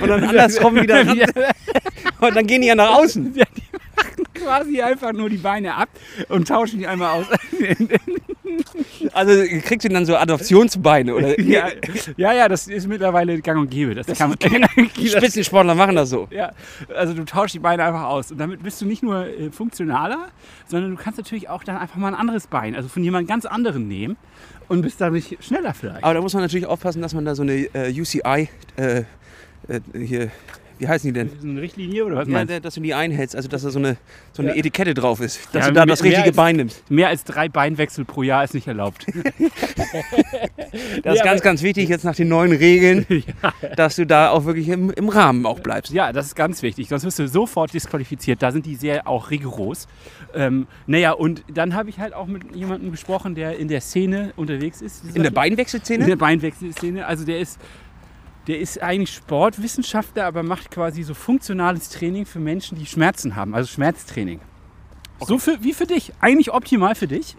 Und 0.00 0.08
dann 0.08 0.22
andersrum 0.22 0.76
wieder. 0.76 1.00
Und 2.20 2.36
dann 2.36 2.46
gehen 2.46 2.62
die 2.62 2.68
ja 2.68 2.76
nach 2.76 2.96
außen. 2.96 3.34
Ja, 3.34 3.44
die 3.56 3.62
machen 3.72 4.24
quasi 4.34 4.82
einfach 4.82 5.12
nur 5.12 5.30
die 5.30 5.38
Beine 5.38 5.74
ab 5.74 5.88
und 6.28 6.46
tauschen 6.46 6.78
die 6.78 6.86
einmal 6.86 7.22
aus. 7.22 7.26
Also 9.18 9.32
kriegst 9.62 9.84
du 9.84 9.88
dann 9.88 10.06
so 10.06 10.16
Adoptionsbeine 10.16 11.12
oder 11.12 11.40
ja, 11.40 11.68
ja, 12.16 12.32
ja, 12.32 12.48
das 12.48 12.68
ist 12.68 12.86
mittlerweile 12.86 13.40
gang 13.40 13.58
und 13.58 13.70
gäbe. 13.70 13.94
Das, 13.96 14.06
kann 14.06 14.30
man, 14.30 14.38
Spitzensportler 14.90 15.74
machen 15.74 15.96
das 15.96 16.10
so. 16.10 16.28
ja, 16.30 16.52
also 16.94 17.14
du 17.14 17.24
tauschst 17.24 17.54
die 17.54 17.58
Beine 17.58 17.82
einfach 17.82 18.04
aus. 18.04 18.30
Und 18.30 18.38
damit 18.38 18.62
bist 18.62 18.80
du 18.80 18.86
nicht 18.86 19.02
nur 19.02 19.26
äh, 19.26 19.50
funktionaler, 19.50 20.28
sondern 20.66 20.92
du 20.92 20.96
kannst 20.96 21.18
natürlich 21.18 21.48
auch 21.48 21.64
dann 21.64 21.76
einfach 21.76 21.96
mal 21.96 22.08
ein 22.08 22.14
anderes 22.14 22.46
Bein, 22.46 22.76
also 22.76 22.88
von 22.88 23.02
jemand 23.02 23.26
ganz 23.26 23.44
anderen 23.44 23.88
nehmen 23.88 24.16
und 24.68 24.82
bist 24.82 25.00
dadurch 25.00 25.36
schneller 25.40 25.74
vielleicht. 25.74 26.04
Aber 26.04 26.14
da 26.14 26.20
muss 26.20 26.34
man 26.34 26.42
natürlich 26.42 26.66
aufpassen, 26.66 27.02
dass 27.02 27.12
man 27.12 27.24
da 27.24 27.34
so 27.34 27.42
eine 27.42 27.54
äh, 27.74 28.00
UCI 28.00 28.48
äh, 28.76 29.02
äh, 29.66 29.80
hier, 29.94 30.30
wie 30.78 30.88
heißen 30.88 31.12
die 31.12 31.18
denn? 31.18 31.30
so 31.40 31.46
eine 31.48 31.60
Richtlinie 31.60 32.04
oder 32.04 32.16
was 32.16 32.28
Ja, 32.28 32.32
meinst 32.34 32.50
der- 32.50 32.60
dass 32.60 32.74
du 32.74 32.80
die 32.80 32.94
einhältst, 32.94 33.34
also 33.36 33.48
dass 33.48 33.62
da 33.62 33.70
so 33.70 33.78
eine, 33.78 33.96
so 34.32 34.42
eine 34.42 34.52
Ja. 34.52 34.56
Etikette 34.58 34.94
drauf 34.94 35.20
ist, 35.20 35.40
dass 35.52 35.64
Ja, 35.64 35.68
du 35.68 35.74
da 35.74 35.80
mehr- 35.86 35.94
das 35.94 36.02
richtige 36.04 36.32
Bein 36.32 36.56
nimmst. 36.56 36.82
du? 36.88 36.94
Mehr 36.94 37.08
als 37.08 37.24
drei 37.24 37.48
Beinwechsel 37.48 38.04
pro 38.04 38.22
Jahr 38.22 38.44
ist 38.44 38.54
nicht 38.54 38.66
erlaubt. 38.68 39.06
Das 41.02 41.16
ist 41.16 41.24
ganz, 41.24 41.40
ganz 41.40 41.62
wichtig 41.62 41.88
jetzt 41.88 42.04
nach 42.04 42.14
den 42.14 42.28
neuen 42.28 42.52
Regeln, 42.52 43.06
dass 43.76 43.96
du 43.96 44.06
da 44.06 44.30
auch 44.30 44.44
wirklich 44.44 44.68
im, 44.68 44.90
im 44.90 45.08
Rahmen 45.08 45.46
auch 45.46 45.60
bleibst. 45.60 45.92
Ja, 45.92 46.12
das 46.12 46.26
ist 46.26 46.34
ganz 46.34 46.62
wichtig, 46.62 46.88
sonst 46.88 47.04
wirst 47.04 47.18
du 47.18 47.28
sofort 47.28 47.72
disqualifiziert. 47.72 48.42
Da 48.42 48.52
sind 48.52 48.66
die 48.66 48.74
sehr 48.74 49.06
auch 49.08 49.30
rigoros. 49.30 49.86
Ähm, 50.34 50.66
naja, 50.86 51.12
und 51.12 51.42
dann 51.52 51.74
habe 51.74 51.88
ich 51.88 51.98
halt 51.98 52.12
auch 52.14 52.26
mit 52.26 52.54
jemandem 52.54 52.90
gesprochen, 52.90 53.34
der 53.34 53.58
in 53.58 53.68
der 53.68 53.80
Szene 53.80 54.32
unterwegs 54.36 54.82
ist. 54.82 55.04
In 55.06 55.14
der 55.22 55.26
in 55.26 55.34
Beinwechselszene? 55.34 56.04
der 56.04 56.16
Beinwechselszene. 56.16 57.06
Also 57.06 57.24
der 57.24 57.38
ist, 57.40 57.58
der 58.48 58.58
ist 58.58 58.82
eigentlich 58.82 59.14
Sportwissenschaftler, 59.14 60.24
aber 60.24 60.42
macht 60.42 60.70
quasi 60.70 61.02
so 61.02 61.12
funktionales 61.12 61.90
Training 61.90 62.24
für 62.24 62.40
Menschen, 62.40 62.78
die 62.78 62.86
Schmerzen 62.86 63.36
haben, 63.36 63.54
also 63.54 63.68
Schmerztraining. 63.68 64.40
So 65.20 65.38
für, 65.38 65.62
wie 65.62 65.74
für 65.74 65.86
dich, 65.86 66.12
eigentlich 66.20 66.52
optimal 66.52 66.94
für 66.94 67.06
dich. 67.06 67.36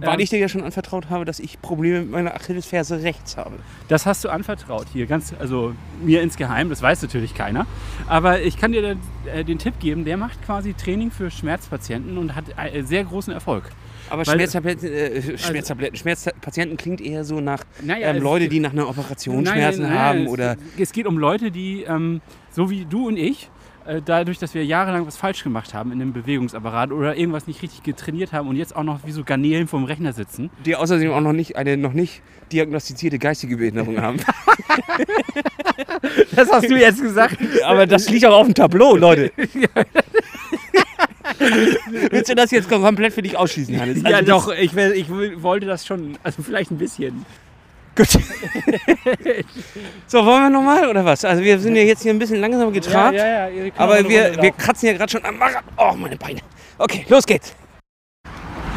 Weil 0.00 0.14
Ähm, 0.14 0.20
ich 0.20 0.30
dir 0.30 0.38
ja 0.38 0.48
schon 0.48 0.62
anvertraut 0.62 1.10
habe, 1.10 1.24
dass 1.24 1.40
ich 1.40 1.60
Probleme 1.60 2.00
mit 2.00 2.10
meiner 2.10 2.34
Achillesferse 2.34 3.02
rechts 3.02 3.36
habe. 3.36 3.56
Das 3.88 4.06
hast 4.06 4.24
du 4.24 4.28
anvertraut 4.28 4.86
hier, 4.92 5.06
ganz, 5.06 5.32
also 5.38 5.72
mir 6.04 6.22
insgeheim, 6.22 6.68
das 6.70 6.82
weiß 6.82 7.02
natürlich 7.02 7.34
keiner. 7.34 7.66
Aber 8.06 8.40
ich 8.42 8.56
kann 8.56 8.72
dir 8.72 8.82
den, 8.82 9.00
äh, 9.32 9.44
den 9.44 9.58
Tipp 9.58 9.74
geben, 9.80 10.04
der 10.04 10.16
macht 10.16 10.42
quasi 10.44 10.74
Training 10.74 11.10
für 11.10 11.30
Schmerzpatienten 11.30 12.16
und 12.18 12.34
hat 12.34 12.44
äh, 12.56 12.82
sehr 12.82 13.04
großen 13.04 13.32
Erfolg. 13.32 13.64
Aber 14.10 14.26
Weil- 14.26 14.36
Schmerztabletten, 14.36 14.90
äh, 14.90 15.36
Schmerztabletten, 15.38 15.96
Schmerzpatienten 15.96 16.76
klingt 16.78 17.00
eher 17.00 17.24
so 17.24 17.40
nach 17.40 17.64
Naja, 17.82 18.08
ähm, 18.08 18.16
es- 18.16 18.22
Leute, 18.22 18.48
die 18.48 18.58
nach 18.60 18.72
einer 18.72 18.88
Operation 18.88 19.42
Nein, 19.42 19.54
Schmerzen 19.54 19.82
nein, 19.82 19.90
nein, 19.90 19.98
haben 20.00 20.22
es, 20.24 20.28
oder 20.30 20.56
Es 20.78 20.92
geht 20.92 21.06
um 21.06 21.18
Leute, 21.18 21.50
die, 21.50 21.82
ähm, 21.82 22.20
so 22.50 22.70
wie 22.70 22.86
du 22.86 23.08
und 23.08 23.16
ich, 23.18 23.50
dadurch, 24.04 24.38
dass 24.38 24.54
wir 24.54 24.64
jahrelang 24.64 25.06
was 25.06 25.16
falsch 25.16 25.42
gemacht 25.42 25.72
haben 25.74 25.92
in 25.92 25.98
dem 25.98 26.12
Bewegungsapparat 26.12 26.92
oder 26.92 27.16
irgendwas 27.16 27.46
nicht 27.46 27.62
richtig 27.62 27.82
getrainiert 27.82 28.32
haben 28.32 28.48
und 28.48 28.56
jetzt 28.56 28.76
auch 28.76 28.82
noch 28.82 29.00
wie 29.06 29.12
so 29.12 29.24
Garnelen 29.24 29.66
vom 29.68 29.84
Rechner 29.84 30.12
sitzen. 30.12 30.50
die 30.66 30.76
außerdem 30.76 31.10
auch 31.12 31.20
noch 31.20 31.32
nicht 31.32 31.56
eine 31.56 31.76
noch 31.76 31.92
nicht 31.94 32.20
diagnostizierte 32.52 33.18
geistige 33.18 33.56
Behinderung 33.56 34.00
haben. 34.02 34.18
Das 36.34 36.50
hast 36.50 36.68
du 36.70 36.76
jetzt 36.78 37.00
gesagt. 37.02 37.36
Aber 37.64 37.86
das 37.86 38.08
liegt 38.10 38.24
auch 38.26 38.38
auf 38.38 38.46
dem 38.46 38.54
Tableau, 38.54 38.96
Leute. 38.96 39.32
Willst 42.10 42.30
du 42.30 42.34
das 42.34 42.50
jetzt 42.50 42.68
komplett 42.68 43.12
für 43.12 43.22
dich 43.22 43.36
ausschließen, 43.36 43.78
Hannes? 43.80 44.02
ja, 44.02 44.16
Also 44.16 44.18
das- 44.18 44.26
doch, 44.46 44.52
ich, 44.54 44.74
ich 44.76 45.08
wollte 45.42 45.66
das 45.66 45.86
schon, 45.86 46.16
also 46.22 46.42
vielleicht 46.42 46.70
ein 46.70 46.78
bisschen. 46.78 47.24
Gut. 47.98 48.10
so, 50.06 50.24
wollen 50.24 50.42
wir 50.44 50.50
nochmal 50.50 50.86
oder 50.88 51.04
was? 51.04 51.24
Also 51.24 51.42
wir 51.42 51.58
sind 51.58 51.74
ja 51.74 51.82
jetzt 51.82 52.04
hier 52.04 52.12
ein 52.12 52.18
bisschen 52.20 52.40
langsam 52.40 52.72
getrabt. 52.72 53.16
Ja, 53.16 53.26
ja, 53.26 53.48
ja, 53.48 53.72
Aber 53.76 54.08
wir, 54.08 54.40
wir 54.40 54.52
kratzen 54.52 54.86
ja 54.86 54.92
gerade 54.92 55.10
schon 55.10 55.24
am 55.24 55.36
Marathon. 55.36 55.64
Oh, 55.76 55.94
meine 55.96 56.16
Beine. 56.16 56.38
Okay, 56.78 57.04
los 57.08 57.26
geht's. 57.26 57.56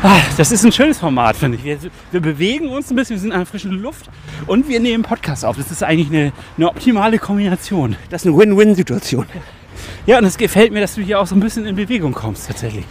Ah, 0.02 0.20
Das 0.36 0.52
ist 0.52 0.64
ein 0.66 0.72
schönes 0.72 0.98
Format, 0.98 1.36
finde 1.36 1.58
ich. 1.60 1.64
Wir, 1.64 1.78
wir 2.12 2.20
bewegen 2.20 2.70
uns 2.70 2.90
ein 2.90 2.96
bisschen, 2.96 3.18
wir 3.18 3.22
sind 3.22 3.32
an 3.32 3.42
der 3.42 3.46
frischen 3.46 3.74
Luft 3.74 4.10
und 4.48 4.68
wir 4.68 4.80
nehmen 4.80 5.04
Podcast 5.04 5.46
auf. 5.46 5.56
Das 5.58 5.70
ist 5.70 5.84
eigentlich 5.84 6.10
eine, 6.10 6.34
eine 6.58 6.68
optimale 6.68 7.20
Kombination. 7.20 7.96
Das 8.10 8.24
ist 8.24 8.28
eine 8.28 8.36
Win-Win-Situation. 8.36 9.28
Ja, 10.06 10.18
und 10.18 10.26
es 10.26 10.38
gefällt 10.38 10.72
mir, 10.72 10.82
dass 10.82 10.96
du 10.96 11.02
hier 11.02 11.20
auch 11.20 11.28
so 11.28 11.36
ein 11.36 11.40
bisschen 11.40 11.66
in 11.66 11.76
Bewegung 11.76 12.12
kommst, 12.14 12.48
tatsächlich. 12.48 12.86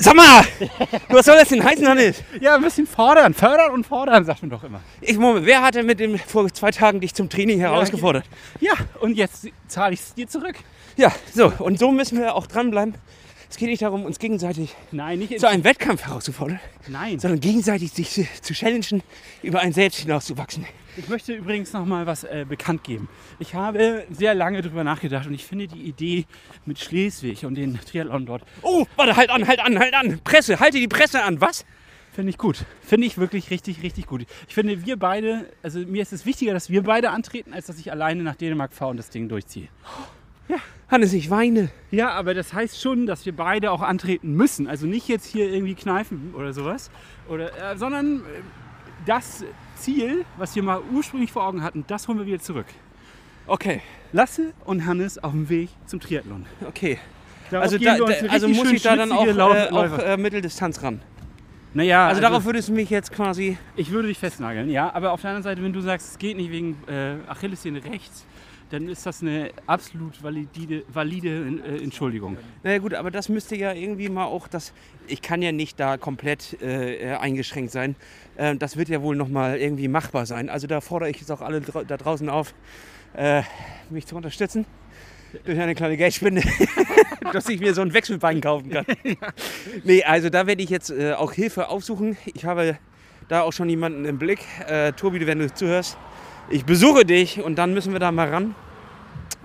Sag 0.00 0.14
mal, 0.14 0.44
was 1.08 1.26
soll 1.26 1.36
das 1.36 1.48
denn 1.48 1.62
heißen, 1.62 1.86
Hannes? 1.86 2.22
Ja, 2.40 2.56
ein 2.56 2.62
bisschen 2.62 2.86
fordern, 2.86 3.34
fördern 3.34 3.72
und 3.72 3.86
fordern, 3.86 4.24
sagt 4.24 4.42
man 4.42 4.50
doch 4.50 4.64
immer. 4.64 4.80
Ich, 5.00 5.16
Moment, 5.16 5.46
wer 5.46 5.62
hat 5.62 5.74
denn 5.74 5.86
mit 5.86 6.00
dem 6.00 6.18
vor 6.18 6.52
zwei 6.52 6.70
Tagen 6.70 7.00
dich 7.00 7.14
zum 7.14 7.28
Training 7.28 7.60
herausgefordert? 7.60 8.24
Ja, 8.60 8.74
und 9.00 9.16
jetzt 9.16 9.48
zahle 9.68 9.94
ich 9.94 10.00
es 10.00 10.14
dir 10.14 10.28
zurück. 10.28 10.56
Ja, 10.96 11.12
so, 11.34 11.52
und 11.58 11.78
so 11.78 11.92
müssen 11.92 12.18
wir 12.18 12.34
auch 12.34 12.46
dranbleiben. 12.46 12.94
Es 13.48 13.56
geht 13.56 13.68
nicht 13.68 13.82
darum, 13.82 14.04
uns 14.04 14.18
gegenseitig 14.18 14.74
Nein, 14.90 15.20
nicht 15.20 15.38
zu 15.38 15.48
einem 15.48 15.62
Wettkampf 15.62 16.02
herauszufordern, 16.04 16.58
Nein. 16.88 17.18
sondern 17.18 17.40
gegenseitig 17.40 17.92
sich 17.92 18.10
zu, 18.10 18.26
zu 18.42 18.54
challengen, 18.54 19.02
über 19.42 19.60
einen 19.60 19.72
selbst 19.72 20.00
hinauszuwachsen. 20.00 20.66
Ich 20.96 21.08
möchte 21.08 21.34
übrigens 21.34 21.72
noch 21.72 21.84
mal 21.84 22.06
was 22.06 22.24
äh, 22.24 22.46
bekannt 22.48 22.82
geben. 22.82 23.08
Ich 23.38 23.54
habe 23.54 24.06
sehr 24.10 24.34
lange 24.34 24.62
darüber 24.62 24.82
nachgedacht 24.82 25.26
und 25.26 25.34
ich 25.34 25.44
finde 25.44 25.68
die 25.68 25.82
Idee 25.82 26.26
mit 26.64 26.78
Schleswig 26.78 27.44
und 27.44 27.54
den 27.54 27.78
Triathlon 27.80 28.26
dort, 28.26 28.42
Oh, 28.62 28.86
warte, 28.96 29.16
halt 29.16 29.30
an, 29.30 29.46
halt 29.46 29.60
an, 29.60 29.78
halt 29.78 29.94
an. 29.94 30.20
Presse, 30.24 30.58
halte 30.58 30.78
die 30.78 30.88
Presse 30.88 31.22
an, 31.22 31.40
was? 31.40 31.64
finde 32.12 32.30
ich 32.30 32.38
gut. 32.38 32.64
Finde 32.80 33.06
ich 33.06 33.18
wirklich 33.18 33.50
richtig, 33.50 33.82
richtig 33.82 34.06
gut. 34.06 34.24
Ich 34.48 34.54
finde, 34.54 34.86
wir 34.86 34.98
beide, 34.98 35.50
also 35.62 35.80
mir 35.80 36.00
ist 36.00 36.14
es 36.14 36.24
wichtiger, 36.24 36.54
dass 36.54 36.70
wir 36.70 36.82
beide 36.82 37.10
antreten, 37.10 37.52
als 37.52 37.66
dass 37.66 37.78
ich 37.78 37.92
alleine 37.92 38.22
nach 38.22 38.36
Dänemark 38.36 38.72
fahre 38.72 38.92
und 38.92 38.96
das 38.96 39.10
Ding 39.10 39.28
durchziehe. 39.28 39.68
Hannes, 40.88 41.12
ich 41.14 41.30
weine. 41.30 41.70
Ja, 41.90 42.10
aber 42.12 42.32
das 42.32 42.52
heißt 42.52 42.80
schon, 42.80 43.06
dass 43.06 43.26
wir 43.26 43.34
beide 43.34 43.72
auch 43.72 43.82
antreten 43.82 44.32
müssen. 44.34 44.68
Also 44.68 44.86
nicht 44.86 45.08
jetzt 45.08 45.26
hier 45.26 45.52
irgendwie 45.52 45.74
kneifen 45.74 46.32
oder 46.34 46.52
sowas, 46.52 46.90
oder, 47.28 47.72
äh, 47.72 47.76
sondern 47.76 48.20
äh, 48.20 48.42
das 49.04 49.44
Ziel, 49.76 50.24
was 50.36 50.54
wir 50.56 50.62
mal 50.62 50.80
ursprünglich 50.92 51.32
vor 51.32 51.46
Augen 51.46 51.62
hatten, 51.62 51.84
das 51.86 52.08
holen 52.08 52.18
wir 52.18 52.26
wieder 52.26 52.40
zurück. 52.40 52.66
Okay, 53.46 53.80
Lasse 54.12 54.52
und 54.64 54.86
Hannes 54.86 55.22
auf 55.22 55.32
dem 55.32 55.48
Weg 55.48 55.70
zum 55.86 56.00
Triathlon. 56.00 56.46
okay. 56.66 56.98
Darauf 57.50 57.64
Also, 57.64 57.78
da, 57.78 57.96
da, 57.96 58.04
also 58.28 58.48
muss 58.48 58.72
ich 58.72 58.82
da 58.82 58.96
dann 58.96 59.12
auch, 59.12 59.24
äh, 59.24 59.68
auch 59.70 59.98
äh, 59.98 60.16
Mitteldistanz 60.16 60.82
ran. 60.82 61.00
Naja, 61.74 62.08
Also 62.08 62.20
darauf 62.20 62.44
würdest 62.44 62.68
du 62.68 62.72
mich 62.72 62.90
jetzt 62.90 63.12
quasi... 63.12 63.56
ich 63.76 63.90
würde 63.90 64.08
dich 64.08 64.18
festnageln, 64.18 64.68
ja. 64.70 64.92
Aber 64.94 65.12
auf 65.12 65.20
der 65.20 65.30
anderen 65.30 65.44
Seite, 65.44 65.62
wenn 65.62 65.72
du 65.72 65.80
sagst, 65.80 66.12
es 66.12 66.18
geht 66.18 66.36
nicht 66.36 66.50
wegen 66.50 66.76
äh, 66.88 67.16
Achillessehne 67.28 67.84
rechts, 67.84 68.24
dann 68.70 68.88
ist 68.88 69.06
das 69.06 69.22
eine 69.22 69.50
absolut 69.66 70.22
valide, 70.22 70.82
valide 70.88 71.60
äh, 71.64 71.82
Entschuldigung. 71.82 72.36
Naja 72.62 72.78
gut, 72.78 72.94
aber 72.94 73.10
das 73.10 73.28
müsste 73.28 73.56
ja 73.56 73.72
irgendwie 73.72 74.08
mal 74.08 74.24
auch 74.24 74.48
das... 74.48 74.72
Ich 75.06 75.22
kann 75.22 75.40
ja 75.42 75.52
nicht 75.52 75.78
da 75.78 75.96
komplett 75.96 76.60
äh, 76.60 77.12
äh, 77.12 77.16
eingeschränkt 77.16 77.70
sein. 77.70 77.94
Ähm, 78.36 78.58
das 78.58 78.76
wird 78.76 78.88
ja 78.88 79.02
wohl 79.02 79.14
nochmal 79.14 79.58
irgendwie 79.58 79.88
machbar 79.88 80.26
sein. 80.26 80.50
Also 80.50 80.66
da 80.66 80.80
fordere 80.80 81.10
ich 81.10 81.18
jetzt 81.18 81.30
auch 81.30 81.42
alle 81.42 81.60
dra 81.60 81.84
da 81.84 81.96
draußen 81.96 82.28
auf, 82.28 82.54
äh, 83.14 83.42
mich 83.90 84.06
zu 84.06 84.16
unterstützen. 84.16 84.66
Durch 85.44 85.58
eine 85.58 85.74
kleine 85.74 85.96
Geldspende, 85.96 86.42
dass 87.32 87.48
ich 87.48 87.60
mir 87.60 87.74
so 87.74 87.82
ein 87.82 87.92
Wechselbein 87.92 88.40
kaufen 88.40 88.70
kann. 88.70 88.86
Nee, 89.84 90.02
also 90.02 90.30
da 90.30 90.46
werde 90.46 90.62
ich 90.62 90.70
jetzt 90.70 90.90
äh, 90.90 91.12
auch 91.12 91.32
Hilfe 91.32 91.68
aufsuchen. 91.68 92.16
Ich 92.34 92.44
habe 92.44 92.78
da 93.28 93.42
auch 93.42 93.52
schon 93.52 93.68
jemanden 93.68 94.04
im 94.04 94.18
Blick. 94.18 94.40
Äh, 94.66 94.92
Tobi, 94.92 95.26
wenn 95.26 95.38
du 95.38 95.52
zuhörst, 95.52 95.98
ich 96.50 96.64
besuche 96.64 97.04
dich 97.04 97.40
und 97.42 97.56
dann 97.56 97.74
müssen 97.74 97.92
wir 97.92 98.00
da 98.00 98.12
mal 98.12 98.28
ran. 98.28 98.54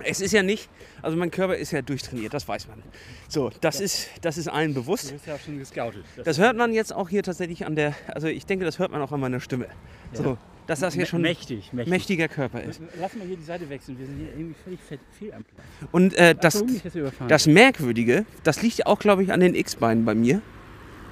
Es 0.04 0.20
ist 0.20 0.32
ja 0.32 0.42
nicht, 0.42 0.68
also 1.00 1.16
mein 1.16 1.30
Körper 1.30 1.54
ist 1.56 1.70
ja 1.70 1.80
durchtrainiert, 1.80 2.34
das 2.34 2.48
weiß 2.48 2.66
man. 2.66 2.82
So, 3.28 3.50
das 3.60 3.80
ist, 3.80 4.08
das 4.20 4.36
ist 4.36 4.48
allen 4.48 4.74
bewusst. 4.74 5.12
bist 5.12 5.26
ja 5.26 5.38
schon 5.38 5.58
gescoutet. 5.58 6.04
Das 6.24 6.38
hört 6.38 6.56
man 6.56 6.72
jetzt 6.72 6.92
auch 6.92 7.08
hier 7.08 7.22
tatsächlich 7.22 7.64
an 7.66 7.76
der, 7.76 7.94
also 8.08 8.26
ich 8.26 8.44
denke, 8.46 8.64
das 8.64 8.78
hört 8.80 8.90
man 8.90 9.00
auch 9.00 9.12
an 9.12 9.20
meiner 9.20 9.38
Stimme. 9.38 9.66
So, 10.12 10.38
dass 10.66 10.80
das 10.80 10.94
hier 10.94 11.06
schon 11.06 11.20
ein 11.20 11.22
mächtig, 11.22 11.72
mächtig. 11.72 11.90
mächtiger 11.90 12.28
Körper 12.28 12.62
ist. 12.62 12.80
Lass 13.00 13.14
mal 13.14 13.26
hier 13.26 13.36
die 13.36 13.44
Seite 13.44 13.68
wechseln. 13.70 13.98
Wir 13.98 14.06
sind 14.06 14.18
hier 14.18 14.28
irgendwie 14.30 14.56
völlig 14.64 14.80
fehl 15.18 15.32
am 15.34 15.44
Platz. 15.44 15.66
Und 15.92 16.14
äh, 16.14 16.34
das, 16.34 16.60
überfahren. 16.94 17.28
das 17.28 17.46
Merkwürdige, 17.46 18.24
das 18.42 18.62
liegt 18.62 18.86
auch, 18.86 18.98
glaube 18.98 19.22
ich, 19.22 19.32
an 19.32 19.40
den 19.40 19.54
X-Beinen 19.54 20.04
bei 20.04 20.14
mir. 20.14 20.40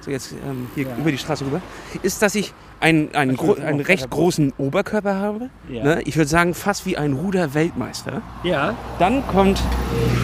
So 0.01 0.11
jetzt 0.11 0.33
ähm, 0.33 0.67
hier 0.75 0.87
Ja. 0.87 0.97
über 0.97 1.11
die 1.11 1.17
Straße 1.17 1.45
rüber. 1.45 1.61
Ist, 2.01 2.21
dass 2.21 2.35
ich 2.35 2.53
einen, 2.81 3.13
einen, 3.15 3.37
gro 3.37 3.53
einen 3.53 3.79
recht 3.79 4.09
großen 4.09 4.53
Oberkörper 4.57 5.15
habe. 5.15 5.49
ja. 5.69 5.83
Ne? 5.83 6.01
Ich 6.05 6.17
würde 6.17 6.29
sagen, 6.29 6.53
fast 6.53 6.85
wie 6.85 6.97
ein 6.97 7.13
Ruder-Weltmeister. 7.13 8.21
ja, 8.43 8.75
Dann 8.99 9.25
kommt, 9.27 9.61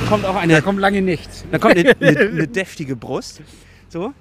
kommt 0.09 0.25
auch 0.25 0.33
da 0.33 0.39
eine, 0.39 0.61
kommt 0.61 0.79
lange 0.79 1.01
nichts. 1.01 1.45
dann 1.51 1.61
kommt 1.61 1.77
eine, 1.77 1.95
eine, 2.01 2.19
eine 2.19 2.47
deftige 2.47 2.95
Brust. 2.95 3.41
So. 3.89 4.13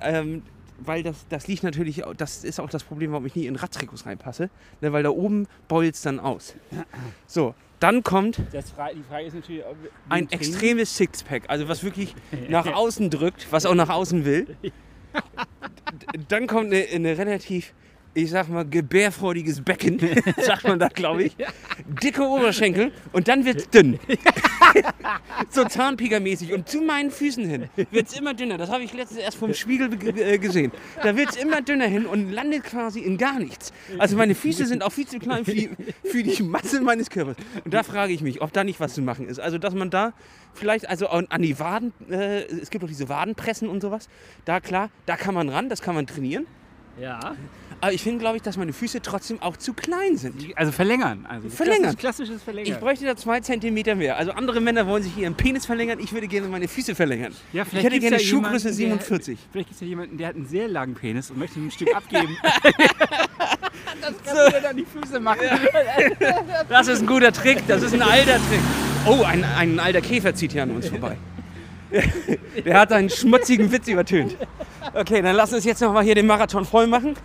Ähm, 0.00 0.42
weil 0.84 1.02
das, 1.02 1.26
das 1.28 1.46
liegt 1.46 1.62
natürlich, 1.62 2.02
das 2.16 2.44
ist 2.44 2.60
auch 2.60 2.70
das 2.70 2.82
Problem, 2.84 3.12
warum 3.12 3.26
ich 3.26 3.34
nie 3.36 3.46
in 3.46 3.56
Radtrikots 3.56 4.06
reinpasse, 4.06 4.50
ne, 4.80 4.92
weil 4.92 5.02
da 5.02 5.10
oben 5.10 5.46
beult 5.68 5.94
es 5.94 6.02
dann 6.02 6.18
aus. 6.18 6.54
So, 7.26 7.54
dann 7.78 8.02
kommt 8.02 8.40
Das 8.52 8.70
Fra 8.70 8.90
die 8.92 9.02
Frage 9.02 9.26
ist 9.26 9.34
natürlich, 9.34 9.62
ein 10.08 10.30
extremes 10.30 10.96
Sixpack, 10.96 11.44
also 11.48 11.68
was 11.68 11.84
wirklich 11.84 12.14
nach 12.48 12.66
außen 12.66 13.10
drückt, 13.10 13.46
was 13.50 13.66
auch 13.66 13.74
nach 13.74 13.88
außen 13.90 14.24
will. 14.24 14.56
Dann 16.28 16.46
kommt 16.46 16.72
eine, 16.72 16.86
eine 16.92 17.18
relativ, 17.18 17.72
ich 18.14 18.30
sag 18.30 18.48
mal, 18.48 18.64
gebärfreudiges 18.66 19.60
Becken, 19.62 19.98
sagt 20.36 20.64
man 20.64 20.78
da, 20.78 20.88
glaube 20.88 21.24
ich. 21.24 21.36
Dicke 22.02 22.22
Oberschenkel 22.22 22.92
und 23.12 23.28
dann 23.28 23.44
wird's 23.44 23.68
dünn. 23.70 23.98
so 25.50 25.64
Zahnpiekermäßig. 25.64 26.52
Und 26.52 26.68
zu 26.68 26.80
meinen 26.82 27.10
Füßen 27.10 27.44
hin 27.48 27.68
wird's 27.90 28.16
immer 28.18 28.34
dünner. 28.34 28.58
Das 28.58 28.70
habe 28.70 28.84
ich 28.84 28.92
letztens 28.92 29.20
erst 29.20 29.36
vom 29.38 29.54
Spiegel 29.54 29.88
ge- 29.96 30.34
äh, 30.34 30.38
gesehen. 30.38 30.72
Da 31.02 31.16
wird's 31.16 31.36
immer 31.36 31.62
dünner 31.62 31.86
hin 31.86 32.06
und 32.06 32.30
landet 32.30 32.64
quasi 32.64 33.00
in 33.00 33.16
gar 33.18 33.38
nichts. 33.38 33.72
Also 33.98 34.16
meine 34.16 34.34
Füße 34.34 34.66
sind 34.66 34.82
auch 34.82 34.92
viel 34.92 35.06
zu 35.06 35.18
klein 35.18 35.44
für 35.44 35.54
die, 35.54 35.70
für 36.04 36.22
die 36.22 36.42
Masse 36.42 36.80
meines 36.80 37.10
Körpers. 37.10 37.36
Und 37.64 37.72
da 37.72 37.82
frage 37.82 38.12
ich 38.12 38.20
mich, 38.22 38.40
ob 38.42 38.52
da 38.52 38.64
nicht 38.64 38.80
was 38.80 38.94
zu 38.94 39.02
machen 39.02 39.26
ist. 39.28 39.40
Also 39.40 39.58
dass 39.58 39.74
man 39.74 39.90
da 39.90 40.12
vielleicht, 40.54 40.88
also 40.88 41.08
an 41.08 41.26
an 41.30 41.42
die 41.42 41.58
Waden, 41.58 41.92
äh, 42.10 42.42
es 42.44 42.70
gibt 42.70 42.84
auch 42.84 42.88
diese 42.88 43.08
Wadenpressen 43.08 43.68
und 43.68 43.80
sowas. 43.80 44.08
Da 44.44 44.60
klar, 44.60 44.90
da 45.06 45.16
kann 45.16 45.34
man 45.34 45.48
ran, 45.48 45.68
das 45.68 45.80
kann 45.82 45.94
man 45.94 46.06
trainieren. 46.06 46.46
Ja. 47.00 47.34
Aber 47.80 47.92
ich 47.92 48.02
finde, 48.02 48.20
glaube 48.20 48.36
ich, 48.36 48.42
dass 48.42 48.56
meine 48.56 48.72
Füße 48.72 49.02
trotzdem 49.02 49.42
auch 49.42 49.56
zu 49.56 49.72
klein 49.72 50.16
sind. 50.16 50.56
Also 50.56 50.70
verlängern. 50.70 51.26
Also 51.28 51.48
Verlängern. 51.48 51.96
Klassisches, 51.96 51.98
klassisches 51.98 52.42
Verlängern. 52.42 52.72
Ich 52.72 52.78
bräuchte 52.78 53.04
da 53.06 53.16
zwei 53.16 53.40
Zentimeter 53.40 53.94
mehr. 53.96 54.16
Also 54.18 54.32
andere 54.32 54.60
Männer 54.60 54.86
wollen 54.86 55.02
sich 55.02 55.16
ihren 55.16 55.34
Penis 55.34 55.66
verlängern, 55.66 55.98
ich 56.00 56.12
würde 56.12 56.28
gerne 56.28 56.46
meine 56.48 56.68
Füße 56.68 56.94
verlängern. 56.94 57.34
ja, 57.52 57.64
ich 57.64 57.82
hätte 57.82 57.98
gerne 57.98 58.18
ja 58.18 58.22
Schuhgröße 58.22 58.68
jemanden, 58.70 59.04
47. 59.04 59.38
Der, 59.38 59.48
vielleicht 59.52 59.68
gibt 59.68 59.74
es 59.74 59.80
ja 59.80 59.86
jemanden, 59.86 60.16
der 60.18 60.28
hat 60.28 60.36
einen 60.36 60.46
sehr 60.46 60.68
langen 60.68 60.94
Penis 60.94 61.30
und 61.30 61.38
möchte 61.38 61.58
ein 61.58 61.70
Stück 61.70 61.92
abgeben. 61.96 62.36
das 64.00 64.14
kannst 64.24 64.54
du 64.54 64.60
dann 64.60 64.76
die 64.76 64.84
Füße 64.84 65.18
machen. 65.18 65.40
Das 66.68 66.88
ist 66.88 67.00
ein 67.00 67.06
guter 67.06 67.32
Trick, 67.32 67.66
das 67.66 67.82
ist 67.82 67.94
ein 67.94 68.02
alter 68.02 68.36
Trick. 68.36 68.60
Oh, 69.06 69.24
ein, 69.24 69.42
ein 69.44 69.80
alter 69.80 70.00
Käfer 70.00 70.34
zieht 70.34 70.52
hier 70.52 70.62
an 70.62 70.70
uns 70.70 70.88
vorbei. 70.88 71.16
Der 72.64 72.80
hat 72.80 72.92
einen 72.92 73.10
schmutzigen 73.10 73.70
Witz 73.70 73.88
übertönt. 73.88 74.36
Okay, 74.94 75.22
dann 75.22 75.36
lass 75.36 75.52
uns 75.52 75.64
jetzt 75.64 75.80
noch 75.80 75.92
mal 75.92 76.02
hier 76.02 76.14
den 76.14 76.26
Marathon 76.26 76.64
voll 76.64 76.86
machen. 76.86 77.16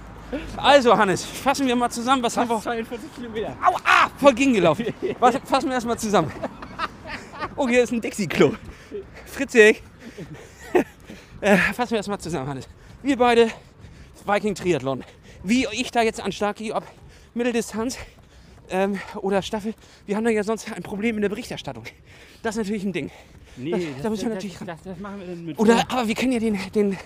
Also, 0.57 0.97
Hannes, 0.97 1.23
fassen 1.23 1.67
wir 1.67 1.75
mal 1.75 1.89
zusammen. 1.89 2.21
Was 2.23 2.35
haben 2.35 2.49
wir? 2.49 2.59
42 2.59 3.15
Kilometer. 3.15 3.55
Au, 3.65 3.75
ah, 3.85 4.09
voll 4.17 4.33
gegengelaufen. 4.33 4.87
Was, 5.19 5.37
fassen 5.45 5.69
wir 5.69 5.75
erstmal 5.75 5.97
zusammen. 5.97 6.31
Oh, 7.55 7.67
hier 7.67 7.83
ist 7.83 7.91
ein 7.91 8.01
Dixie-Klo. 8.01 8.53
Fritzig. 9.25 9.81
Äh, 11.39 11.57
fassen 11.57 11.91
wir 11.91 11.97
erstmal 11.97 12.19
zusammen, 12.19 12.47
Hannes. 12.47 12.67
Wir 13.03 13.17
beide 13.17 13.49
Viking 14.25 14.55
Triathlon. 14.55 15.03
Wie 15.43 15.67
ich 15.71 15.91
da 15.91 16.01
jetzt 16.01 16.19
an 16.19 16.31
Start 16.31 16.57
gehe, 16.57 16.73
ob 16.73 16.83
Mitteldistanz 17.33 17.97
ähm, 18.69 18.99
oder 19.15 19.41
Staffel, 19.41 19.75
wir 20.05 20.15
haben 20.15 20.23
da 20.25 20.31
ja 20.31 20.43
sonst 20.43 20.71
ein 20.73 20.83
Problem 20.83 21.15
in 21.15 21.21
der 21.21 21.29
Berichterstattung. 21.29 21.85
Das 22.43 22.55
ist 22.55 22.57
natürlich 22.57 22.83
ein 22.83 22.91
Ding. 22.91 23.11
Nee, 23.57 23.71
Da- 23.71 23.77
das, 23.77 23.85
da 24.03 24.09
müssen 24.09 24.21
wir 24.23 24.29
das, 24.29 24.35
natürlich 24.43 24.57
das, 24.59 24.67
das, 24.67 24.77
das 24.83 24.99
machen 24.99 25.19
wir 25.19 25.27
dann 25.27 25.45
mit. 25.45 25.59
Oder, 25.59 25.83
aber 25.89 26.07
wir 26.07 26.15
kennen 26.15 26.31
ja 26.33 26.39
den, 26.39 26.59
den 26.75 26.97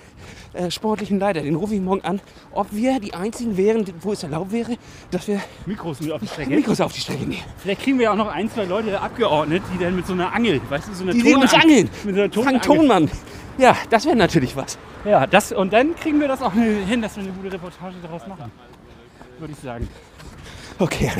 äh, 0.53 0.69
sportlichen 0.69 1.17
Leiter, 1.19 1.41
den 1.41 1.55
rufe 1.55 1.73
ich 1.75 1.81
morgen 1.81 2.01
an, 2.01 2.19
ob 2.51 2.67
wir 2.71 2.99
die 2.99 3.13
einzigen 3.13 3.55
wären, 3.57 3.85
wo 4.01 4.11
es 4.11 4.23
erlaubt 4.23 4.51
wäre, 4.51 4.75
dass 5.11 5.27
wir 5.27 5.39
Mikros 5.65 5.99
auf 6.11 6.19
die 6.21 6.27
Strecke. 6.27 6.49
Mikros 6.49 6.81
auf 6.81 6.91
die 6.93 6.99
Strecke 6.99 7.23
nehmen. 7.23 7.43
Vielleicht 7.57 7.81
kriegen 7.81 7.97
wir 7.99 8.05
ja 8.05 8.11
auch 8.11 8.17
noch 8.17 8.27
ein, 8.27 8.49
zwei 8.49 8.65
Leute 8.65 8.99
abgeordnet, 8.99 9.63
die 9.73 9.81
dann 9.83 9.95
mit 9.95 10.05
so 10.05 10.13
einer 10.13 10.33
Angel, 10.33 10.59
weißt 10.69 10.89
du, 10.89 10.93
so 10.93 11.03
einer 11.03 11.13
Die 11.13 11.21
sehen 11.21 11.37
uns 11.37 11.53
angeln. 11.53 11.89
Mit 12.03 12.33
so 12.33 12.41
einer 12.41 12.49
Frank. 12.59 12.61
Tonmann. 12.63 13.09
Ja, 13.57 13.75
das 13.89 14.05
wäre 14.05 14.15
natürlich 14.15 14.55
was. 14.55 14.77
Ja, 15.05 15.25
das, 15.27 15.51
und 15.51 15.71
dann 15.73 15.95
kriegen 15.95 16.19
wir 16.19 16.27
das 16.27 16.41
auch 16.41 16.53
hin, 16.53 17.01
dass 17.01 17.15
wir 17.15 17.23
eine 17.23 17.31
gute 17.33 17.53
Reportage 17.53 17.95
daraus 18.01 18.25
machen. 18.27 18.51
Würde 19.39 19.53
ich 19.53 19.59
sagen. 19.59 19.87
Okay, 20.79 21.11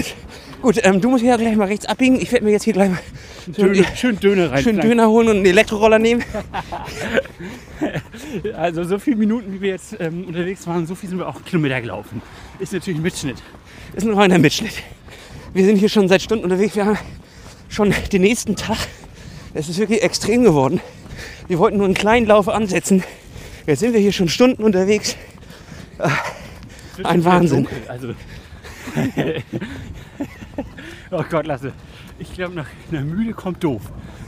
gut. 0.61 0.79
Ähm, 0.83 1.01
du 1.01 1.09
musst 1.09 1.23
hier 1.23 1.37
gleich 1.37 1.55
mal 1.55 1.67
rechts 1.67 1.85
abbiegen. 1.85 2.19
Ich 2.19 2.31
werde 2.31 2.45
mir 2.45 2.51
jetzt 2.51 2.63
hier 2.63 2.73
gleich 2.73 2.89
mal 2.89 2.99
Döner, 3.47 3.85
schön 3.95 4.19
Döner 4.19 4.51
rein. 4.51 4.63
schönen 4.63 4.81
Döner 4.81 5.09
holen 5.09 5.29
und 5.29 5.37
einen 5.37 5.45
Elektroroller 5.45 5.99
nehmen. 5.99 6.23
Also 8.55 8.83
so 8.83 8.99
viele 8.99 9.15
Minuten, 9.15 9.51
wie 9.53 9.61
wir 9.61 9.69
jetzt 9.69 9.95
ähm, 9.99 10.25
unterwegs 10.25 10.67
waren, 10.67 10.85
so 10.85 10.93
viel 10.93 11.09
sind 11.09 11.17
wir 11.17 11.27
auch 11.27 11.43
Kilometer 11.43 11.81
gelaufen. 11.81 12.21
Ist 12.59 12.73
natürlich 12.73 12.99
ein 12.99 13.03
Mitschnitt. 13.03 13.37
Ist 13.95 14.05
ein 14.05 14.13
reiner 14.13 14.37
Mitschnitt. 14.37 14.73
Wir 15.53 15.65
sind 15.65 15.77
hier 15.77 15.89
schon 15.89 16.07
seit 16.07 16.21
Stunden 16.21 16.43
unterwegs. 16.43 16.75
Wir 16.75 16.85
haben 16.85 16.99
schon 17.69 17.93
den 18.13 18.21
nächsten 18.21 18.55
Tag. 18.55 18.77
Es 19.53 19.67
ist 19.67 19.79
wirklich 19.79 20.03
extrem 20.03 20.43
geworden. 20.43 20.79
Wir 21.47 21.57
wollten 21.57 21.77
nur 21.77 21.87
einen 21.87 21.95
kleinen 21.95 22.27
Lauf 22.27 22.47
ansetzen. 22.47 23.03
Jetzt 23.65 23.79
sind 23.79 23.93
wir 23.93 23.99
hier 23.99 24.13
schon 24.13 24.29
Stunden 24.29 24.63
unterwegs. 24.63 25.17
Wird 26.95 27.07
Ein 27.07 27.25
Wahnsinn. 27.25 27.67
Also. 27.87 28.13
oh 31.11 31.23
Gott, 31.29 31.47
lasse. 31.47 31.73
Ich 32.21 32.33
glaube, 32.35 32.53
nach 32.53 32.67
einer 32.91 33.01
Mühle 33.01 33.33
kommt 33.33 33.63
doof. 33.63 33.81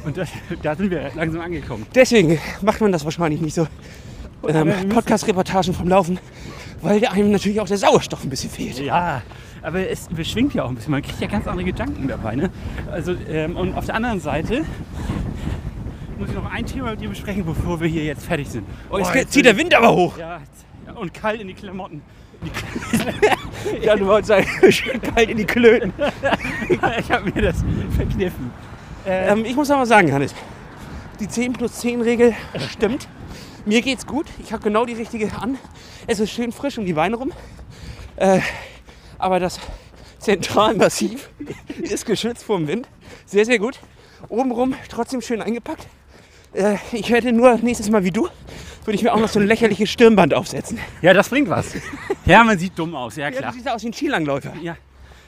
Und 0.03 0.17
das, 0.17 0.27
da 0.63 0.75
sind 0.75 0.89
wir 0.89 1.11
langsam 1.15 1.41
angekommen. 1.41 1.85
Deswegen 1.93 2.39
macht 2.63 2.81
man 2.81 2.91
das 2.91 3.05
wahrscheinlich 3.05 3.39
nicht 3.39 3.53
so. 3.53 3.67
Ähm, 4.47 4.89
Podcast-Reportagen 4.89 5.73
vom 5.75 5.87
Laufen, 5.87 6.19
weil 6.81 7.05
einem 7.05 7.31
natürlich 7.31 7.61
auch 7.61 7.67
der 7.67 7.77
Sauerstoff 7.77 8.23
ein 8.23 8.29
bisschen 8.31 8.49
fehlt. 8.49 8.79
Ja, 8.79 9.21
aber 9.61 9.87
es 9.87 10.07
beschwingt 10.07 10.55
ja 10.55 10.63
auch 10.63 10.69
ein 10.69 10.75
bisschen. 10.75 10.89
Man 10.91 11.03
kriegt 11.03 11.21
ja 11.21 11.27
ganz 11.27 11.47
andere 11.47 11.65
Gedanken 11.65 12.07
dabei. 12.07 12.35
Ne? 12.35 12.49
Also, 12.91 13.13
ähm, 13.29 13.55
und 13.55 13.75
auf 13.75 13.85
der 13.85 13.93
anderen 13.95 14.19
Seite 14.19 14.65
muss 16.17 16.29
ich 16.29 16.35
noch 16.35 16.51
ein 16.51 16.65
Thema 16.65 16.91
mit 16.91 17.01
dir 17.01 17.09
besprechen, 17.09 17.45
bevor 17.45 17.79
wir 17.79 17.87
hier 17.87 18.03
jetzt 18.05 18.25
fertig 18.25 18.49
sind. 18.49 18.65
Oh, 18.89 18.97
jetzt 18.97 19.13
geht- 19.13 19.31
zieht 19.31 19.45
der 19.45 19.55
Wind 19.55 19.73
aber 19.75 19.93
hoch. 19.93 20.17
Ja, 20.17 20.41
und 20.95 21.13
kalt 21.13 21.39
in 21.39 21.47
die 21.47 21.53
Klamotten. 21.53 22.01
Ja, 23.21 23.35
du 23.97 24.07
wolltest 24.07 24.27
sagen, 24.27 24.47
schön 24.71 25.01
kalt 25.01 25.29
in 25.29 25.37
die 25.37 25.45
Klöten. 25.45 25.93
ich 26.99 27.11
habe 27.11 27.31
mir 27.31 27.41
das 27.41 27.57
verkniffen. 27.95 28.51
Äh, 29.05 29.29
Ähm, 29.31 29.45
ich 29.45 29.55
muss 29.55 29.69
aber 29.71 29.85
sagen, 29.85 30.11
Hannes, 30.11 30.33
die 31.19 31.27
10 31.27 31.53
plus 31.53 31.73
10 31.79 32.01
Regel 32.01 32.33
stimmt. 32.71 33.07
Mir 33.65 33.81
geht's 33.81 34.05
gut. 34.05 34.27
Ich 34.43 34.51
habe 34.51 34.61
genau 34.63 34.85
die 34.85 34.93
richtige 34.93 35.31
an. 35.37 35.57
Es 36.07 36.19
ist 36.19 36.31
schön 36.31 36.51
frisch 36.51 36.77
um 36.77 36.85
die 36.85 36.93
Beine 36.93 37.15
rum. 37.15 37.31
Äh, 38.17 38.39
aber 39.17 39.39
das 39.39 39.59
Zentralmassiv 40.19 41.29
ist 41.81 42.05
geschützt 42.05 42.43
vom 42.43 42.67
Wind. 42.67 42.87
Sehr, 43.25 43.45
sehr 43.45 43.59
gut. 43.59 43.79
Obenrum 44.29 44.73
trotzdem 44.89 45.21
schön 45.21 45.41
eingepackt. 45.41 45.87
Äh, 46.53 46.75
ich 46.91 47.09
hätte 47.09 47.31
nur 47.31 47.57
nächstes 47.57 47.89
Mal 47.89 48.03
wie 48.03 48.11
du, 48.11 48.27
würde 48.85 48.95
ich 48.95 49.03
mir 49.03 49.13
auch 49.13 49.19
noch 49.19 49.29
so 49.29 49.39
ein 49.39 49.47
lächerliches 49.47 49.89
Stirnband 49.89 50.33
aufsetzen. 50.33 50.77
ja, 51.01 51.13
das 51.13 51.29
bringt 51.29 51.49
was. 51.49 51.73
Ja, 52.25 52.43
man 52.43 52.57
sieht 52.57 52.77
dumm 52.77 52.95
aus, 52.95 53.15
ja 53.15 53.25
Ja, 53.25 53.31
klar. 53.31 53.51
du 53.51 53.57
siehst 53.57 53.69
aus 53.69 53.83
wie 53.83 53.87
ein 53.87 53.93
Skilangläufer. 53.93 54.53
Ja, 54.61 54.75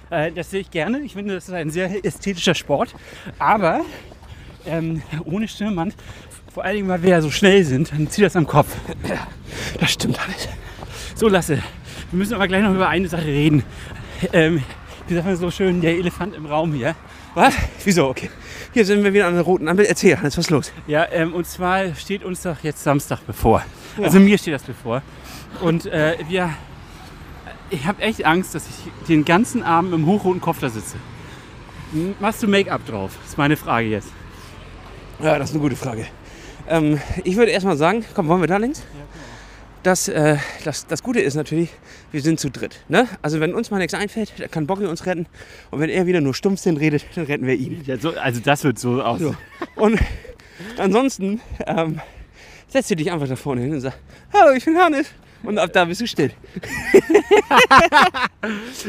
äh, 0.10 0.32
das 0.32 0.52
sehe 0.52 0.62
ich 0.62 0.72
gerne. 0.72 1.00
Ich 1.00 1.14
finde, 1.14 1.36
das 1.36 1.48
ist 1.48 1.54
ein 1.54 1.70
sehr 1.72 2.04
ästhetischer 2.06 2.56
Sport. 2.56 2.94
Aber 3.40 3.82
ähm, 4.66 5.02
ohne 5.26 5.48
Stirnband, 5.48 5.96
vor 6.54 6.64
allen 6.64 6.76
Dingen, 6.78 6.88
weil 6.90 7.02
wir 7.04 7.10
ja 7.12 7.22
so 7.22 7.32
schnell 7.32 7.64
sind, 7.64 7.92
dann 7.92 8.10
zieht 8.10 8.24
das 8.26 8.36
am 8.36 8.48
Kopf. 8.48 8.76
Das 9.80 9.92
stimmt 9.92 10.20
alles. 10.20 10.48
So, 11.16 11.28
Lasse, 11.28 11.56
wir 12.12 12.18
müssen 12.18 12.34
aber 12.34 12.48
gleich 12.48 12.62
noch 12.64 12.74
über 12.74 12.88
eine 12.90 13.08
Sache 13.08 13.26
reden. 13.26 13.64
Ähm, 14.32 14.64
wie 15.08 15.14
sagt 15.16 15.26
man 15.26 15.36
so 15.36 15.52
schön, 15.52 15.82
der 15.82 15.92
Elefant 15.94 16.36
im 16.36 16.46
Raum 16.46 16.74
hier. 16.74 16.96
Was? 17.36 17.54
Wieso? 17.84 18.08
Okay. 18.08 18.30
Hier 18.74 18.86
sind 18.86 19.04
wir 19.04 19.14
wieder 19.14 19.28
an 19.28 19.34
der 19.34 19.44
roten 19.44 19.68
Ampel. 19.68 19.86
Erzähl, 19.86 20.18
Hannes, 20.18 20.38
was 20.38 20.46
ist 20.46 20.52
los? 20.52 20.72
Ja, 20.88 21.06
ähm, 21.12 21.34
und 21.34 21.46
zwar 21.46 21.94
steht 21.96 22.24
uns 22.24 22.42
doch 22.42 22.64
jetzt 22.64 22.82
Samstag 22.82 23.20
bevor. 23.28 23.62
Also 24.02 24.20
mir 24.22 24.38
steht 24.38 24.54
das 24.54 24.64
bevor. 24.64 25.02
Und 25.62 25.86
äh, 25.86 26.18
wir, 26.30 26.50
ich 27.70 27.86
habe 27.86 28.02
echt 28.02 28.26
Angst, 28.26 28.56
dass 28.56 28.66
ich 28.68 29.08
den 29.08 29.26
ganzen 29.26 29.64
Abend 29.64 29.94
im 29.94 30.06
hochroten 30.06 30.40
Kopf 30.40 30.60
da 30.62 30.70
sitze. 30.70 30.96
Machst 32.22 32.42
du 32.42 32.48
Make-up 32.48 32.86
drauf? 32.86 33.12
Ist 33.26 33.38
meine 33.38 33.58
Frage 33.58 33.88
jetzt. 33.88 34.10
Ja, 35.22 35.38
das 35.38 35.50
ist 35.50 35.56
eine 35.56 35.62
gute 35.62 35.76
Frage. 35.76 36.06
Ähm, 36.70 37.00
ich 37.26 37.36
würde 37.36 37.52
erstmal 37.52 37.78
sagen, 37.78 38.06
komm, 38.14 38.28
wollen 38.30 38.42
wir 38.42 38.48
da 38.48 38.58
links? 38.58 38.82
Das, 39.86 40.08
äh, 40.08 40.38
das, 40.64 40.88
das 40.88 41.04
Gute 41.04 41.20
ist 41.20 41.36
natürlich, 41.36 41.70
wir 42.12 42.20
sind 42.20 42.40
zu 42.40 42.50
dritt. 42.50 42.80
Ne? 42.90 43.08
Also 43.22 43.40
wenn 43.40 43.54
uns 43.54 43.70
mal 43.70 43.78
nichts 43.78 43.94
einfällt, 43.94 44.34
dann 44.40 44.50
kann 44.50 44.66
Boggy 44.66 44.88
uns 44.88 45.06
retten. 45.06 45.28
Und 45.70 45.80
wenn 45.80 45.92
er 45.92 46.08
wieder 46.08 46.22
nur 46.22 46.34
Stumpfsinn 46.34 46.78
redet, 46.78 47.06
dann 47.14 47.26
retten 47.26 47.46
wir 47.46 47.54
ihn. 47.54 47.84
Ja, 47.86 47.96
so, 47.96 48.10
also 48.16 48.42
das 48.44 48.64
wird 48.64 48.80
so 48.80 49.04
aus. 49.04 49.20
So. 49.20 49.36
Und 49.76 50.00
ansonsten 50.80 51.40
ähm, 51.68 52.02
setzt 52.68 52.90
du 52.90 52.96
dich 52.96 53.12
einfach 53.12 53.28
da 53.28 53.36
vorne 53.36 53.62
hin 53.62 53.74
und 53.76 53.82
sagst, 53.82 54.00
hallo, 54.34 54.56
ich 54.56 54.66
bin 54.66 54.76
Hannes. 54.76 55.06
Und 55.44 55.60
ab 55.60 55.72
da 55.72 55.86
bist 55.86 56.02
du 56.02 56.08
still. 56.08 56.32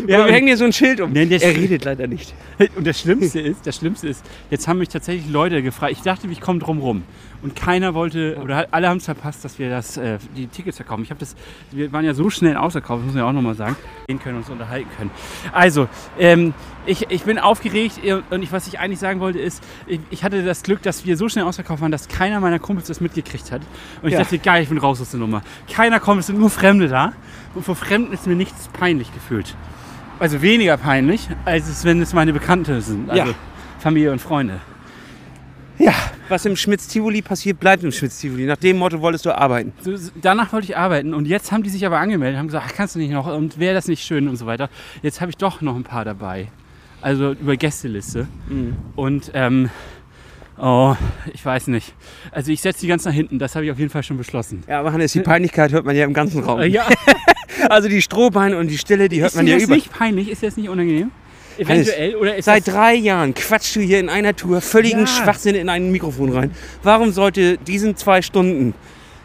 ja, 0.06 0.24
wir 0.24 0.32
hängen 0.32 0.46
hier 0.46 0.56
so 0.56 0.64
ein 0.64 0.72
Schild 0.72 1.02
um. 1.02 1.12
Das- 1.12 1.42
er 1.42 1.54
redet 1.54 1.84
leider 1.84 2.06
nicht. 2.06 2.32
Und 2.76 2.86
das 2.86 3.00
Schlimmste 3.00 3.40
ist, 3.40 3.66
das 3.66 3.76
Schlimmste 3.76 4.08
ist, 4.08 4.24
jetzt 4.50 4.66
haben 4.66 4.78
mich 4.78 4.88
tatsächlich 4.88 5.28
Leute 5.30 5.62
gefragt. 5.62 5.92
Ich 5.92 6.00
dachte, 6.00 6.26
ich 6.30 6.40
komme 6.40 6.58
drum 6.60 6.78
rum. 6.78 7.02
Und 7.46 7.54
keiner 7.54 7.94
wollte, 7.94 8.38
oder 8.42 8.66
alle 8.72 8.88
haben 8.88 8.96
es 8.96 9.04
verpasst, 9.04 9.44
dass 9.44 9.60
wir 9.60 9.70
das, 9.70 9.96
äh, 9.96 10.18
die 10.36 10.48
Tickets 10.48 10.78
verkaufen. 10.78 11.04
Ich 11.04 11.10
habe 11.10 11.20
das, 11.20 11.36
wir 11.70 11.92
waren 11.92 12.04
ja 12.04 12.12
so 12.12 12.28
schnell 12.28 12.56
ausverkauft, 12.56 13.02
das 13.02 13.06
muss 13.06 13.14
man 13.14 13.22
ja 13.22 13.28
auch 13.28 13.32
nochmal 13.32 13.54
sagen, 13.54 13.76
gehen 14.08 14.18
können 14.18 14.34
und 14.38 14.42
uns 14.42 14.50
unterhalten 14.50 14.88
können. 14.96 15.12
Also, 15.52 15.88
ähm, 16.18 16.54
ich, 16.86 17.08
ich 17.08 17.22
bin 17.22 17.38
aufgeregt 17.38 18.00
äh, 18.04 18.14
und 18.30 18.42
ich, 18.42 18.50
was 18.50 18.66
ich 18.66 18.80
eigentlich 18.80 18.98
sagen 18.98 19.20
wollte 19.20 19.38
ist, 19.38 19.62
ich, 19.86 20.00
ich 20.10 20.24
hatte 20.24 20.44
das 20.44 20.64
Glück, 20.64 20.82
dass 20.82 21.06
wir 21.06 21.16
so 21.16 21.28
schnell 21.28 21.44
ausverkauft 21.44 21.82
waren, 21.82 21.92
dass 21.92 22.08
keiner 22.08 22.40
meiner 22.40 22.58
Kumpels 22.58 22.88
das 22.88 23.00
mitgekriegt 23.00 23.52
hat. 23.52 23.62
Und 24.02 24.08
ich 24.08 24.14
Ja. 24.14 24.22
dachte, 24.22 24.38
geil, 24.40 24.64
ich 24.64 24.68
bin 24.68 24.78
raus 24.78 25.00
aus 25.00 25.12
der 25.12 25.20
Nummer. 25.20 25.42
Keiner 25.72 26.00
kommt, 26.00 26.18
es 26.20 26.26
sind 26.26 26.36
nur 26.36 26.46
nur 26.46 26.50
Fremde 26.50 26.88
da. 26.88 27.12
Und 27.54 27.64
vor 27.64 27.76
Fremden 27.76 28.12
ist 28.12 28.26
mir 28.26 28.34
nichts 28.34 28.68
peinlich 28.68 29.12
gefühlt. 29.14 29.54
Also 30.18 30.42
weniger 30.42 30.76
peinlich, 30.76 31.28
als 31.44 31.68
es, 31.68 31.84
wenn 31.84 32.02
es 32.02 32.12
meine 32.12 32.32
Bekannte 32.32 32.80
sind. 32.80 33.08
Also 33.08 33.30
Ja. 33.30 33.34
Familie 33.78 34.10
und 34.10 34.20
Freunde. 34.20 34.60
Ja, 35.78 35.92
was 36.28 36.44
im 36.46 36.56
Schmitz-Tivoli 36.56 37.22
passiert, 37.22 37.60
bleibt 37.60 37.84
im 37.84 37.92
Schmitz-Tivoli. 37.92 38.44
Nach 38.46 38.56
dem 38.56 38.78
Motto 38.78 39.00
wolltest 39.00 39.26
du 39.26 39.36
arbeiten. 39.36 39.72
So, 39.82 39.92
danach 40.20 40.52
wollte 40.52 40.66
ich 40.66 40.76
arbeiten 40.76 41.14
und 41.14 41.26
jetzt 41.26 41.52
haben 41.52 41.62
die 41.62 41.70
sich 41.70 41.84
aber 41.84 41.98
angemeldet, 41.98 42.38
haben 42.38 42.46
gesagt, 42.46 42.66
ach, 42.68 42.74
kannst 42.74 42.94
du 42.94 42.98
nicht 42.98 43.10
noch 43.12 43.26
und 43.26 43.58
wäre 43.58 43.74
das 43.74 43.86
nicht 43.88 44.02
schön 44.04 44.28
und 44.28 44.36
so 44.36 44.46
weiter. 44.46 44.70
Jetzt 45.02 45.20
habe 45.20 45.30
ich 45.30 45.36
doch 45.36 45.60
noch 45.60 45.76
ein 45.76 45.84
paar 45.84 46.04
dabei. 46.04 46.48
Also 47.02 47.32
über 47.32 47.56
Gästeliste. 47.56 48.26
Und 48.96 49.30
ähm, 49.34 49.68
oh, 50.58 50.96
ich 51.34 51.44
weiß 51.44 51.66
nicht. 51.68 51.94
Also 52.32 52.50
ich 52.50 52.62
setze 52.62 52.80
die 52.80 52.86
ganz 52.88 53.04
nach 53.04 53.12
hinten, 53.12 53.38
das 53.38 53.54
habe 53.54 53.66
ich 53.66 53.70
auf 53.70 53.78
jeden 53.78 53.90
Fall 53.90 54.02
schon 54.02 54.16
beschlossen. 54.16 54.64
Ja, 54.66 54.80
aber 54.80 54.92
Hannes, 54.92 55.12
die 55.12 55.20
Peinlichkeit 55.20 55.72
hört 55.72 55.84
man 55.84 55.94
ja 55.94 56.04
im 56.04 56.14
ganzen 56.14 56.42
Raum. 56.42 56.60
Äh, 56.60 56.66
ja, 56.66 56.86
Also 57.68 57.88
die 57.88 58.02
Strohbeine 58.02 58.58
und 58.58 58.68
die 58.68 58.78
Stille, 58.78 59.08
die 59.08 59.20
hört 59.20 59.30
ist 59.32 59.36
man 59.36 59.46
ja 59.46 59.54
das 59.54 59.64
über. 59.64 59.74
nicht 59.76 59.92
peinlich? 59.92 60.30
Ist 60.30 60.42
das 60.42 60.56
nicht 60.56 60.68
unangenehm? 60.68 61.10
Eventuell? 61.58 62.16
Oder 62.16 62.36
ist 62.36 62.44
Seit 62.44 62.66
drei 62.68 62.94
Jahren 62.94 63.34
quatschst 63.34 63.76
du 63.76 63.80
hier 63.80 64.00
in 64.00 64.08
einer 64.08 64.34
Tour 64.36 64.60
völligen 64.60 65.00
Ja. 65.00 65.06
Schwachsinn 65.06 65.54
in 65.54 65.68
ein 65.68 65.90
Mikrofon 65.90 66.32
rein. 66.32 66.50
Warum 66.82 67.12
sollte 67.12 67.58
diesen 67.58 67.96
zwei 67.96 68.22
Stunden 68.22 68.74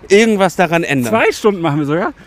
irgendwas 0.09 0.55
daran 0.55 0.83
ändern? 0.83 1.11
zwei 1.11 1.31
Stunden 1.31 1.61
machen 1.61 1.79
wir 1.79 1.85
sogar? 1.85 2.13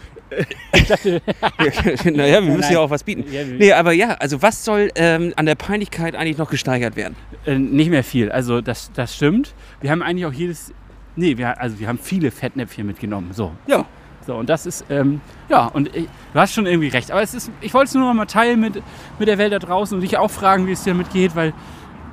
Ich 0.74 0.88
dachte, 0.88 1.22
naja, 2.10 2.34
wir 2.42 2.48
müssen 2.48 2.60
Nein. 2.60 2.72
ja 2.72 2.80
auch 2.80 2.90
was 2.90 3.04
bieten. 3.04 3.24
Ja, 3.32 3.44
Nee, 3.44 3.72
aber 3.72 3.92
ja, 3.92 4.14
also 4.14 4.42
was 4.42 4.64
soll 4.64 4.90
ähm, 4.96 5.32
an 5.36 5.46
der 5.46 5.54
Peinlichkeit 5.54 6.16
eigentlich 6.16 6.38
noch 6.38 6.50
gesteigert 6.50 6.96
werden? 6.96 7.14
Äh, 7.46 7.56
nicht 7.58 7.88
mehr 7.90 8.02
viel. 8.02 8.32
Also 8.32 8.60
das, 8.60 8.90
das 8.92 9.14
stimmt. 9.14 9.54
Wir 9.80 9.90
haben 9.92 10.02
eigentlich 10.02 10.26
auch 10.26 10.32
jedes. 10.32 10.72
Nee, 11.14 11.38
wir, 11.38 11.60
also 11.60 11.78
wir 11.78 11.86
haben 11.86 12.00
viele 12.02 12.32
Fettnäpfchen 12.32 12.84
mitgenommen. 12.84 13.30
So. 13.32 13.52
Ja. 13.68 13.86
So, 14.26 14.36
und 14.36 14.48
das 14.48 14.64
ist, 14.64 14.86
ähm, 14.88 15.20
ja, 15.48 15.66
und 15.66 15.94
ich, 15.94 16.08
du 16.32 16.40
hast 16.40 16.54
schon 16.54 16.66
irgendwie 16.66 16.88
recht. 16.88 17.10
Aber 17.10 17.22
es 17.22 17.34
ist, 17.34 17.50
ich 17.60 17.74
wollte 17.74 17.88
es 17.88 17.94
nur 17.94 18.04
noch 18.04 18.14
mal 18.14 18.26
teilen 18.26 18.60
mit, 18.60 18.82
mit 19.18 19.28
der 19.28 19.38
Welt 19.38 19.52
da 19.52 19.58
draußen 19.58 19.96
und 19.96 20.00
dich 20.00 20.16
auch 20.16 20.30
fragen, 20.30 20.66
wie 20.66 20.72
es 20.72 20.82
dir 20.82 20.92
damit 20.92 21.10
geht, 21.12 21.36
weil 21.36 21.52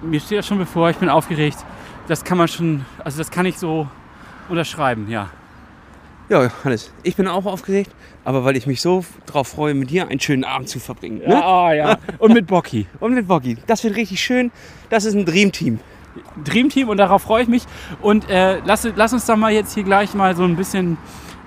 mir 0.01 0.20
steht 0.20 0.39
das 0.39 0.47
schon 0.47 0.57
bevor, 0.57 0.89
ich 0.89 0.97
bin 0.97 1.09
aufgeregt. 1.09 1.57
Das 2.07 2.24
kann 2.24 2.38
man 2.38 2.47
schon, 2.47 2.86
also 3.03 3.18
das 3.18 3.32
kann 3.32 3.45
ich 3.45 3.57
so 3.57 3.88
unterschreiben, 4.49 5.09
ja. 5.09 5.30
Ja, 6.28 6.49
Hannes, 6.64 6.93
ich 7.03 7.16
bin 7.16 7.28
auch 7.28 7.45
aufgeregt, 7.45 7.91
aber 8.24 8.45
weil 8.45 8.55
ich 8.55 8.66
mich 8.66 8.82
so 8.82 9.03
drauf 9.26 9.49
freue, 9.49 9.74
mit 9.74 9.89
dir 9.89 10.07
einen 10.07 10.20
schönen 10.20 10.45
Abend 10.45 10.70
zu 10.70 10.80
verbringen. 10.80 11.20
Ne? 11.20 11.34
Ja, 11.34 11.41
ah, 11.41 11.74
ja. 11.74 11.97
Und 12.20 12.34
mit 12.34 12.47
Bocky. 12.47 12.88
Und 12.99 13.14
mit 13.14 13.28
Boggy. 13.28 13.57
Das 13.68 13.84
wird 13.84 13.95
richtig 13.95 14.22
schön. 14.22 14.51
Das 14.89 15.03
ist 15.05 15.14
ein 15.14 15.26
Dreamteam. 15.26 15.80
Dreamteam 16.43 16.89
und 16.89 16.97
darauf 16.97 17.22
freue 17.22 17.43
ich 17.43 17.47
mich. 17.47 17.64
Und 18.01 18.30
äh, 18.30 18.59
lass, 18.66 18.88
lass 18.95 19.14
uns 19.14 19.26
doch 19.26 19.38
mal 19.38 19.51
jetzt 19.51 19.74
hier 19.74 19.84
gleich 19.84 20.14
mal 20.14 20.36
so 20.36 20.43
ein 20.43 20.57
bisschen 20.57 20.97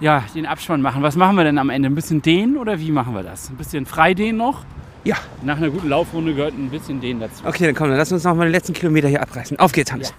ja, 0.01 0.25
den 0.35 0.47
Abspann 0.47 0.83
machen. 0.83 1.03
Was 1.03 1.17
machen 1.17 1.37
wir 1.37 1.45
denn 1.45 1.59
am 1.59 1.71
Ende? 1.71 1.89
Ein 1.89 1.95
bisschen 1.95 2.23
dehnen 2.23 2.57
oder 2.57 2.79
wie 2.81 2.91
machen 2.91 3.15
wir 3.15 3.23
das? 3.23 3.51
Ein 3.51 3.57
bisschen 3.57 3.87
Freidehnen 3.87 4.37
noch? 4.37 4.65
Ja. 5.05 5.17
Nach 5.43 5.59
einer 5.59 5.69
guten 5.71 5.89
Laufrunde 5.89 6.35
gehört 6.35 6.55
ein 6.55 6.71
bisschen 6.71 7.01
Dehnen 7.01 7.21
dazu. 7.21 7.45
Okay, 7.45 7.67
dann 7.67 7.75
komm, 7.75 7.89
dann 7.89 7.99
lass 7.99 8.11
uns 8.11 8.25
noch 8.25 8.35
mal 8.35 8.45
den 8.45 8.53
letzten 8.53 8.73
Kilometer 8.73 9.09
hier 9.09 9.21
abreißen. 9.21 9.59
Auf 9.59 9.73
geht's, 9.73 9.93
Hannes. 9.93 10.15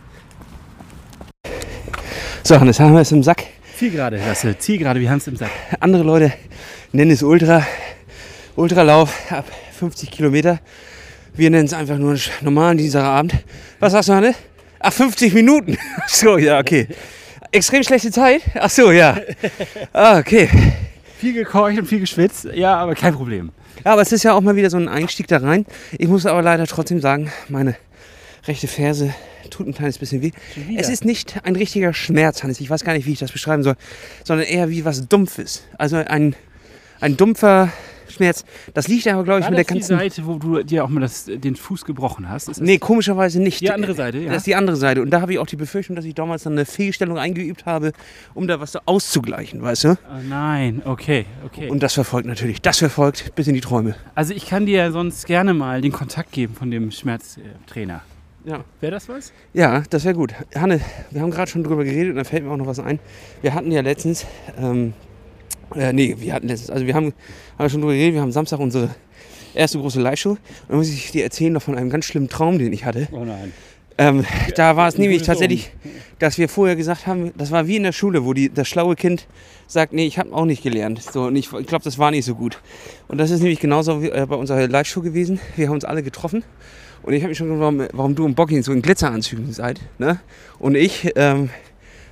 So, 2.43 2.59
Hannes, 2.59 2.80
haben 2.80 2.93
wir 2.93 3.01
es 3.01 3.11
im 3.11 3.23
Sack. 3.23 3.43
Zielgerade, 3.76 4.17
Lasse. 4.17 4.57
Zielgerade, 4.57 4.99
wir 4.99 5.09
haben 5.09 5.17
es 5.17 5.28
im 5.28 5.36
Sack. 5.36 5.49
Andere 5.80 6.03
Leute 6.03 6.34
nennen 6.91 7.11
es 7.11 7.23
Ultra. 7.23 7.65
Ultralauf 8.55 9.32
ab 9.32 9.45
50 9.80 10.11
Kilometer. 10.11 10.59
Wir 11.34 11.49
nennen 11.49 11.65
es 11.65 11.73
einfach 11.73 11.97
nur 11.97 12.11
einen 12.11 12.21
normalen 12.41 12.78
Dienstagabend. 12.78 13.34
Was 13.80 13.91
sagst 13.93 14.09
du, 14.09 14.13
Hannes? 14.13 14.36
Ach, 14.80 14.93
50 14.93 15.34
Minuten. 15.34 15.78
So, 16.07 16.38
ja, 16.38 16.59
okay. 16.59 16.88
Extrem 17.56 17.84
schlechte 17.84 18.12
Zeit? 18.12 18.41
Ach 18.60 18.70
so, 18.70 18.91
ja. 18.91 19.18
Ah, 19.93 20.20
okay. 20.20 20.49
Viel 21.20 21.34
gekeucht 21.34 21.80
und 21.80 21.86
viel 21.86 22.01
geschwitzt. 22.01 22.49
Ja, 22.53 22.76
aber 22.76 22.95
kein 22.95 23.14
Problem. 23.14 23.51
Ja, 23.86 23.93
aber 23.93 24.01
es 24.01 24.12
ist 24.12 24.24
ja 24.24 24.34
auch 24.34 24.41
mal 24.41 24.58
wieder 24.58 24.70
so 24.70 24.76
ein 24.76 24.89
Einstieg 24.89 25.28
da 25.28 25.38
rein. 25.38 25.66
Ich 25.97 26.10
muss 26.10 26.26
aber 26.26 26.41
leider 26.41 26.68
trotzdem 26.68 26.99
sagen, 26.99 27.32
meine 27.47 27.78
rechte 28.45 28.68
Ferse 28.68 29.16
tut 29.49 29.68
ein 29.68 29.74
kleines 29.74 29.97
bisschen 29.97 30.22
weh. 30.22 30.32
Es 30.76 30.89
ist 30.89 31.06
nicht 31.06 31.45
ein 31.45 31.56
richtiger 31.56 31.93
Schmerz, 31.93 32.43
Hannes. 32.43 32.60
Ich 32.60 32.70
weiß 32.70 32.84
gar 32.84 32.91
nicht, 32.91 33.06
wie 33.06 33.14
ich 33.14 33.20
das 33.20 33.32
beschreiben 33.32 33.64
soll, 33.64 33.76
sondern 34.26 34.47
eher 34.47 34.70
wie 34.70 34.84
was 34.84 35.08
Dumpfes. 35.08 35.64
Also 35.78 35.95
ein, 35.95 36.36
ein 36.99 37.16
dumpfer 37.16 37.72
Schmerz. 38.16 38.43
Das 38.74 38.88
liegt 38.88 39.07
aber, 39.07 39.24
glaube 39.24 39.39
ich, 39.39 39.45
War 39.45 39.51
mit 39.51 39.57
der 39.59 39.63
das 39.66 39.74
die 39.74 39.80
ganzen. 39.93 39.97
Seite, 39.97 40.26
wo 40.26 40.36
du 40.39 40.63
dir 40.63 40.84
auch 40.84 40.89
mal 40.89 41.01
das, 41.01 41.26
den 41.26 41.55
Fuß 41.55 41.86
gebrochen 41.86 42.30
hast? 42.30 42.49
Ist 42.49 42.61
Nee, 42.61 42.78
komischerweise 42.78 43.41
nicht. 43.41 43.61
Die 43.61 43.72
andere 43.72 43.93
Seite, 43.93 44.18
ja. 44.20 44.30
Das 44.30 44.38
ist 44.38 44.47
die 44.47 44.55
andere 44.55 44.76
Seite. 44.76 45.01
Und 45.01 45.09
da 45.11 45.22
habe 45.22 45.34
ich 45.34 45.39
auch 45.39 45.45
die 45.47 45.55
Befürchtung, 45.55 45.95
dass 45.95 46.05
ich 46.05 46.16
damals 46.16 46.43
dann 46.43 46.53
eine 46.53 46.66
Fehlstellung 46.66 47.18
eingeübt 47.18 47.66
habe, 47.66 47.91
um 48.34 48.47
da 48.47 48.59
was 48.59 48.72
so 48.72 48.80
auszugleichen, 48.86 49.61
weißt 49.61 49.84
du? 49.84 49.89
Ah, 50.09 50.20
nein, 50.28 50.82
okay, 50.86 51.26
okay. 51.45 51.70
Und 51.70 51.84
das 51.84 51.93
verfolgt 51.93 52.28
natürlich. 52.28 52.61
Das 52.61 52.80
verfolgt 52.80 53.34
bis 53.36 53.47
in 53.47 53.53
die 53.53 53.61
Träume. 53.61 53.95
also 54.16 54.34
ich 54.34 54.45
kann 54.47 54.66
dir 54.66 54.91
sonst 54.91 55.26
gerne 55.28 55.53
mal 55.53 55.82
den 55.82 55.91
Kontakt 55.91 56.32
geben 56.32 56.55
von 56.55 56.72
dem 56.72 56.91
Schmerztrainer. 56.91 58.01
Ja. 58.45 58.63
Wäre 58.80 58.91
das 58.91 59.09
was? 59.09 59.34
Ja, 59.53 59.82
das 59.89 60.05
wäre 60.05 60.13
gut. 60.13 60.34
Hanne, 60.53 60.80
wir 61.09 61.22
haben 61.22 61.32
gerade 61.32 61.49
schon 61.49 61.63
drüber 61.63 61.84
geredet 61.84 62.11
und 62.11 62.18
da 62.18 62.24
fällt 62.24 62.43
mir 62.43 62.51
auch 62.51 62.57
noch 62.57 62.68
was 62.68 62.80
ein. 62.80 62.99
Wir 63.41 63.55
hatten 63.55 63.72
ja 63.72 63.82
letztens, 63.82 64.26
ähm, 64.59 64.93
äh, 65.76 65.93
nee, 65.93 66.16
wir 66.20 66.34
hatten 66.34 66.47
letztens, 66.47 66.70
also 66.70 66.86
wir 66.86 66.93
haben, 66.93 67.13
haben 67.57 67.70
schon 67.70 67.82
drüber 67.82 67.93
geredet, 67.93 68.16
wir 68.16 68.22
haben 68.22 68.32
Samstag 68.32 68.59
unsere 68.59 68.89
erste 69.53 69.80
große 69.80 70.01
Live-Show. 70.01 70.32
Und 70.32 70.39
dann 70.68 70.78
muss 70.78 70.89
ich 70.89 71.11
dir 71.11 71.24
erzählen 71.24 71.53
noch 71.53 71.61
von 71.61 71.76
einem 71.76 71.89
ganz 71.89 72.05
schlimmen 72.05 72.30
Traum, 72.30 72.59
den 72.59 72.74
ich 72.74 72.86
hatte. 72.86 73.07
Oh 73.11 73.24
nein. 73.24 73.53
Ähm, 73.97 74.26
da 74.55 74.76
war 74.76 74.89
es 74.89 74.97
nämlich 74.97 75.22
tatsächlich, 75.22 75.72
dass 76.20 76.38
wir 76.38 76.49
vorher 76.49 76.76
gesagt 76.76 77.07
haben, 77.07 77.32
das 77.38 77.51
war 77.51 77.66
wie 77.68 77.78
in 77.78 77.84
der 77.84 77.93
Schule, 77.93 78.26
wo 78.26 78.34
die, 78.34 78.49
das 78.49 78.68
schlaue 78.68 78.95
Kind 78.95 79.26
sagt, 79.68 79.93
nee, 79.93 80.05
ich 80.05 80.20
habe 80.20 80.34
auch 80.34 80.43
nicht 80.43 80.63
gelernt. 80.63 81.01
So, 81.01 81.24
und 81.24 81.36
ich, 81.38 81.51
ich 81.53 81.68
glaube, 81.68 81.84
das 81.84 81.97
war 81.97 82.11
nicht 82.11 82.26
so 82.26 82.36
gut. 82.36 82.59
Und 83.07 83.20
das 83.20 83.32
ist 83.32 83.39
nämlich 83.39 83.59
genauso 83.59 84.01
wie, 84.01 84.09
äh, 84.09 84.26
bei 84.28 84.36
unserer 84.36 84.68
Live-Show 84.68 85.01
gewesen. 85.01 85.39
Wir 85.55 85.68
haben 85.68 85.76
uns 85.76 85.86
alle 85.86 86.03
getroffen. 86.03 86.43
Und 87.03 87.13
ich 87.13 87.22
habe 87.22 87.30
mich 87.30 87.38
schon 87.38 87.47
gefragt, 87.47 87.78
warum, 87.78 87.88
warum 87.93 88.16
du 88.16 88.26
und 88.26 88.36
Bocky 88.36 88.61
so 88.63 88.74
in 88.74 88.82
Glitzeranzügen 88.82 89.53
seid. 89.53 89.80
Ne? 89.97 90.20
Und 90.59 90.76
ich 90.76 91.11
ähm, 91.16 91.49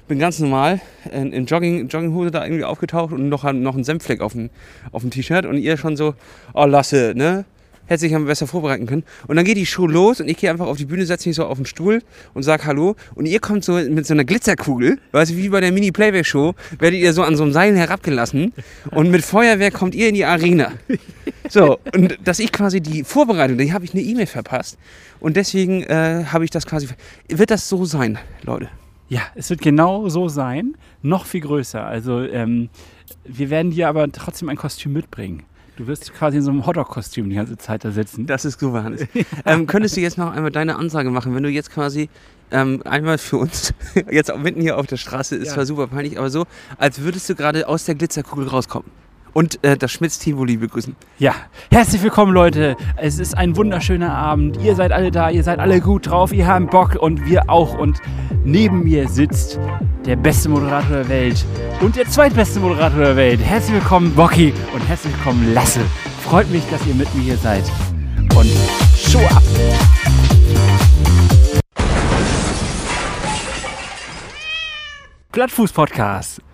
bin 0.07 0.19
ganz 0.19 0.39
normal 0.39 0.81
in, 1.11 1.31
in 1.31 1.45
Jogging, 1.45 1.87
Jogginghose 1.87 2.31
da 2.31 2.43
irgendwie 2.43 2.63
aufgetaucht 2.63 3.13
und 3.13 3.29
noch, 3.29 3.51
noch 3.51 3.75
ein 3.75 3.83
Senffleck 3.83 4.21
auf 4.21 4.33
dem, 4.33 4.49
auf 4.91 5.01
dem 5.01 5.11
T-Shirt. 5.11 5.45
Und 5.45 5.57
ihr 5.57 5.77
schon 5.77 5.95
so, 5.95 6.15
oh 6.53 6.65
Lasse, 6.65 7.13
ne? 7.15 7.45
Hätte 7.85 7.99
sich 7.99 8.13
ja 8.13 8.19
besser 8.19 8.47
vorbereiten 8.47 8.85
können. 8.85 9.03
Und 9.27 9.35
dann 9.35 9.43
geht 9.43 9.57
die 9.57 9.65
Show 9.65 9.87
los 9.87 10.21
und 10.21 10.29
ich 10.29 10.37
gehe 10.37 10.49
einfach 10.49 10.67
auf 10.67 10.77
die 10.77 10.85
Bühne, 10.85 11.05
setze 11.05 11.27
mich 11.27 11.35
so 11.35 11.45
auf 11.45 11.57
den 11.57 11.65
Stuhl 11.65 12.01
und 12.33 12.43
sag 12.43 12.65
Hallo. 12.65 12.95
Und 13.13 13.25
ihr 13.25 13.41
kommt 13.41 13.65
so 13.65 13.73
mit 13.73 14.05
so 14.05 14.13
einer 14.13 14.23
Glitzerkugel, 14.23 14.99
weißt 15.11 15.31
du, 15.31 15.35
wie 15.35 15.49
bei 15.49 15.59
der 15.59 15.73
Mini-Playback-Show, 15.73 16.53
werdet 16.79 17.01
ihr 17.01 17.11
so 17.11 17.23
an 17.23 17.35
so 17.35 17.43
einem 17.43 17.51
Seil 17.51 17.75
herabgelassen 17.75 18.53
und 18.91 19.11
mit 19.11 19.21
Feuerwerk 19.21 19.73
kommt 19.73 19.95
ihr 19.95 20.07
in 20.07 20.15
die 20.15 20.23
Arena. 20.23 20.71
So, 21.49 21.77
und 21.93 22.17
dass 22.23 22.39
ich 22.39 22.53
quasi 22.53 22.79
die 22.79 23.03
Vorbereitung, 23.03 23.57
die 23.57 23.73
habe 23.73 23.83
ich 23.83 23.93
eine 23.93 24.01
E-Mail 24.01 24.27
verpasst. 24.27 24.77
Und 25.19 25.35
deswegen 25.35 25.83
äh, 25.83 26.23
habe 26.31 26.45
ich 26.45 26.51
das 26.51 26.65
quasi. 26.65 26.87
Wird 27.27 27.51
das 27.51 27.67
so 27.67 27.83
sein, 27.83 28.17
Leute? 28.43 28.69
Ja, 29.13 29.21
es 29.35 29.51
wird 29.51 29.61
genau 29.61 30.09
so 30.09 30.27
sein, 30.27 30.75
noch 31.03 31.27
viel 31.27 31.41
größer. 31.41 31.85
Also 31.85 32.21
ähm, 32.21 32.69
wir 33.23 33.51
werden 33.51 33.69
dir 33.69 33.87
aber 33.87 34.11
trotzdem 34.11 34.49
ein 34.49 34.55
Kostüm 34.55 34.93
mitbringen. 34.93 35.43
Du 35.77 35.85
wirst 35.85 36.11
quasi 36.15 36.37
in 36.37 36.43
so 36.43 36.49
einem 36.49 36.65
Hotdog-Kostüm 36.65 37.29
die 37.29 37.35
ganze 37.35 37.55
Zeit 37.57 37.85
da 37.85 37.91
sitzen. 37.91 38.25
Das 38.25 38.43
ist 38.43 38.59
super, 38.59 38.83
Hannes. 38.83 39.05
ähm, 39.45 39.67
könntest 39.67 39.95
du 39.97 40.01
jetzt 40.01 40.17
noch 40.17 40.31
einmal 40.31 40.49
deine 40.51 40.77
Ansage 40.77 41.11
machen, 41.11 41.35
wenn 41.35 41.43
du 41.43 41.49
jetzt 41.49 41.69
quasi 41.71 42.09
ähm, 42.49 42.81
einmal 42.85 43.19
für 43.19 43.37
uns, 43.37 43.75
jetzt 44.11 44.35
mitten 44.37 44.61
hier 44.61 44.79
auf 44.79 44.87
der 44.87 44.97
Straße, 44.97 45.35
ist 45.35 45.49
Ja. 45.49 45.53
zwar 45.53 45.65
super 45.67 45.85
peinlich, 45.85 46.17
aber 46.17 46.31
so, 46.31 46.45
als 46.79 47.01
würdest 47.01 47.29
du 47.29 47.35
gerade 47.35 47.67
aus 47.67 47.85
der 47.85 47.93
Glitzerkugel 47.93 48.47
rauskommen. 48.47 48.89
Und 49.33 49.63
äh, 49.63 49.77
das 49.77 49.91
Schmitz-Tivoli 49.91 50.57
begrüßen. 50.57 50.95
Ja, 51.17 51.33
herzlich 51.71 52.03
willkommen 52.03 52.33
Leute. 52.33 52.75
Es 52.97 53.19
ist 53.19 53.35
ein 53.35 53.55
wunderschöner 53.55 54.13
Abend. 54.13 54.57
Ihr 54.61 54.75
seid 54.75 54.91
alle 54.91 55.09
da, 55.09 55.29
ihr 55.29 55.43
seid 55.43 55.59
alle 55.59 55.81
gut 55.81 56.07
drauf, 56.07 56.31
ihr 56.31 56.47
habt 56.47 56.69
Bock 56.69 56.95
und 56.95 57.25
wir 57.25 57.49
auch. 57.49 57.77
Und 57.77 57.99
neben 58.43 58.83
mir 58.83 59.09
sitzt 59.09 59.59
der 60.05 60.15
beste 60.17 60.49
Moderator 60.49 60.97
der 60.97 61.09
Welt 61.09 61.45
und 61.81 61.95
der 61.95 62.07
zweitbeste 62.07 62.59
Moderator 62.59 62.99
der 62.99 63.15
Welt. 63.15 63.39
Herzlich 63.41 63.73
willkommen 63.73 64.13
Bocky 64.13 64.53
und 64.73 64.87
herzlich 64.87 65.13
willkommen 65.15 65.53
Lasse. 65.53 65.81
Freut 66.21 66.49
mich, 66.51 66.63
dass 66.69 66.85
ihr 66.85 66.93
mit 66.93 67.13
mir 67.15 67.23
hier 67.23 67.37
seid. 67.37 67.63
Und 68.35 68.49
show 68.95 69.19
up! 69.35 69.43
Plattfuß-Podcast. 75.31 76.52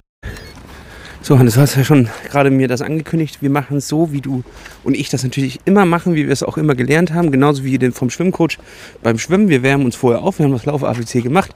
So, 1.22 1.38
Hannes, 1.38 1.55
du 1.55 1.59
hast 1.61 1.76
ja 1.76 1.84
schon 1.84 2.07
gerade 2.30 2.49
mir 2.49 2.70
das 2.70 2.82
angekündigt. 2.82 3.41
Wir 3.41 3.49
machen 3.49 3.78
es 3.78 3.89
so, 3.89 4.13
wie 4.13 4.22
du 4.22 4.43
und 4.86 4.95
ich 4.95 5.09
das 5.09 5.24
natürlich 5.24 5.59
immer 5.65 5.86
machen, 5.86 6.15
wie 6.15 6.26
wir 6.26 6.32
es 6.32 6.43
auch 6.43 6.57
immer 6.57 6.76
gelernt 6.76 7.13
haben. 7.13 7.30
Genauso 7.32 7.65
wie 7.65 7.78
den 7.78 7.91
vom 7.91 8.09
Schwimmcoach 8.09 8.57
beim 9.03 9.20
Schwimmen. 9.20 9.49
Wir 9.49 9.61
wärmen 9.61 9.84
uns 9.84 9.97
vorher 9.97 10.24
auf, 10.24 10.39
wir 10.39 10.45
haben 10.45 10.53
das 10.53 10.65
Lauf-ABC 10.65 11.20
gemacht. 11.22 11.53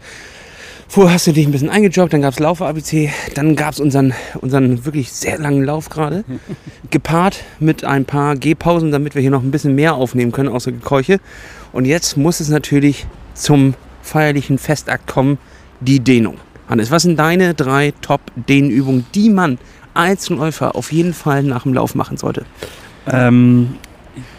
Vorher 0.89 1.14
hast 1.14 1.28
du 1.28 1.32
dich 1.32 1.47
ein 1.47 1.51
bisschen 1.51 1.70
eingejoggt, 1.70 2.11
dann 2.11 2.22
gab 2.22 2.34
es 2.34 2.39
Lauf-ABC, 2.39 3.09
dann 3.36 3.55
gab 3.55 3.74
es 3.74 3.80
unseren, 3.80 4.14
unseren 4.41 4.86
wirklich 4.86 5.14
sehr 5.14 5.39
langen 5.39 5.64
Lauf 5.64 5.89
gerade. 5.89 6.26
gepaart 6.91 7.39
mit 7.59 7.86
ein 7.86 8.03
paar 8.03 8.36
Gehpausen, 8.36 8.91
damit 8.91 9.16
wir 9.16 9.22
hier 9.22 9.32
noch 9.32 9.43
ein 9.43 9.49
bisschen 9.49 9.76
mehr 9.76 9.95
aufnehmen 9.95 10.34
können, 10.34 10.49
außer 10.49 10.74
Gekeuche. 10.74 11.20
Und 11.72 11.86
jetzt 11.86 12.18
muss 12.18 12.41
es 12.41 12.49
natürlich 12.49 13.07
zum 13.34 13.76
feierlichen 14.01 14.57
Festakt 14.57 15.07
kommen, 15.07 15.38
die 15.80 16.01
Dehnung. 16.01 16.38
Hannes, 16.68 16.91
was 16.91 17.03
sind 17.03 17.18
deine 17.20 17.53
drei 17.53 17.93
Top-Dehnübungen, 18.01 19.05
die 19.14 19.30
man 19.30 19.57
Einzelläufer 19.93 20.76
auf 20.76 20.91
jeden 20.91 21.14
Fall 21.14 21.43
nach 21.43 21.64
dem 21.64 21.74
Lauf 21.74 21.95
machen 21.95 22.18
sollte? 22.18 22.45
Ähm, 23.05 23.76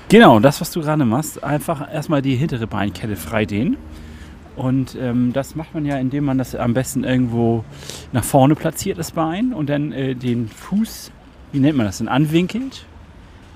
genau, 0.08 0.40
das, 0.40 0.60
was 0.60 0.70
du 0.70 0.80
gerade 0.80 1.04
machst, 1.04 1.44
einfach 1.44 1.92
erstmal 1.92 2.22
die 2.22 2.34
hintere 2.34 2.66
Beinkette 2.66 3.16
frei 3.16 3.44
dehnen. 3.44 3.76
Und 4.56 4.96
ähm, 5.00 5.32
das 5.32 5.56
macht 5.56 5.74
man 5.74 5.84
ja, 5.84 5.98
indem 5.98 6.24
man 6.24 6.38
das 6.38 6.54
am 6.54 6.74
besten 6.74 7.04
irgendwo 7.04 7.64
nach 8.12 8.24
vorne 8.24 8.54
platziert, 8.54 8.98
das 8.98 9.10
Bein, 9.10 9.52
und 9.52 9.68
dann 9.68 9.92
äh, 9.92 10.14
den 10.14 10.48
Fuß, 10.48 11.10
wie 11.52 11.58
nennt 11.58 11.76
man 11.76 11.86
das 11.86 11.98
denn, 11.98 12.08
anwinkelt 12.08 12.86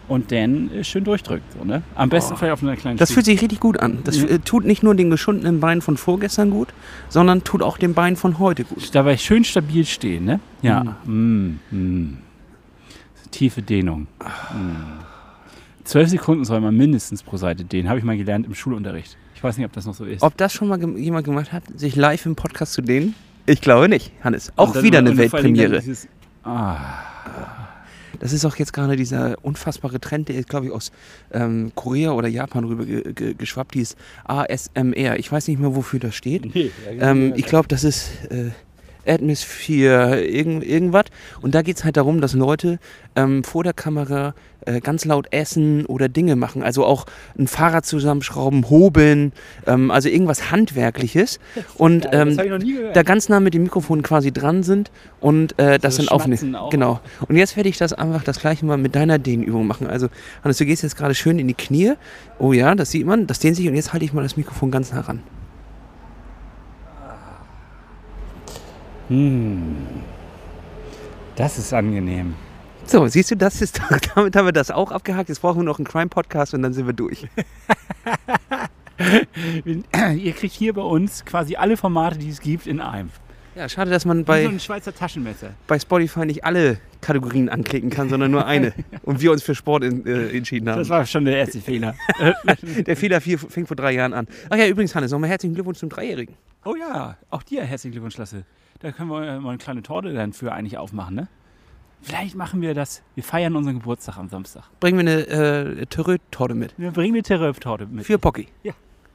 und 0.08 0.32
dann 0.32 0.70
äh, 0.72 0.84
schön 0.84 1.04
durchdrückt. 1.04 1.44
So, 1.58 1.64
ne? 1.64 1.82
Am 1.94 2.08
besten 2.08 2.32
Oh. 2.32 2.36
vielleicht 2.36 2.52
auf 2.54 2.62
einer 2.62 2.76
kleinen 2.76 2.96
Das 2.98 3.08
Stufe. 3.10 3.14
fühlt 3.24 3.26
sich 3.26 3.42
richtig 3.42 3.60
gut 3.60 3.78
an. 3.80 3.98
Das 4.04 4.16
Ja. 4.20 4.38
tut 4.38 4.64
nicht 4.64 4.82
nur 4.82 4.94
den 4.94 5.10
geschundenen 5.10 5.60
Bein 5.60 5.80
von 5.82 5.96
vorgestern 5.96 6.50
gut, 6.50 6.68
sondern 7.08 7.44
tut 7.44 7.62
auch 7.62 7.78
dem 7.78 7.94
Bein 7.94 8.16
von 8.16 8.38
heute 8.38 8.64
gut. 8.64 8.94
Dabei 8.94 9.16
schön 9.16 9.44
stabil 9.44 9.84
stehen, 9.84 10.24
ne? 10.24 10.40
Ja. 10.62 10.96
Mm. 11.04 11.58
Mm. 11.70 12.18
Tiefe 13.30 13.62
Dehnung. 13.62 14.06
Mm. 14.20 15.84
Zwölf 15.84 16.08
Sekunden 16.08 16.44
soll 16.44 16.60
man 16.60 16.76
mindestens 16.76 17.22
pro 17.22 17.36
Seite 17.36 17.64
dehnen, 17.64 17.88
habe 17.88 17.98
ich 17.98 18.04
mal 18.04 18.16
gelernt 18.16 18.46
im 18.46 18.54
Schulunterricht. 18.54 19.16
Ich 19.34 19.42
weiß 19.42 19.56
nicht, 19.56 19.66
ob 19.66 19.72
das 19.72 19.86
noch 19.86 19.94
so 19.94 20.04
ist. 20.04 20.22
Ob 20.22 20.36
das 20.36 20.52
schon 20.52 20.68
mal 20.68 20.78
jemand 20.98 21.24
gemacht 21.24 21.52
hat, 21.52 21.62
sich 21.76 21.94
live 21.96 22.26
im 22.26 22.34
Podcast 22.36 22.72
zu 22.72 22.82
dehnen? 22.82 23.14
Ich 23.46 23.60
glaube 23.60 23.88
nicht, 23.88 24.12
Hannes. 24.22 24.52
Auch 24.56 24.74
wieder 24.82 24.98
eine 24.98 25.16
Weltpremiere. 25.16 25.78
dieses- 25.80 26.08
Ah, 26.42 26.76
Das 28.20 28.32
ist 28.32 28.44
auch 28.44 28.56
jetzt 28.56 28.72
gerade 28.72 28.96
dieser 28.96 29.36
unfassbare 29.42 30.00
Trend, 30.00 30.28
der 30.28 30.36
ist, 30.36 30.48
glaube 30.48 30.66
ich, 30.66 30.72
aus 30.72 30.92
ähm, 31.32 31.72
Korea 31.74 32.12
oder 32.12 32.28
Japan 32.28 32.64
rüber 32.64 32.84
ge 32.84 33.12
ge 33.12 33.34
geschwappt, 33.34 33.74
die 33.74 33.80
ist 33.80 33.96
ASMR. 34.24 35.18
Ich 35.18 35.30
weiß 35.30 35.48
nicht 35.48 35.60
mehr, 35.60 35.74
wofür 35.74 36.00
das 36.00 36.14
steht. 36.14 36.54
nee. 36.54 36.70
Ähm, 37.00 37.32
ich 37.36 37.46
glaube, 37.46 37.68
das 37.68 37.84
ist 37.84 38.10
äh, 38.30 38.50
Atmosphere 39.06 40.24
irgend, 40.24 40.64
irgendwas. 40.64 41.06
Und 41.40 41.54
da 41.54 41.62
geht 41.62 41.76
es 41.78 41.84
halt 41.84 41.96
darum, 41.96 42.20
dass 42.20 42.34
Leute 42.34 42.78
ähm, 43.16 43.44
vor 43.44 43.64
der 43.64 43.72
Kamera 43.72 44.34
äh, 44.68 44.80
ganz 44.80 45.04
laut 45.04 45.26
essen 45.30 45.86
oder 45.86 46.08
Dinge 46.08 46.36
machen. 46.36 46.62
Also 46.62 46.84
auch 46.84 47.06
ein 47.38 47.46
Fahrrad 47.46 47.86
zusammenschrauben, 47.86 48.68
hobeln, 48.68 49.32
ähm, 49.66 49.90
also 49.90 50.08
irgendwas 50.08 50.50
Handwerkliches. 50.50 51.40
Und 51.76 52.08
ähm, 52.12 52.36
habe 52.36 52.44
ich 52.44 52.50
noch 52.50 52.58
nie 52.58 52.74
gehört. 52.74 52.96
da 52.96 53.02
ganz 53.02 53.28
nah 53.28 53.40
mit 53.40 53.54
dem 53.54 53.62
Mikrofon 53.62 54.02
quasi 54.02 54.32
dran 54.32 54.62
sind 54.62 54.90
und 55.20 55.58
äh, 55.58 55.78
das 55.78 55.96
So 55.96 56.02
dann 56.02 56.08
aufnehmen. 56.10 56.54
auch. 56.54 56.70
Genau. 56.70 57.00
Und 57.28 57.36
jetzt 57.36 57.56
werde 57.56 57.68
ich 57.68 57.78
das 57.78 57.92
einfach 57.92 58.22
das 58.24 58.40
gleiche 58.40 58.66
mal 58.66 58.76
mit 58.76 58.94
deiner 58.94 59.18
Dehnübung 59.18 59.66
machen. 59.66 59.86
Also, 59.86 60.08
Hannes, 60.44 60.58
du 60.58 60.64
gehst 60.66 60.82
jetzt 60.82 60.96
gerade 60.96 61.14
schön 61.14 61.38
in 61.38 61.48
die 61.48 61.54
Knie. 61.54 61.94
Oh 62.38 62.52
ja, 62.52 62.74
das 62.74 62.90
sieht 62.90 63.06
man, 63.06 63.26
das 63.26 63.38
dehnt 63.38 63.56
sich 63.56 63.68
und 63.68 63.74
jetzt 63.74 63.92
halte 63.92 64.04
ich 64.04 64.12
mal 64.12 64.22
das 64.22 64.36
Mikrofon 64.36 64.70
ganz 64.70 64.92
nah 64.92 65.00
ran. 65.00 65.22
Hm. 69.08 69.76
Das 71.36 71.56
ist 71.58 71.72
angenehm. 71.72 72.34
So, 72.88 73.06
siehst 73.06 73.30
du, 73.30 73.36
das 73.36 73.60
ist, 73.60 73.82
damit 74.14 74.34
haben 74.34 74.46
wir 74.46 74.52
das 74.52 74.70
auch 74.70 74.90
abgehakt. 74.90 75.28
Jetzt 75.28 75.42
brauchen 75.42 75.58
wir 75.58 75.64
noch 75.64 75.78
einen 75.78 75.86
Crime-Podcast 75.86 76.54
und 76.54 76.62
dann 76.62 76.72
sind 76.72 76.86
wir 76.86 76.94
durch. 76.94 77.26
Ihr 80.16 80.32
kriegt 80.32 80.54
hier 80.54 80.72
bei 80.72 80.80
uns 80.80 81.22
quasi 81.26 81.56
alle 81.56 81.76
Formate, 81.76 82.18
die 82.18 82.30
es 82.30 82.40
gibt, 82.40 82.66
in 82.66 82.80
einem. 82.80 83.10
Ja, 83.54 83.68
schade, 83.68 83.90
dass 83.90 84.06
man 84.06 84.20
Wie 84.20 84.22
so 84.22 84.26
bei, 84.26 84.48
ein 84.48 84.58
Schweizer 84.58 84.94
Taschenmesser. 84.94 85.50
bei 85.66 85.78
Spotify 85.78 86.24
nicht 86.24 86.44
alle 86.44 86.78
Kategorien 87.02 87.50
anklicken 87.50 87.90
kann, 87.90 88.08
sondern 88.08 88.30
nur 88.30 88.46
eine. 88.46 88.72
Und 89.02 89.20
wir 89.20 89.32
uns 89.32 89.42
für 89.42 89.54
Sport 89.54 89.84
in, 89.84 90.06
äh, 90.06 90.34
entschieden 90.34 90.70
haben. 90.70 90.78
Das 90.78 90.88
war 90.88 91.04
schon 91.04 91.26
der 91.26 91.36
erste 91.36 91.60
Fehler. 91.60 91.94
Der 92.86 92.96
Fehler 92.96 93.20
vier, 93.20 93.38
fing 93.38 93.66
vor 93.66 93.76
drei 93.76 93.92
Jahren 93.92 94.14
an. 94.14 94.28
Ach 94.48 94.56
ja, 94.56 94.66
übrigens, 94.66 94.94
Hannes, 94.94 95.12
nochmal 95.12 95.28
herzlichen 95.28 95.54
Glückwunsch 95.54 95.78
zum 95.78 95.90
Dreijährigen. 95.90 96.36
Oh 96.64 96.74
ja, 96.74 97.18
auch 97.28 97.42
dir 97.42 97.64
herzlichen 97.64 97.92
Glückwunsch, 97.92 98.16
Lasse. 98.16 98.44
Da 98.80 98.92
können 98.92 99.10
wir 99.10 99.40
mal 99.40 99.50
eine 99.50 99.58
kleine 99.58 99.82
Torte 99.82 100.14
dann 100.14 100.32
für 100.32 100.52
eigentlich 100.52 100.78
aufmachen, 100.78 101.16
ne? 101.16 101.28
Vielleicht 102.02 102.34
machen 102.36 102.60
wir 102.60 102.74
das. 102.74 103.02
Wir 103.14 103.24
feiern 103.24 103.56
unseren 103.56 103.78
Geburtstag 103.80 104.16
am 104.18 104.28
Samstag. 104.28 104.64
Bringen 104.80 104.98
wir 104.98 105.12
eine 105.12 105.80
äh, 105.80 105.86
Terreux-Torte 105.86 106.54
mit. 106.54 106.74
Wir 106.78 106.90
bringen 106.90 107.14
eine 107.14 107.22
Terröp-Torte 107.22 107.86
mit. 107.86 108.06
Für 108.06 108.18
Pocky. 108.18 108.48
Ja. 108.62 108.72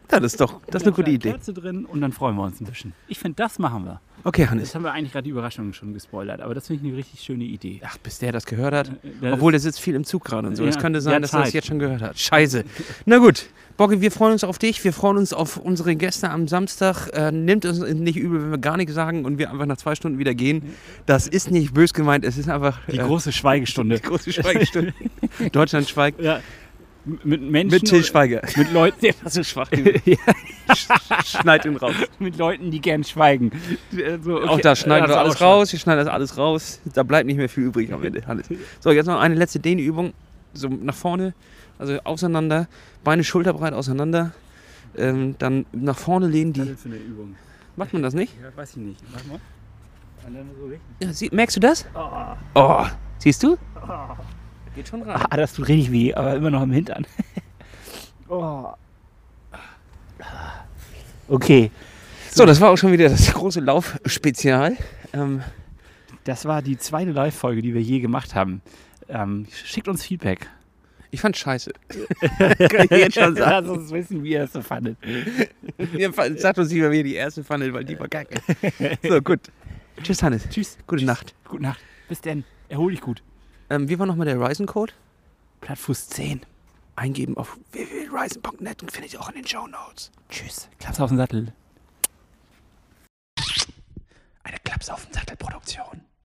Das 0.10 0.22
ist 0.24 0.40
doch, 0.40 0.62
das 0.68 0.82
ist 0.84 0.88
eine 0.88 0.96
gute 0.96 1.10
Idee. 1.12 1.32
Kerze 1.32 1.54
drin 1.54 1.86
und 1.86 2.02
dann 2.02 2.12
freuen 2.12 2.36
wir 2.36 2.44
uns 2.44 2.60
ein 2.62 2.66
bisschen. 2.66 2.94
Ich 3.08 3.20
finde, 3.20 3.36
das 3.38 3.58
machen 3.60 3.86
wir. 3.86 4.00
Okay, 4.26 4.48
Hannes. 4.48 4.70
Das 4.70 4.76
haben 4.76 4.84
wir 4.84 4.92
eigentlich 4.92 5.12
gerade 5.12 5.24
die 5.24 5.32
Überraschung 5.32 5.74
schon 5.74 5.94
gespoilert, 5.94 6.40
aber 6.42 6.54
das 6.54 6.68
finde 6.68 6.84
ich 6.84 6.90
eine 6.90 6.98
richtig 6.98 7.20
schöne 7.22 7.44
Idee. 7.44 7.82
Ach, 7.84 7.98
bis 7.98 8.20
der 8.20 8.32
das 8.32 8.46
gehört 8.46 8.74
hat. 8.74 8.92
Das- 9.22 9.34
Obwohl, 9.34 9.52
der 9.52 9.60
sitzt 9.60 9.80
viel 9.82 9.96
im 9.96 10.04
Zug 10.04 10.24
gerade 10.24 10.48
und 10.48 10.56
so. 10.56 10.66
Es 10.66 10.76
Ja, 10.76 10.82
könnte 10.82 11.02
sein, 11.02 11.14
ja, 11.14 11.20
dass 11.20 11.34
er 11.34 11.42
das 11.42 11.54
jetzt 11.54 11.68
schon 11.68 11.80
gehört 11.80 12.02
hat. 12.02 12.18
Scheiße. 12.20 12.64
Na 13.06 13.18
gut. 13.18 13.48
Bocki, 13.76 14.02
wir 14.02 14.12
freuen 14.12 14.34
uns 14.34 14.44
auf 14.44 14.60
dich. 14.60 14.84
Wir 14.84 14.94
freuen 14.94 15.18
uns 15.18 15.34
auf 15.34 15.58
unsere 15.58 15.96
Gäste 15.96 16.30
am 16.30 16.48
Samstag. 16.48 17.08
Äh, 17.14 17.32
nimmt 17.32 17.66
uns 17.66 17.80
nicht 17.80 18.18
übel, 18.18 18.44
wenn 18.44 18.52
wir 18.52 18.60
gar 18.60 18.78
nichts 18.78 18.94
sagen 18.94 19.26
und 19.26 19.40
wir 19.40 19.50
einfach 19.50 19.66
nach 19.66 19.78
zwei 19.78 19.96
Stunden 19.96 20.20
wieder 20.20 20.36
gehen. 20.36 20.76
Das 21.08 21.28
ist 21.28 21.50
nicht 21.50 21.74
bös 21.74 21.92
gemeint. 21.94 22.24
Es 22.24 22.38
ist 22.38 22.50
einfach 22.50 22.78
die 22.88 23.00
äh, 23.00 23.04
große 23.04 23.32
Schweigestunde. 23.32 23.96
die 24.00 24.02
große 24.04 24.32
Schweigestunde. 24.32 24.94
Deutschland 25.52 25.90
schweigt. 25.90 26.22
Ja. 26.22 26.40
Mit 27.06 27.42
Menschen. 27.42 27.76
Mit 27.76 27.86
Till 27.86 28.04
Schweiger. 28.04 28.42
Mit 28.56 28.72
Leuten, 28.72 29.08
Das 29.24 29.36
ist 29.36 29.50
schwach. 29.50 29.70
ja, 30.06 30.16
Schneid 31.26 31.66
ihn 31.66 31.76
raus. 31.76 31.94
mit 32.20 32.38
Leuten, 32.38 32.72
die 32.72 32.80
gern 32.80 33.04
schweigen. 33.04 33.52
So, 33.92 34.38
okay. 34.38 34.48
Auch 34.48 34.60
da 34.62 34.76
schneiden 34.76 35.04
wir 35.04 35.08
das 35.10 35.18
alles 35.18 35.42
raus. 35.42 35.72
Wir 35.74 35.80
schneiden 35.80 36.06
das 36.06 36.14
alles 36.14 36.38
raus. 36.38 36.80
Da 36.94 37.04
bleibt 37.04 37.28
nicht 37.28 37.38
mehr 37.38 37.50
viel 37.50 37.64
übrig 37.66 37.92
am 37.92 38.04
Ende. 38.04 38.22
So, 38.80 38.92
jetzt 38.92 39.08
noch 39.08 39.20
eine 39.20 39.36
letzte 39.36 39.60
Dehnübung. 39.60 40.14
So 40.54 40.70
nach 40.70 40.94
vorne, 40.96 41.34
also 41.80 41.98
auseinander, 42.04 42.68
Beine 43.04 43.24
schulterbreit 43.24 43.74
auseinander. 43.74 44.32
Ähm, 44.96 45.36
dann 45.40 45.66
nach 45.72 45.98
vorne 45.98 46.28
lehnen 46.28 46.56
Was 46.56 46.60
ist 46.60 46.68
die. 46.68 46.72
das 46.74 46.82
für 46.84 46.90
eine 46.90 46.98
Übung? 46.98 47.36
Macht 47.76 47.94
man 47.94 48.04
das 48.04 48.14
nicht? 48.14 48.34
Ja, 48.42 48.56
weiß 48.56 48.72
ich 48.72 48.78
nicht. 48.78 49.02
Mach 49.12 49.26
mal. 49.26 49.40
So. 50.60 50.72
Ja, 51.06 51.12
sie, 51.12 51.30
merkst 51.34 51.58
du 51.58 51.60
das? 51.60 51.86
Oh. 51.96 52.36
Oh, 52.54 52.86
siehst 53.18 53.44
du? 53.44 53.58
Geht 54.76 54.88
schon 54.88 55.02
rein. 55.04 55.26
Ah, 55.30 55.38
das 55.38 55.54
tut 55.54 55.68
richtig 55.68 55.92
weh, 55.92 56.14
aber 56.14 56.36
immer 56.36 56.50
noch 56.50 56.64
im 56.64 56.72
Hintern. 56.72 57.06
oh. 58.30 58.68
Okay, 61.28 61.72
So, 62.32 62.46
das 62.46 62.60
war 62.62 62.70
auch 62.72 62.78
schon 62.78 62.92
wieder 62.92 63.10
das 63.10 63.32
große 63.34 63.60
Laufspezial. 63.60 64.76
Ähm, 65.14 65.42
das 66.24 66.46
war 66.46 66.62
die 66.62 66.78
zweite 66.78 67.12
Live-Folge, 67.12 67.62
die 67.62 67.74
wir 67.74 67.82
je 67.82 68.00
gemacht 68.00 68.34
haben. 68.36 68.62
Ähm, 69.10 69.46
schickt 69.52 69.88
uns 69.88 70.04
Feedback. 70.04 70.48
ich 71.12 71.22
fand's 71.22 71.40
scheiße. 71.40 71.72
Kann 72.40 72.86
ich 72.90 72.92
jetzt 72.92 73.16
schon 73.16 73.36
sagen. 73.38 73.68
Lass 73.68 73.78
uns 73.78 73.92
wissen, 73.92 74.24
wie 74.24 74.32
ihr 74.32 74.44
es 74.44 74.54
so 74.54 74.62
fandet. 74.62 74.98
Sagt 76.38 76.58
uns 76.60 76.72
lieber, 76.72 76.92
wie 76.92 76.98
ihr 76.98 77.04
die 77.04 77.16
erste 77.16 77.44
fandet, 77.44 77.74
weil 77.74 77.84
die 77.86 78.00
war 78.00 78.08
kacke. 78.08 78.36
So, 79.08 79.22
gut. 79.22 79.40
Tschüss, 80.02 80.24
Hannes. 80.24 80.48
Tschüss. 80.50 80.78
Gute 80.88 81.06
Nacht. 81.06 81.36
Gute 81.48 81.64
Nacht. 81.64 81.80
Bis 82.10 82.22
denn. 82.22 82.44
Erhol 82.70 82.92
dich 82.92 83.02
gut. 83.02 83.22
Ähm, 83.74 83.90
wie 83.90 83.98
war 83.98 84.06
nochmal 84.06 84.28
der 84.28 84.40
Ryzen-Code? 84.40 84.94
Plattfuß 85.62 86.10
10. 86.10 86.42
Eingeben 86.96 87.36
auf 87.38 87.58
www.ryzen.net 87.72 88.84
und 88.84 88.92
findet 88.92 89.14
ihr 89.14 89.20
auch 89.20 89.30
in 89.30 89.36
den 89.36 89.48
Show 89.48 89.66
Notes. 89.66 90.12
Tschüss. 90.30 90.70
Klaps 90.78 91.00
auf 91.00 91.10
den 91.10 91.18
Sattel. 91.18 91.52
Eine 94.44 94.58
Klaps 94.64 94.92
auf 94.92 95.04
den 95.06 95.14
Sattel 95.14 95.36
Produktion. 95.38 96.02